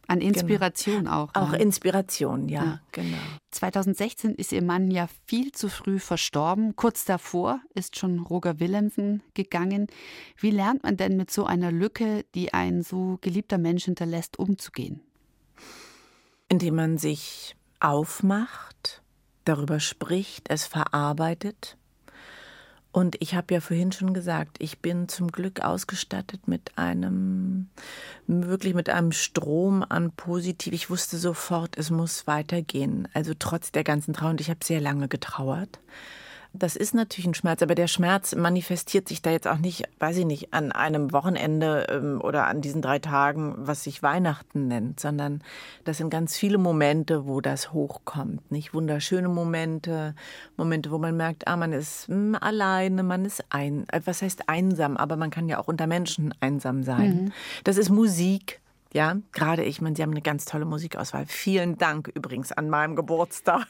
An 0.06 0.20
genau. 0.20 0.32
Inspiration 0.32 1.04
genau. 1.04 1.24
auch. 1.24 1.34
Auch 1.34 1.52
ne? 1.52 1.58
Inspiration, 1.58 2.48
ja, 2.48 2.64
ja, 2.64 2.80
genau. 2.90 3.18
2016 3.50 4.34
ist 4.34 4.50
ihr 4.52 4.62
Mann 4.62 4.90
ja 4.90 5.08
viel 5.26 5.52
zu 5.52 5.68
früh 5.68 5.98
verstorben. 5.98 6.74
Kurz 6.74 7.04
davor 7.04 7.60
ist 7.74 7.98
schon 7.98 8.18
Roger 8.18 8.60
Willemsen 8.60 9.22
gegangen. 9.34 9.88
Wie 10.38 10.50
lernt 10.50 10.84
man 10.84 10.96
denn 10.96 11.18
mit 11.18 11.30
so 11.30 11.44
einer 11.44 11.70
Lücke, 11.70 12.24
die 12.34 12.54
ein 12.54 12.82
so 12.82 13.18
geliebter 13.20 13.58
Mensch 13.58 13.84
hinterlässt, 13.84 14.38
umzugehen? 14.38 15.02
Indem 16.48 16.76
man 16.76 16.98
sich 16.98 17.56
aufmacht, 17.82 19.02
darüber 19.44 19.80
spricht, 19.80 20.50
es 20.50 20.66
verarbeitet. 20.66 21.76
Und 22.92 23.16
ich 23.20 23.34
habe 23.34 23.54
ja 23.54 23.60
vorhin 23.60 23.90
schon 23.90 24.12
gesagt, 24.12 24.58
ich 24.58 24.80
bin 24.80 25.08
zum 25.08 25.32
Glück 25.32 25.62
ausgestattet 25.62 26.46
mit 26.46 26.76
einem, 26.76 27.70
wirklich 28.26 28.74
mit 28.74 28.90
einem 28.90 29.12
Strom 29.12 29.82
an 29.88 30.12
positiv. 30.12 30.74
Ich 30.74 30.90
wusste 30.90 31.16
sofort, 31.16 31.78
es 31.78 31.90
muss 31.90 32.26
weitergehen. 32.26 33.08
Also 33.14 33.32
trotz 33.38 33.72
der 33.72 33.82
ganzen 33.82 34.12
Trauer. 34.12 34.30
Und 34.30 34.42
ich 34.42 34.50
habe 34.50 34.60
sehr 34.62 34.80
lange 34.82 35.08
getrauert. 35.08 35.80
Das 36.54 36.76
ist 36.76 36.94
natürlich 36.94 37.26
ein 37.26 37.34
Schmerz, 37.34 37.62
aber 37.62 37.74
der 37.74 37.86
Schmerz 37.86 38.34
manifestiert 38.34 39.08
sich 39.08 39.22
da 39.22 39.30
jetzt 39.30 39.48
auch 39.48 39.58
nicht, 39.58 39.84
weiß 39.98 40.18
ich 40.18 40.26
nicht, 40.26 40.52
an 40.52 40.70
einem 40.72 41.12
Wochenende 41.12 41.86
ähm, 41.88 42.20
oder 42.22 42.46
an 42.46 42.60
diesen 42.60 42.82
drei 42.82 42.98
Tagen, 42.98 43.54
was 43.56 43.84
sich 43.84 44.02
Weihnachten 44.02 44.68
nennt, 44.68 45.00
sondern 45.00 45.42
das 45.84 45.98
sind 45.98 46.10
ganz 46.10 46.36
viele 46.36 46.58
Momente, 46.58 47.26
wo 47.26 47.40
das 47.40 47.72
hochkommt. 47.72 48.50
Nicht 48.50 48.74
wunderschöne 48.74 49.28
Momente, 49.28 50.14
Momente, 50.56 50.90
wo 50.90 50.98
man 50.98 51.16
merkt, 51.16 51.48
ah, 51.48 51.56
man 51.56 51.72
ist 51.72 52.08
hm, 52.08 52.36
alleine, 52.40 53.02
man 53.02 53.24
ist 53.24 53.44
ein, 53.50 53.88
äh, 53.88 54.00
was 54.04 54.22
heißt 54.22 54.48
einsam, 54.48 54.96
aber 54.96 55.16
man 55.16 55.30
kann 55.30 55.48
ja 55.48 55.58
auch 55.58 55.68
unter 55.68 55.86
Menschen 55.86 56.34
einsam 56.40 56.82
sein. 56.82 57.24
Mhm. 57.24 57.32
Das 57.64 57.76
ist 57.76 57.90
Musik, 57.90 58.61
ja, 58.94 59.16
gerade 59.32 59.64
ich, 59.64 59.80
meine, 59.80 59.96
Sie 59.96 60.02
haben 60.02 60.10
eine 60.10 60.20
ganz 60.20 60.44
tolle 60.44 60.66
Musikauswahl. 60.66 61.24
Vielen 61.26 61.78
Dank 61.78 62.08
übrigens 62.08 62.52
an 62.52 62.68
meinem 62.68 62.94
Geburtstag. 62.94 63.66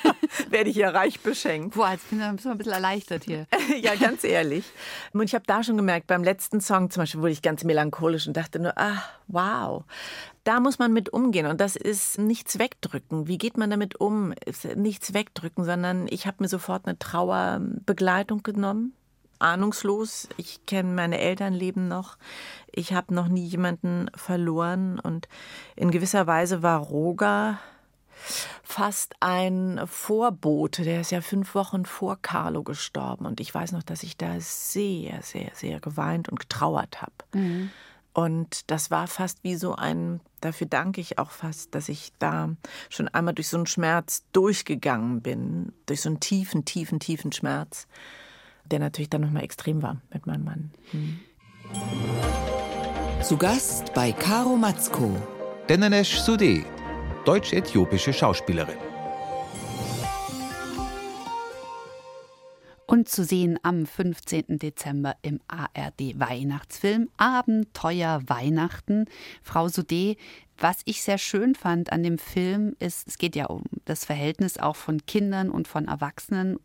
Werde 0.50 0.68
ich 0.68 0.76
hier 0.76 0.88
reich 0.88 1.20
beschenkt. 1.20 1.74
Boah, 1.74 1.92
jetzt 1.92 2.10
bin 2.10 2.20
ich 2.20 2.24
ein 2.24 2.36
bisschen 2.36 2.72
erleichtert 2.72 3.24
hier. 3.24 3.46
ja, 3.80 3.94
ganz 3.94 4.22
ehrlich. 4.22 4.64
Und 5.12 5.22
ich 5.22 5.34
habe 5.34 5.44
da 5.46 5.62
schon 5.62 5.76
gemerkt, 5.76 6.06
beim 6.08 6.22
letzten 6.22 6.60
Song 6.60 6.90
zum 6.90 7.02
Beispiel 7.02 7.20
wurde 7.20 7.32
ich 7.32 7.42
ganz 7.42 7.64
melancholisch 7.64 8.26
und 8.26 8.36
dachte 8.36 8.58
nur, 8.58 8.76
ah, 8.76 9.02
wow. 9.28 9.84
Da 10.44 10.60
muss 10.60 10.78
man 10.78 10.92
mit 10.92 11.08
umgehen 11.08 11.46
und 11.46 11.60
das 11.60 11.74
ist 11.74 12.18
nichts 12.18 12.58
wegdrücken. 12.58 13.26
Wie 13.26 13.38
geht 13.38 13.56
man 13.56 13.70
damit 13.70 13.98
um? 14.00 14.34
Nichts 14.76 15.14
wegdrücken, 15.14 15.64
sondern 15.64 16.06
ich 16.08 16.26
habe 16.26 16.36
mir 16.40 16.48
sofort 16.48 16.86
eine 16.86 16.98
Trauerbegleitung 16.98 18.42
genommen 18.42 18.92
ahnungslos. 19.38 20.28
Ich 20.36 20.64
kenne 20.66 20.92
meine 20.92 21.18
Eltern 21.18 21.54
leben 21.54 21.88
noch. 21.88 22.16
Ich 22.72 22.92
habe 22.92 23.14
noch 23.14 23.28
nie 23.28 23.46
jemanden 23.46 24.10
verloren 24.14 25.00
und 25.00 25.28
in 25.76 25.90
gewisser 25.90 26.26
Weise 26.26 26.62
war 26.62 26.78
Roger 26.80 27.58
fast 28.62 29.14
ein 29.20 29.80
Vorbote. 29.86 30.82
Der 30.82 31.00
ist 31.00 31.10
ja 31.10 31.20
fünf 31.20 31.54
Wochen 31.54 31.84
vor 31.84 32.18
Carlo 32.20 32.62
gestorben 32.62 33.26
und 33.26 33.40
ich 33.40 33.54
weiß 33.54 33.72
noch, 33.72 33.82
dass 33.82 34.02
ich 34.02 34.16
da 34.16 34.40
sehr, 34.40 35.22
sehr, 35.22 35.50
sehr 35.54 35.80
geweint 35.80 36.28
und 36.28 36.40
getrauert 36.40 37.02
habe. 37.02 37.14
Mhm. 37.34 37.70
Und 38.12 38.70
das 38.70 38.90
war 38.90 39.08
fast 39.08 39.44
wie 39.44 39.56
so 39.56 39.74
ein, 39.74 40.20
dafür 40.40 40.66
danke 40.66 41.02
ich 41.02 41.18
auch 41.18 41.30
fast, 41.30 41.74
dass 41.74 41.90
ich 41.90 42.12
da 42.18 42.48
schon 42.88 43.08
einmal 43.08 43.34
durch 43.34 43.48
so 43.48 43.58
einen 43.58 43.66
Schmerz 43.66 44.24
durchgegangen 44.32 45.20
bin, 45.20 45.74
durch 45.84 46.00
so 46.00 46.08
einen 46.08 46.20
tiefen, 46.20 46.64
tiefen, 46.64 46.98
tiefen 46.98 47.30
Schmerz 47.30 47.86
der 48.70 48.78
natürlich 48.78 49.10
dann 49.10 49.22
nochmal 49.22 49.44
extrem 49.44 49.82
war 49.82 50.00
mit 50.12 50.26
meinem 50.26 50.44
Mann. 50.44 50.70
Hm. 50.90 51.20
Zu 53.22 53.36
Gast 53.36 53.92
bei 53.94 54.12
Caro 54.12 54.56
Matzko. 54.56 55.10
Denenesh 55.68 56.20
Sudé, 56.20 56.64
deutsch-äthiopische 57.24 58.12
Schauspielerin. 58.12 58.78
Und 62.86 63.08
zu 63.08 63.24
sehen 63.24 63.58
am 63.64 63.84
15. 63.84 64.60
Dezember 64.60 65.16
im 65.22 65.40
ARD 65.48 66.20
Weihnachtsfilm 66.20 67.08
Abenteuer 67.16 68.22
Weihnachten. 68.26 69.06
Frau 69.42 69.66
Sudé, 69.66 70.18
was 70.56 70.82
ich 70.84 71.02
sehr 71.02 71.18
schön 71.18 71.56
fand 71.56 71.90
an 71.90 72.04
dem 72.04 72.18
Film 72.18 72.76
ist, 72.78 73.08
es 73.08 73.18
geht 73.18 73.34
ja 73.34 73.46
um 73.46 73.64
das 73.86 74.04
Verhältnis 74.04 74.56
auch 74.56 74.76
von 74.76 75.04
Kindern 75.04 75.50
und 75.50 75.66
von 75.66 75.88
Erwachsenen 75.88 76.60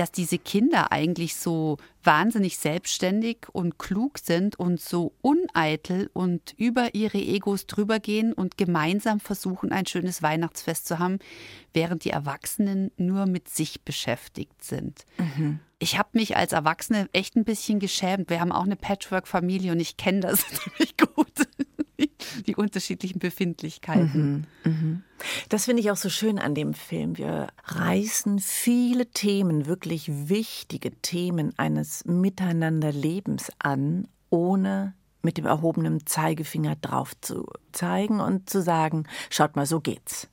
dass 0.00 0.10
diese 0.10 0.38
Kinder 0.38 0.92
eigentlich 0.92 1.36
so 1.36 1.76
wahnsinnig 2.02 2.56
selbstständig 2.56 3.48
und 3.52 3.78
klug 3.78 4.16
sind 4.18 4.58
und 4.58 4.80
so 4.80 5.12
uneitel 5.20 6.08
und 6.14 6.54
über 6.56 6.94
ihre 6.94 7.18
Egos 7.18 7.66
drüber 7.66 8.00
gehen 8.00 8.32
und 8.32 8.56
gemeinsam 8.56 9.20
versuchen, 9.20 9.72
ein 9.72 9.84
schönes 9.84 10.22
Weihnachtsfest 10.22 10.86
zu 10.86 10.98
haben, 10.98 11.18
während 11.74 12.04
die 12.04 12.10
Erwachsenen 12.10 12.92
nur 12.96 13.26
mit 13.26 13.50
sich 13.50 13.82
beschäftigt 13.82 14.64
sind. 14.64 15.04
Mhm. 15.18 15.60
Ich 15.78 15.98
habe 15.98 16.08
mich 16.12 16.34
als 16.34 16.52
Erwachsene 16.52 17.10
echt 17.12 17.36
ein 17.36 17.44
bisschen 17.44 17.78
geschämt. 17.78 18.30
Wir 18.30 18.40
haben 18.40 18.52
auch 18.52 18.64
eine 18.64 18.76
Patchwork-Familie 18.76 19.72
und 19.72 19.80
ich 19.80 19.98
kenne 19.98 20.20
das 20.20 20.46
ziemlich 20.48 20.96
gut 20.96 21.46
die 22.46 22.56
unterschiedlichen 22.56 23.18
Befindlichkeiten. 23.18 24.46
Mhm, 24.64 24.72
mh. 24.72 25.00
Das 25.48 25.66
finde 25.66 25.80
ich 25.80 25.90
auch 25.90 25.96
so 25.96 26.08
schön 26.08 26.38
an 26.38 26.54
dem 26.54 26.74
Film. 26.74 27.18
Wir 27.18 27.48
reißen 27.64 28.38
viele 28.38 29.06
Themen, 29.10 29.66
wirklich 29.66 30.10
wichtige 30.28 30.90
Themen 31.02 31.52
eines 31.58 32.04
Miteinanderlebens 32.06 33.50
an, 33.58 34.08
ohne 34.30 34.94
mit 35.22 35.36
dem 35.36 35.44
erhobenen 35.46 36.06
Zeigefinger 36.06 36.76
drauf 36.76 37.12
zu 37.20 37.46
zeigen 37.72 38.20
und 38.20 38.48
zu 38.48 38.62
sagen, 38.62 39.04
schaut 39.28 39.56
mal, 39.56 39.66
so 39.66 39.80
geht's. 39.80 40.28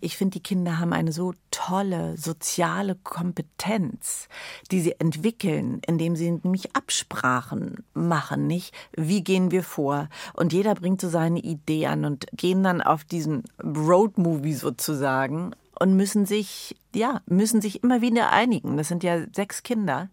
Ich 0.00 0.16
finde, 0.16 0.34
die 0.34 0.42
Kinder 0.42 0.78
haben 0.78 0.92
eine 0.92 1.12
so 1.12 1.34
tolle 1.50 2.16
soziale 2.16 2.94
Kompetenz, 2.94 4.28
die 4.70 4.80
sie 4.80 4.98
entwickeln, 5.00 5.80
indem 5.86 6.14
sie 6.14 6.30
nämlich 6.30 6.76
Absprachen 6.76 7.84
machen, 7.94 8.46
nicht? 8.46 8.72
Wie 8.96 9.24
gehen 9.24 9.50
wir 9.50 9.64
vor? 9.64 10.08
Und 10.34 10.52
jeder 10.52 10.76
bringt 10.76 11.00
so 11.00 11.08
seine 11.08 11.40
Idee 11.40 11.86
an 11.86 12.04
und 12.04 12.26
gehen 12.32 12.62
dann 12.62 12.80
auf 12.80 13.02
diesen 13.02 13.42
Roadmovie 13.62 14.54
sozusagen 14.54 15.52
und 15.80 15.96
müssen 15.96 16.26
sich, 16.26 16.76
ja, 16.94 17.20
müssen 17.26 17.60
sich 17.60 17.82
immer 17.82 18.00
wieder 18.00 18.30
einigen. 18.30 18.76
Das 18.76 18.88
sind 18.88 19.02
ja 19.02 19.26
sechs 19.32 19.64
Kinder, 19.64 20.10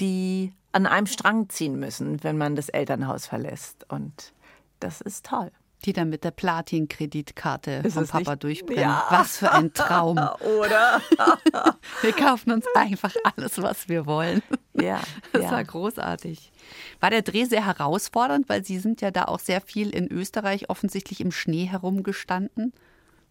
die 0.00 0.52
an 0.72 0.86
einem 0.86 1.06
Strang 1.06 1.48
ziehen 1.48 1.78
müssen, 1.78 2.22
wenn 2.24 2.36
man 2.36 2.56
das 2.56 2.68
Elternhaus 2.68 3.26
verlässt. 3.26 3.86
Und 3.88 4.32
das 4.80 5.00
ist 5.00 5.26
toll. 5.26 5.50
Die 5.84 5.92
dann 5.92 6.10
mit 6.10 6.24
der 6.24 6.30
Platin-Kreditkarte 6.30 7.88
vom 7.90 8.06
Papa 8.06 8.32
nicht? 8.32 8.42
durchbrennen. 8.42 8.82
Ja. 8.82 9.06
Was 9.10 9.38
für 9.38 9.50
ein 9.50 9.72
Traum. 9.72 10.18
Oder? 10.58 11.00
wir 12.02 12.12
kaufen 12.12 12.52
uns 12.52 12.66
einfach 12.74 13.14
alles, 13.24 13.60
was 13.62 13.88
wir 13.88 14.06
wollen. 14.06 14.42
Ja. 14.74 15.00
Das 15.32 15.44
ja. 15.44 15.52
war 15.52 15.64
großartig. 15.64 16.50
War 16.98 17.10
der 17.10 17.22
Dreh 17.22 17.44
sehr 17.44 17.64
herausfordernd, 17.64 18.48
weil 18.48 18.64
Sie 18.64 18.78
sind 18.78 19.00
ja 19.00 19.10
da 19.10 19.24
auch 19.24 19.38
sehr 19.38 19.60
viel 19.60 19.90
in 19.90 20.10
Österreich 20.10 20.68
offensichtlich 20.68 21.20
im 21.20 21.30
Schnee 21.30 21.66
herumgestanden? 21.66 22.72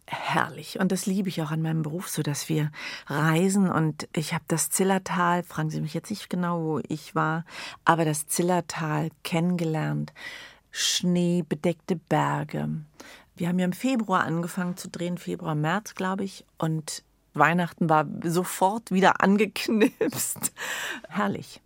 herrlich. 0.10 0.80
Und 0.80 0.91
das 0.91 1.06
liebe 1.06 1.30
ich 1.30 1.41
auch 1.41 1.52
an 1.52 1.62
meinem 1.62 1.84
Beruf, 1.84 2.10
so 2.10 2.22
dass 2.22 2.50
wir 2.50 2.72
reisen. 3.08 3.70
Und 3.70 4.08
ich 4.16 4.34
habe 4.34 4.43
das 4.47 4.70
Zillertal, 4.70 5.43
fragen 5.43 5.70
Sie 5.70 5.82
mich 5.82 5.93
jetzt 5.93 6.10
nicht 6.10 6.30
genau, 6.30 6.62
wo 6.64 6.82
ich 6.88 7.16
war, 7.16 7.45
aber 7.86 8.06
das 8.06 8.28
Zillertal 8.28 9.10
kennengelernt. 9.24 10.14
Schneebedeckte 10.72 11.96
Berge. 11.96 12.70
Wir 13.36 13.48
haben 13.48 13.60
ja 13.60 13.66
im 13.66 13.74
Februar 13.74 14.24
angefangen 14.24 14.78
zu 14.78 14.90
drehen, 14.90 15.18
Februar, 15.18 15.56
März, 15.56 15.96
glaube 15.96 16.24
ich. 16.24 16.46
Und 16.58 17.04
Weihnachten 17.34 17.90
war 17.90 18.06
sofort 18.24 18.92
wieder 18.92 19.22
angeknipst. 19.22 20.52
Herrlich. 21.08 21.62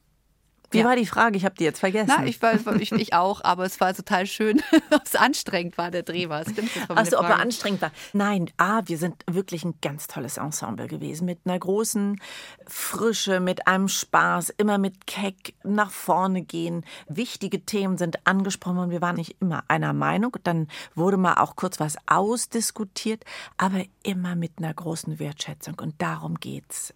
Wie 0.74 0.80
ja. 0.80 0.86
war 0.86 0.96
die 0.96 1.06
Frage? 1.06 1.38
Ich 1.38 1.46
habe 1.46 1.56
die 1.56 1.64
jetzt 1.64 1.80
vergessen. 1.80 2.14
Na, 2.18 2.26
ich, 2.26 2.42
war, 2.42 2.54
ich, 2.80 2.92
ich, 2.92 3.14
auch, 3.14 3.44
aber 3.44 3.66
es 3.66 3.80
war 3.80 3.94
total 3.94 4.26
schön, 4.26 4.62
ob 4.92 5.04
es 5.06 5.16
anstrengend 5.16 5.78
war, 5.78 5.92
der 5.92 6.04
Dreh 6.04 6.30
war. 6.30 6.44
Achso, 6.90 7.20
ob 7.20 7.26
er 7.26 7.40
anstrengend 7.40 7.82
war. 7.82 7.92
Nein, 8.14 8.50
A, 8.58 8.82
wir 8.86 8.98
sind 8.98 9.24
wirklich 9.30 9.64
ein 9.64 9.76
ganz 9.82 10.08
tolles 10.08 10.38
Ensemble 10.38 10.88
gewesen. 10.88 11.26
Mit 11.26 11.40
einer 11.46 11.60
großen 11.60 12.20
Frische, 12.66 13.40
mit 13.40 13.68
einem 13.68 13.88
Spaß, 13.88 14.50
immer 14.58 14.80
mit 14.80 15.06
Keck 15.06 15.54
nach 15.64 15.92
vorne 15.92 16.42
gehen. 16.42 16.84
Wichtige 17.08 17.66
Themen 17.66 17.98
sind 17.98 18.26
angesprochen 18.26 18.78
worden. 18.78 18.92
Wir 18.92 19.02
waren 19.02 19.16
nicht 19.16 19.36
immer 19.40 19.64
einer 19.68 19.94
Meinung. 19.94 20.36
Dann 20.44 20.68
wurde 20.96 21.18
mal 21.18 21.36
auch 21.36 21.56
kurz 21.56 21.80
was 21.80 21.98
ausdiskutiert, 22.08 23.24
aber 23.58 23.84
immer 24.02 24.36
mit 24.36 24.54
einer 24.58 24.74
großen 24.74 25.20
Wertschätzung. 25.20 25.76
Und 25.80 26.02
darum 26.02 26.40
geht's. 26.40 26.94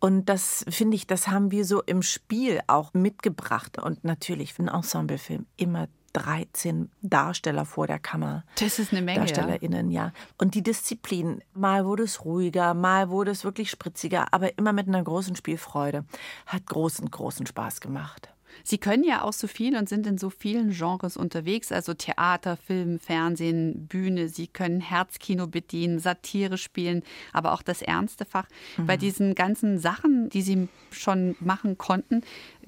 Und 0.00 0.26
das 0.26 0.64
finde 0.68 0.96
ich, 0.96 1.06
das 1.06 1.28
haben 1.28 1.50
wir 1.50 1.64
so 1.64 1.82
im 1.82 2.02
Spiel 2.02 2.60
auch 2.66 2.94
mitgebracht. 2.94 3.78
Und 3.78 4.04
natürlich 4.04 4.54
für 4.54 4.60
einen 4.60 4.68
Ensemblefilm 4.68 5.46
immer 5.56 5.88
13 6.12 6.90
Darsteller 7.02 7.64
vor 7.64 7.86
der 7.86 7.98
Kamera. 7.98 8.44
Das 8.58 8.78
ist 8.78 8.92
eine 8.92 9.02
Menge. 9.02 9.20
DarstellerInnen, 9.20 9.90
ja. 9.90 10.12
Und 10.38 10.54
die 10.54 10.62
Disziplin, 10.62 11.42
mal 11.52 11.84
wurde 11.84 12.04
es 12.04 12.24
ruhiger, 12.24 12.74
mal 12.74 13.10
wurde 13.10 13.30
es 13.30 13.44
wirklich 13.44 13.70
spritziger, 13.70 14.32
aber 14.32 14.56
immer 14.56 14.72
mit 14.72 14.88
einer 14.88 15.02
großen 15.02 15.36
Spielfreude. 15.36 16.04
Hat 16.46 16.66
großen, 16.66 17.10
großen 17.10 17.46
Spaß 17.46 17.80
gemacht. 17.80 18.30
Sie 18.64 18.78
können 18.78 19.04
ja 19.04 19.22
auch 19.22 19.32
so 19.32 19.46
viel 19.46 19.76
und 19.76 19.88
sind 19.88 20.06
in 20.06 20.18
so 20.18 20.30
vielen 20.30 20.70
Genres 20.70 21.16
unterwegs, 21.16 21.72
also 21.72 21.94
Theater, 21.94 22.56
Film, 22.56 22.98
Fernsehen, 22.98 23.86
Bühne. 23.86 24.28
Sie 24.28 24.46
können 24.46 24.80
Herzkino 24.80 25.46
bedienen, 25.46 25.98
Satire 25.98 26.58
spielen, 26.58 27.02
aber 27.32 27.52
auch 27.52 27.62
das 27.62 27.82
ernste 27.82 28.24
Fach. 28.24 28.46
Mhm. 28.76 28.86
Bei 28.86 28.96
diesen 28.96 29.34
ganzen 29.34 29.78
Sachen, 29.78 30.28
die 30.28 30.42
Sie 30.42 30.68
schon 30.90 31.36
machen 31.40 31.78
konnten, 31.78 32.22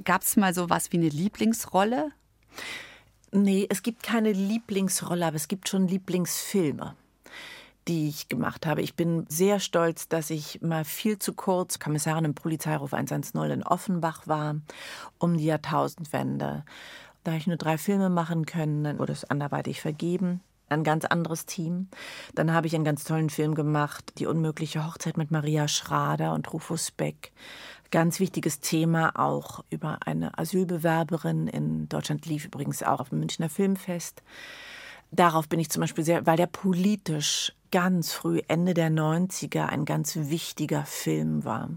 gab 0.04 0.22
es 0.22 0.36
mal 0.36 0.54
so 0.54 0.70
was 0.70 0.92
wie 0.92 0.98
eine 0.98 1.08
Lieblingsrolle? 1.08 2.10
Nee, 3.32 3.66
es 3.70 3.82
gibt 3.82 4.02
keine 4.02 4.32
Lieblingsrolle, 4.32 5.26
aber 5.26 5.36
es 5.36 5.48
gibt 5.48 5.68
schon 5.68 5.86
Lieblingsfilme 5.86 6.96
die 7.90 8.08
ich 8.08 8.28
gemacht 8.28 8.66
habe. 8.66 8.82
Ich 8.82 8.94
bin 8.94 9.26
sehr 9.28 9.58
stolz, 9.58 10.08
dass 10.08 10.30
ich 10.30 10.62
mal 10.62 10.84
viel 10.84 11.18
zu 11.18 11.32
kurz 11.32 11.80
Kommissarin 11.80 12.24
im 12.24 12.34
Polizeiruf 12.36 12.94
110 12.94 13.42
in 13.50 13.64
Offenbach 13.64 14.28
war, 14.28 14.54
um 15.18 15.36
die 15.36 15.46
Jahrtausendwende. 15.46 16.64
Da 17.24 17.32
ich 17.34 17.48
nur 17.48 17.56
drei 17.56 17.78
Filme 17.78 18.08
machen 18.08 18.46
können, 18.46 18.84
dann 18.84 19.00
wurde 19.00 19.12
es 19.12 19.24
anderweitig 19.24 19.80
vergeben. 19.80 20.40
Ein 20.68 20.84
ganz 20.84 21.04
anderes 21.04 21.46
Team. 21.46 21.88
Dann 22.36 22.52
habe 22.52 22.68
ich 22.68 22.76
einen 22.76 22.84
ganz 22.84 23.02
tollen 23.02 23.28
Film 23.28 23.56
gemacht, 23.56 24.12
Die 24.18 24.26
unmögliche 24.26 24.86
Hochzeit 24.86 25.16
mit 25.16 25.32
Maria 25.32 25.66
Schrader 25.66 26.32
und 26.32 26.52
Rufus 26.52 26.92
Beck. 26.92 27.32
Ganz 27.90 28.20
wichtiges 28.20 28.60
Thema 28.60 29.18
auch 29.18 29.64
über 29.68 29.98
eine 30.06 30.38
Asylbewerberin. 30.38 31.48
In 31.48 31.88
Deutschland 31.88 32.24
lief 32.24 32.44
übrigens 32.44 32.84
auch 32.84 33.00
auf 33.00 33.08
dem 33.08 33.18
Münchner 33.18 33.48
Filmfest. 33.48 34.22
Darauf 35.10 35.48
bin 35.48 35.58
ich 35.58 35.70
zum 35.70 35.80
Beispiel 35.80 36.04
sehr, 36.04 36.24
weil 36.24 36.36
der 36.36 36.46
politisch 36.46 37.52
ganz 37.70 38.12
früh, 38.12 38.40
Ende 38.48 38.74
der 38.74 38.90
90er, 38.90 39.66
ein 39.66 39.84
ganz 39.84 40.16
wichtiger 40.16 40.84
Film 40.84 41.44
war. 41.44 41.70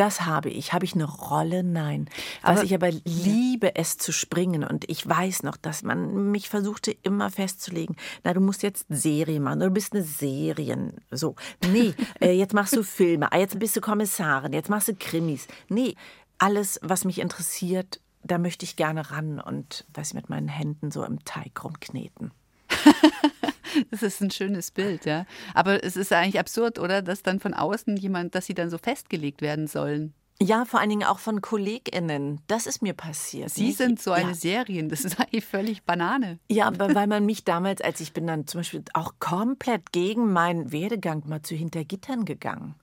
Das 0.00 0.22
habe 0.22 0.48
ich. 0.48 0.72
Habe 0.72 0.86
ich 0.86 0.94
eine 0.94 1.04
Rolle? 1.04 1.62
Nein. 1.62 2.08
Was 2.40 2.60
aber, 2.60 2.64
ich 2.64 2.74
aber 2.74 2.90
liebe, 3.04 3.76
es 3.76 3.98
zu 3.98 4.12
springen. 4.12 4.64
Und 4.64 4.88
ich 4.88 5.06
weiß 5.06 5.42
noch, 5.42 5.58
dass 5.58 5.82
man 5.82 6.30
mich 6.30 6.48
versuchte 6.48 6.90
immer 7.02 7.28
festzulegen. 7.28 7.96
Na, 8.24 8.32
du 8.32 8.40
musst 8.40 8.62
jetzt 8.62 8.86
Serie 8.88 9.40
machen. 9.40 9.60
Du 9.60 9.68
bist 9.68 9.92
eine 9.92 10.02
Serien. 10.02 10.94
So. 11.10 11.34
Nee, 11.70 11.92
äh, 12.20 12.32
jetzt 12.32 12.54
machst 12.54 12.74
du 12.74 12.82
Filme. 12.82 13.30
Ah, 13.30 13.36
jetzt 13.36 13.58
bist 13.58 13.76
du 13.76 13.82
Kommissarin. 13.82 14.54
Jetzt 14.54 14.70
machst 14.70 14.88
du 14.88 14.94
Krimis. 14.94 15.46
Nee, 15.68 15.96
alles, 16.38 16.80
was 16.82 17.04
mich 17.04 17.18
interessiert, 17.18 18.00
da 18.22 18.38
möchte 18.38 18.64
ich 18.64 18.76
gerne 18.76 19.10
ran 19.10 19.38
und 19.38 19.84
was 19.92 20.14
mit 20.14 20.30
meinen 20.30 20.48
Händen 20.48 20.90
so 20.90 21.04
im 21.04 21.22
Teig 21.26 21.62
rumkneten. 21.62 22.32
das 23.90 24.02
ist 24.02 24.20
ein 24.20 24.30
schönes 24.30 24.70
Bild, 24.70 25.04
ja. 25.04 25.26
Aber 25.54 25.82
es 25.84 25.96
ist 25.96 26.12
eigentlich 26.12 26.38
absurd, 26.38 26.78
oder? 26.78 27.02
Dass 27.02 27.22
dann 27.22 27.40
von 27.40 27.54
außen 27.54 27.96
jemand, 27.96 28.34
dass 28.34 28.46
sie 28.46 28.54
dann 28.54 28.70
so 28.70 28.78
festgelegt 28.78 29.42
werden 29.42 29.66
sollen. 29.66 30.14
Ja, 30.42 30.64
vor 30.64 30.80
allen 30.80 30.88
Dingen 30.88 31.04
auch 31.04 31.18
von 31.18 31.42
KollegInnen. 31.42 32.40
Das 32.46 32.66
ist 32.66 32.80
mir 32.80 32.94
passiert. 32.94 33.50
Sie 33.50 33.66
nicht? 33.66 33.76
sind 33.76 34.00
so 34.00 34.12
eine 34.12 34.28
ja. 34.30 34.34
Serien. 34.34 34.88
Das 34.88 35.04
ist 35.04 35.20
eigentlich 35.20 35.44
völlig 35.44 35.82
Banane. 35.82 36.38
Ja, 36.50 36.66
aber 36.66 36.94
weil 36.94 37.06
man 37.06 37.26
mich 37.26 37.44
damals, 37.44 37.82
als 37.82 38.00
ich 38.00 38.14
bin 38.14 38.26
dann 38.26 38.46
zum 38.46 38.60
Beispiel 38.60 38.82
auch 38.94 39.14
komplett 39.20 39.92
gegen 39.92 40.32
meinen 40.32 40.72
Werdegang 40.72 41.24
mal 41.26 41.42
zu 41.42 41.54
Hintergittern 41.54 42.24
gegangen. 42.24 42.74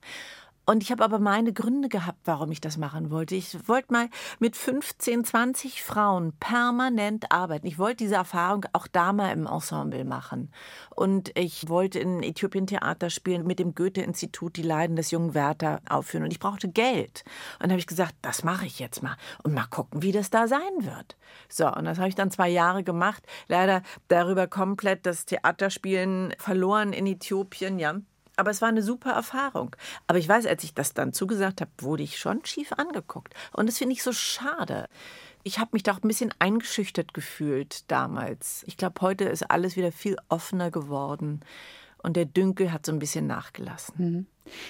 Und 0.68 0.82
ich 0.82 0.90
habe 0.90 1.02
aber 1.02 1.18
meine 1.18 1.54
Gründe 1.54 1.88
gehabt, 1.88 2.18
warum 2.26 2.52
ich 2.52 2.60
das 2.60 2.76
machen 2.76 3.10
wollte. 3.10 3.34
Ich 3.34 3.66
wollte 3.66 3.90
mal 3.90 4.10
mit 4.38 4.54
15, 4.54 5.24
20 5.24 5.82
Frauen 5.82 6.34
permanent 6.40 7.32
arbeiten. 7.32 7.66
Ich 7.66 7.78
wollte 7.78 8.04
diese 8.04 8.16
Erfahrung 8.16 8.66
auch 8.74 8.86
da 8.86 9.14
mal 9.14 9.32
im 9.32 9.46
Ensemble 9.46 10.04
machen. 10.04 10.52
Und 10.94 11.32
ich 11.38 11.70
wollte 11.70 12.00
in 12.00 12.22
Äthiopien 12.22 12.66
Theater 12.66 13.08
spielen, 13.08 13.46
mit 13.46 13.60
dem 13.60 13.74
Goethe-Institut 13.74 14.56
die 14.56 14.62
Leiden 14.62 14.96
des 14.96 15.10
jungen 15.10 15.32
Werther 15.32 15.80
aufführen. 15.88 16.24
Und 16.24 16.32
ich 16.32 16.38
brauchte 16.38 16.68
Geld. 16.68 17.24
Und 17.62 17.70
habe 17.70 17.80
ich 17.80 17.86
gesagt, 17.86 18.16
das 18.20 18.44
mache 18.44 18.66
ich 18.66 18.78
jetzt 18.78 19.02
mal. 19.02 19.16
Und 19.42 19.54
mal 19.54 19.64
gucken, 19.70 20.02
wie 20.02 20.12
das 20.12 20.28
da 20.28 20.48
sein 20.48 20.60
wird. 20.80 21.16
So, 21.48 21.66
und 21.66 21.86
das 21.86 21.96
habe 21.96 22.10
ich 22.10 22.14
dann 22.14 22.30
zwei 22.30 22.50
Jahre 22.50 22.84
gemacht. 22.84 23.22
Leider 23.46 23.82
darüber 24.08 24.46
komplett 24.46 25.06
das 25.06 25.24
Theaterspielen 25.24 26.34
verloren 26.36 26.92
in 26.92 27.06
Äthiopien, 27.06 27.78
ja. 27.78 27.94
Aber 28.38 28.52
es 28.52 28.62
war 28.62 28.68
eine 28.68 28.82
super 28.82 29.10
Erfahrung. 29.10 29.74
Aber 30.06 30.18
ich 30.18 30.28
weiß, 30.28 30.46
als 30.46 30.62
ich 30.62 30.72
das 30.72 30.94
dann 30.94 31.12
zugesagt 31.12 31.60
habe, 31.60 31.72
wurde 31.80 32.04
ich 32.04 32.18
schon 32.18 32.44
schief 32.44 32.72
angeguckt. 32.72 33.34
Und 33.52 33.68
das 33.68 33.78
finde 33.78 33.94
ich 33.94 34.04
so 34.04 34.12
schade. 34.12 34.88
Ich 35.42 35.58
habe 35.58 35.70
mich 35.72 35.82
doch 35.82 36.00
ein 36.00 36.06
bisschen 36.06 36.32
eingeschüchtert 36.38 37.14
gefühlt 37.14 37.90
damals. 37.90 38.62
Ich 38.68 38.76
glaube, 38.76 39.00
heute 39.00 39.24
ist 39.24 39.50
alles 39.50 39.74
wieder 39.74 39.90
viel 39.90 40.16
offener 40.28 40.70
geworden. 40.70 41.40
Und 42.00 42.16
der 42.16 42.26
Dünkel 42.26 42.72
hat 42.72 42.86
so 42.86 42.92
ein 42.92 43.00
bisschen 43.00 43.26
nachgelassen. 43.26 43.94
Mhm. 43.98 44.26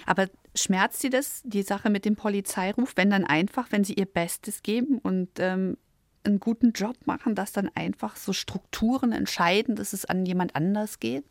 Aber 0.07 0.29
schmerzt 0.55 1.01
Sie 1.01 1.11
das, 1.11 1.43
die 1.45 1.63
Sache 1.63 1.91
mit 1.91 2.07
dem 2.07 2.17
Polizeiruf, 2.17 2.95
wenn 2.97 3.11
dann 3.11 3.25
einfach, 3.25 3.71
wenn 3.71 3.85
Sie 3.85 3.93
Ihr 3.93 4.07
Bestes 4.07 4.63
geben 4.63 4.99
und 4.99 5.29
ähm, 5.41 5.77
einen 6.25 6.41
guten 6.41 6.73
Job 6.73 6.97
machen, 7.05 7.35
dass 7.35 7.53
dann 7.53 7.71
einfach 7.75 8.17
so 8.17 8.33
Strukturen 8.33 9.13
entscheiden, 9.13 9.77
dass 9.77 9.93
es 9.93 10.07
an 10.07 10.25
jemand 10.25 10.57
anders 10.57 11.01
geht? 11.01 11.25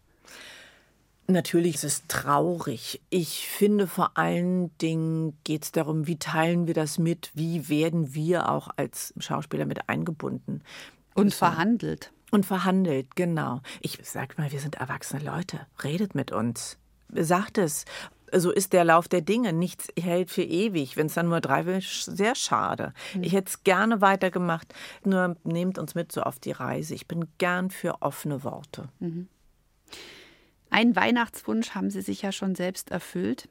Natürlich 1.30 1.76
ist 1.76 1.84
es 1.84 2.08
traurig. 2.08 3.02
Ich 3.10 3.50
finde, 3.50 3.88
vor 3.88 4.12
allen 4.18 4.76
Dingen 4.78 5.38
geht 5.44 5.64
es 5.64 5.72
darum, 5.74 6.08
wie 6.08 6.18
teilen 6.18 6.68
wir 6.68 6.74
das 6.74 7.00
mit, 7.00 7.32
wie 7.34 7.68
werden 7.68 8.14
wir 8.14 8.50
auch 8.50 8.70
als 8.78 9.14
Schauspieler 9.18 9.66
mit 9.66 9.90
eingebunden. 9.90 10.62
Und 11.16 11.34
verhandelt. 11.34 12.14
Und 12.32 12.46
verhandelt, 12.46 13.16
genau. 13.16 13.62
Ich 13.82 14.00
sag 14.04 14.38
mal, 14.38 14.52
wir 14.54 14.62
sind 14.62 14.76
erwachsene 14.76 15.24
Leute. 15.24 15.60
Redet 15.84 16.16
mit 16.16 16.32
uns. 16.32 16.78
Sagt 17.14 17.58
es. 17.58 17.84
So 18.34 18.52
ist 18.52 18.72
der 18.72 18.86
Lauf 18.86 19.08
der 19.10 19.22
Dinge. 19.22 19.52
Nichts 19.52 19.88
hält 20.00 20.32
für 20.32 20.44
ewig. 20.44 20.96
Wenn 20.96 21.08
es 21.08 21.14
dann 21.14 21.30
nur 21.30 21.42
drei 21.42 21.66
will, 21.66 21.82
sehr 21.82 22.36
schade. 22.36 22.94
Mhm. 23.16 23.24
Ich 23.24 23.34
hätte 23.34 23.50
es 23.50 23.64
gerne 23.64 24.00
weitergemacht. 24.00 24.74
Nur 25.04 25.36
nehmt 25.44 25.78
uns 25.78 25.94
mit 25.96 26.12
so 26.12 26.22
auf 26.22 26.40
die 26.40 26.52
Reise. 26.52 26.94
Ich 26.94 27.08
bin 27.08 27.28
gern 27.38 27.70
für 27.70 28.02
offene 28.02 28.44
Worte. 28.44 28.90
Mhm. 29.00 29.28
Ein 30.70 30.96
Weihnachtswunsch 30.96 31.72
haben 31.72 31.90
Sie 31.90 32.02
sich 32.02 32.22
ja 32.22 32.32
schon 32.32 32.56
selbst 32.56 32.92
erfüllt. 32.92 33.48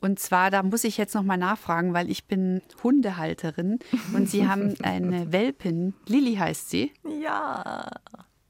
Und 0.00 0.18
zwar, 0.18 0.50
da 0.50 0.62
muss 0.62 0.84
ich 0.84 0.96
jetzt 0.96 1.14
nochmal 1.14 1.38
nachfragen, 1.38 1.94
weil 1.94 2.10
ich 2.10 2.24
bin 2.24 2.62
Hundehalterin 2.82 3.78
und 4.14 4.28
Sie 4.28 4.48
haben 4.48 4.74
eine 4.82 5.32
Welpin, 5.32 5.94
Lilly 6.06 6.34
heißt 6.34 6.70
sie. 6.70 6.92
Ja. 7.20 7.88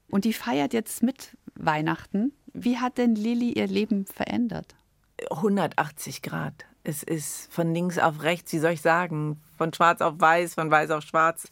Und 0.09 0.25
die 0.25 0.33
feiert 0.33 0.73
jetzt 0.73 1.03
mit 1.03 1.37
Weihnachten. 1.55 2.33
Wie 2.53 2.77
hat 2.77 2.97
denn 2.97 3.15
Lilly 3.15 3.53
ihr 3.53 3.67
Leben 3.67 4.05
verändert? 4.05 4.75
180 5.29 6.21
Grad. 6.21 6.65
Es 6.83 7.01
ist 7.03 7.51
von 7.51 7.73
links 7.73 7.97
auf 7.97 8.23
rechts, 8.23 8.51
wie 8.51 8.59
soll 8.59 8.71
ich 8.71 8.81
sagen, 8.81 9.41
von 9.57 9.73
schwarz 9.73 10.01
auf 10.01 10.15
weiß, 10.19 10.55
von 10.55 10.69
weiß 10.69 10.91
auf 10.91 11.03
schwarz. 11.03 11.47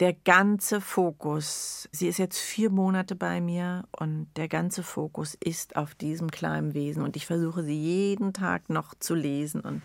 Der 0.00 0.12
ganze 0.12 0.80
Fokus, 0.80 1.88
sie 1.92 2.08
ist 2.08 2.18
jetzt 2.18 2.38
vier 2.38 2.70
Monate 2.70 3.14
bei 3.14 3.40
mir 3.40 3.84
und 3.92 4.26
der 4.36 4.48
ganze 4.48 4.82
Fokus 4.82 5.36
ist 5.38 5.76
auf 5.76 5.94
diesem 5.94 6.30
kleinen 6.30 6.74
Wesen 6.74 7.02
und 7.04 7.14
ich 7.14 7.26
versuche 7.26 7.62
sie 7.62 7.80
jeden 7.80 8.32
Tag 8.32 8.68
noch 8.70 8.94
zu 8.98 9.14
lesen 9.14 9.60
und 9.60 9.82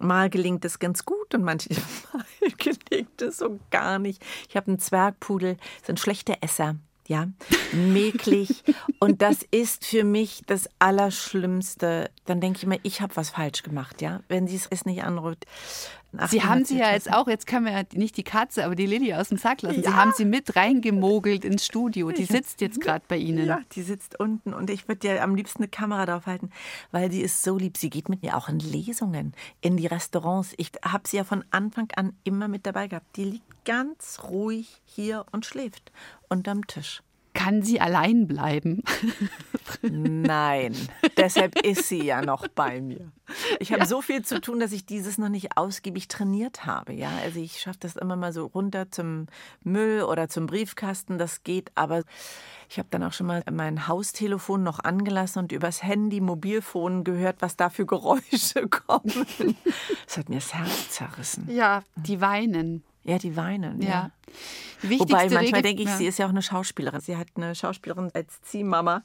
mal 0.00 0.30
gelingt 0.30 0.64
es 0.64 0.80
ganz 0.80 1.04
gut 1.04 1.32
und 1.34 1.44
manchmal 1.44 1.78
gelingt 2.58 3.22
es 3.22 3.38
so 3.38 3.60
gar 3.70 4.00
nicht. 4.00 4.24
Ich 4.48 4.56
habe 4.56 4.66
einen 4.66 4.80
Zwergpudel, 4.80 5.58
so 5.86 5.92
ein 5.92 5.96
schlechter 5.96 6.38
Esser 6.40 6.76
ja, 7.10 7.26
mäglich. 7.72 8.62
Und 9.00 9.20
das 9.20 9.38
ist 9.50 9.84
für 9.84 10.04
mich 10.04 10.42
das 10.46 10.68
Allerschlimmste. 10.78 12.08
Dann 12.24 12.40
denke 12.40 12.58
ich 12.58 12.66
mir, 12.66 12.78
ich 12.84 13.00
habe 13.00 13.16
was 13.16 13.30
falsch 13.30 13.64
gemacht, 13.64 14.00
ja, 14.00 14.20
wenn 14.28 14.46
sie 14.46 14.60
es 14.70 14.84
nicht 14.84 15.02
anruft. 15.02 15.44
Sie 16.28 16.42
haben 16.42 16.64
sie 16.64 16.78
ja 16.78 16.92
jetzt 16.92 17.12
auch, 17.12 17.28
jetzt 17.28 17.46
können 17.46 17.66
wir 17.66 17.72
ja 17.72 17.82
nicht 17.94 18.16
die 18.16 18.24
Katze, 18.24 18.64
aber 18.64 18.74
die 18.74 18.86
Lilly 18.86 19.14
aus 19.14 19.28
dem 19.28 19.38
Sack 19.38 19.62
lassen. 19.62 19.82
Ja. 19.82 19.90
Sie 19.90 19.96
haben 19.96 20.12
sie 20.16 20.24
mit 20.24 20.56
reingemogelt 20.56 21.44
ins 21.44 21.64
Studio. 21.64 22.10
Die 22.10 22.24
sitzt 22.24 22.60
jetzt 22.60 22.80
gerade 22.80 23.04
bei 23.06 23.16
Ihnen. 23.16 23.46
Ja, 23.46 23.60
die 23.72 23.82
sitzt 23.82 24.18
unten 24.18 24.52
und 24.52 24.70
ich 24.70 24.88
würde 24.88 25.06
ja 25.06 25.22
am 25.22 25.34
liebsten 25.34 25.62
eine 25.62 25.68
Kamera 25.68 26.06
drauf 26.06 26.26
halten, 26.26 26.50
weil 26.90 27.10
sie 27.12 27.20
ist 27.20 27.42
so 27.42 27.56
lieb. 27.56 27.76
Sie 27.76 27.90
geht 27.90 28.08
mit 28.08 28.22
mir 28.22 28.36
auch 28.36 28.48
in 28.48 28.58
Lesungen, 28.58 29.34
in 29.60 29.76
die 29.76 29.86
Restaurants. 29.86 30.54
Ich 30.56 30.72
habe 30.84 31.08
sie 31.08 31.18
ja 31.18 31.24
von 31.24 31.44
Anfang 31.50 31.88
an 31.94 32.14
immer 32.24 32.48
mit 32.48 32.66
dabei 32.66 32.88
gehabt. 32.88 33.16
Die 33.16 33.24
liegt 33.24 33.64
ganz 33.64 34.18
ruhig 34.24 34.80
hier 34.84 35.26
und 35.30 35.46
schläft 35.46 35.92
unterm 36.28 36.66
Tisch. 36.66 37.02
Kann 37.32 37.62
sie 37.62 37.80
allein 37.80 38.26
bleiben? 38.26 38.82
Nein, 39.82 40.74
deshalb 41.16 41.58
ist 41.64 41.88
sie 41.88 42.02
ja 42.02 42.22
noch 42.22 42.48
bei 42.48 42.80
mir. 42.80 43.12
Ich 43.60 43.72
habe 43.72 43.82
ja. 43.82 43.86
so 43.86 44.02
viel 44.02 44.24
zu 44.24 44.40
tun, 44.40 44.58
dass 44.58 44.72
ich 44.72 44.84
dieses 44.84 45.16
noch 45.16 45.28
nicht 45.28 45.56
ausgiebig 45.56 46.08
trainiert 46.08 46.66
habe. 46.66 46.92
Ja, 46.92 47.10
also 47.22 47.38
ich 47.40 47.60
schaffe 47.60 47.78
das 47.80 47.96
immer 47.96 48.16
mal 48.16 48.32
so 48.32 48.46
runter 48.46 48.90
zum 48.90 49.26
Müll 49.62 50.02
oder 50.02 50.28
zum 50.28 50.46
Briefkasten. 50.46 51.18
Das 51.18 51.44
geht, 51.44 51.70
aber 51.76 52.02
ich 52.68 52.78
habe 52.78 52.88
dann 52.90 53.04
auch 53.04 53.12
schon 53.12 53.26
mal 53.26 53.44
mein 53.50 53.86
Haustelefon 53.86 54.62
noch 54.62 54.80
angelassen 54.80 55.40
und 55.40 55.52
übers 55.52 55.82
Handy, 55.82 56.20
Mobilfon 56.20 57.04
gehört, 57.04 57.36
was 57.40 57.56
da 57.56 57.70
für 57.70 57.86
Geräusche 57.86 58.68
kommen. 58.70 59.56
Das 60.06 60.18
hat 60.18 60.28
mir 60.28 60.36
das 60.36 60.54
Herz 60.54 60.90
zerrissen. 60.90 61.48
Ja, 61.50 61.82
die 61.96 62.20
weinen. 62.20 62.82
Ja, 63.04 63.18
die 63.18 63.36
weinen. 63.36 63.80
Ja. 63.82 63.88
ja. 63.88 64.10
Wobei 64.98 65.28
manchmal 65.28 65.62
denke 65.62 65.82
ich, 65.82 65.88
ja. 65.88 65.96
sie 65.96 66.06
ist 66.06 66.18
ja 66.18 66.26
auch 66.26 66.30
eine 66.30 66.42
Schauspielerin. 66.42 67.00
Sie 67.00 67.16
hat 67.16 67.28
eine 67.34 67.54
Schauspielerin 67.54 68.10
als 68.14 68.40
Ziehmama. 68.42 69.02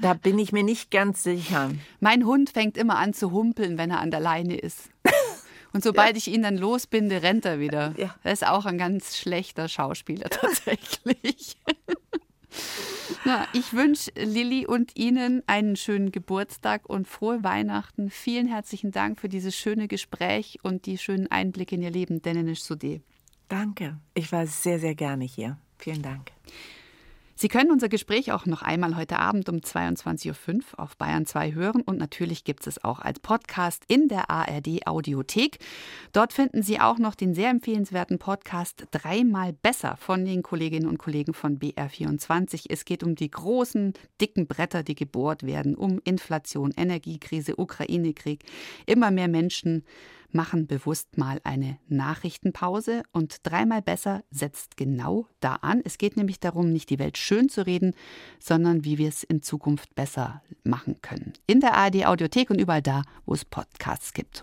Da 0.00 0.14
bin 0.14 0.38
ich 0.38 0.52
mir 0.52 0.62
nicht 0.62 0.90
ganz 0.90 1.22
sicher. 1.22 1.70
Mein 2.00 2.24
Hund 2.24 2.50
fängt 2.50 2.76
immer 2.76 2.96
an 2.96 3.12
zu 3.12 3.32
humpeln, 3.32 3.78
wenn 3.78 3.90
er 3.90 4.00
an 4.00 4.10
der 4.10 4.20
Leine 4.20 4.56
ist. 4.56 4.90
Und 5.72 5.84
sobald 5.84 6.12
ja. 6.12 6.16
ich 6.16 6.28
ihn 6.28 6.42
dann 6.42 6.56
losbinde, 6.56 7.22
rennt 7.22 7.44
er 7.44 7.60
wieder. 7.60 7.94
Ja. 7.96 8.14
Er 8.24 8.32
ist 8.32 8.46
auch 8.46 8.66
ein 8.66 8.78
ganz 8.78 9.16
schlechter 9.16 9.68
Schauspieler 9.68 10.28
tatsächlich. 10.30 11.56
Na, 13.24 13.46
ich 13.52 13.74
wünsche 13.74 14.10
Lilly 14.16 14.66
und 14.66 14.96
Ihnen 14.96 15.42
einen 15.46 15.76
schönen 15.76 16.10
Geburtstag 16.10 16.88
und 16.88 17.06
frohe 17.06 17.44
Weihnachten. 17.44 18.10
Vielen 18.10 18.46
herzlichen 18.46 18.90
Dank 18.90 19.20
für 19.20 19.28
dieses 19.28 19.54
schöne 19.54 19.88
Gespräch 19.88 20.58
und 20.62 20.86
die 20.86 20.98
schönen 20.98 21.30
Einblicke 21.30 21.76
in 21.76 21.82
Ihr 21.82 21.90
Leben, 21.90 22.22
Denenisch 22.22 22.60
Sudé. 22.60 23.02
Danke. 23.50 23.98
Ich 24.14 24.30
war 24.30 24.46
sehr, 24.46 24.78
sehr 24.78 24.94
gerne 24.94 25.24
hier. 25.24 25.58
Vielen 25.76 26.02
Dank. 26.02 26.30
Sie 27.34 27.48
können 27.48 27.72
unser 27.72 27.88
Gespräch 27.88 28.30
auch 28.32 28.46
noch 28.46 28.62
einmal 28.62 28.96
heute 28.96 29.18
Abend 29.18 29.48
um 29.48 29.56
22.05 29.56 30.56
Uhr 30.56 30.62
auf 30.76 30.96
Bayern 30.96 31.26
2 31.26 31.54
hören 31.54 31.80
und 31.80 31.98
natürlich 31.98 32.44
gibt 32.44 32.66
es 32.66 32.84
auch 32.84 33.00
als 33.00 33.18
Podcast 33.18 33.82
in 33.88 34.06
der 34.06 34.30
ARD 34.30 34.86
Audiothek. 34.86 35.58
Dort 36.12 36.32
finden 36.32 36.62
Sie 36.62 36.78
auch 36.78 36.98
noch 36.98 37.16
den 37.16 37.34
sehr 37.34 37.50
empfehlenswerten 37.50 38.18
Podcast 38.20 38.86
Dreimal 38.92 39.52
besser 39.52 39.96
von 39.96 40.24
den 40.24 40.42
Kolleginnen 40.42 40.86
und 40.86 40.98
Kollegen 40.98 41.34
von 41.34 41.58
BR24. 41.58 42.66
Es 42.68 42.84
geht 42.84 43.02
um 43.02 43.16
die 43.16 43.30
großen, 43.30 43.94
dicken 44.20 44.46
Bretter, 44.46 44.84
die 44.84 44.94
gebohrt 44.94 45.42
werden, 45.44 45.74
um 45.74 46.00
Inflation, 46.04 46.72
Energiekrise, 46.76 47.58
Ukraine-Krieg. 47.58 48.44
Immer 48.86 49.10
mehr 49.10 49.28
Menschen 49.28 49.82
machen 50.34 50.66
bewusst 50.66 51.18
mal 51.18 51.40
eine 51.44 51.78
Nachrichtenpause 51.88 53.02
und 53.12 53.38
dreimal 53.42 53.82
besser 53.82 54.22
setzt 54.30 54.76
genau 54.76 55.26
da 55.40 55.56
an. 55.56 55.80
Es 55.84 55.98
geht 55.98 56.16
nämlich 56.16 56.40
darum, 56.40 56.70
nicht 56.72 56.90
die 56.90 56.98
Welt 56.98 57.18
schön 57.18 57.48
zu 57.48 57.66
reden, 57.66 57.94
sondern 58.38 58.84
wie 58.84 58.98
wir 58.98 59.08
es 59.08 59.22
in 59.22 59.42
Zukunft 59.42 59.94
besser 59.94 60.42
machen 60.62 61.00
können. 61.02 61.32
In 61.46 61.60
der 61.60 61.74
ARD 61.74 62.06
Audiothek 62.06 62.50
und 62.50 62.60
überall 62.60 62.82
da, 62.82 63.02
wo 63.26 63.34
es 63.34 63.44
Podcasts 63.44 64.12
gibt. 64.12 64.38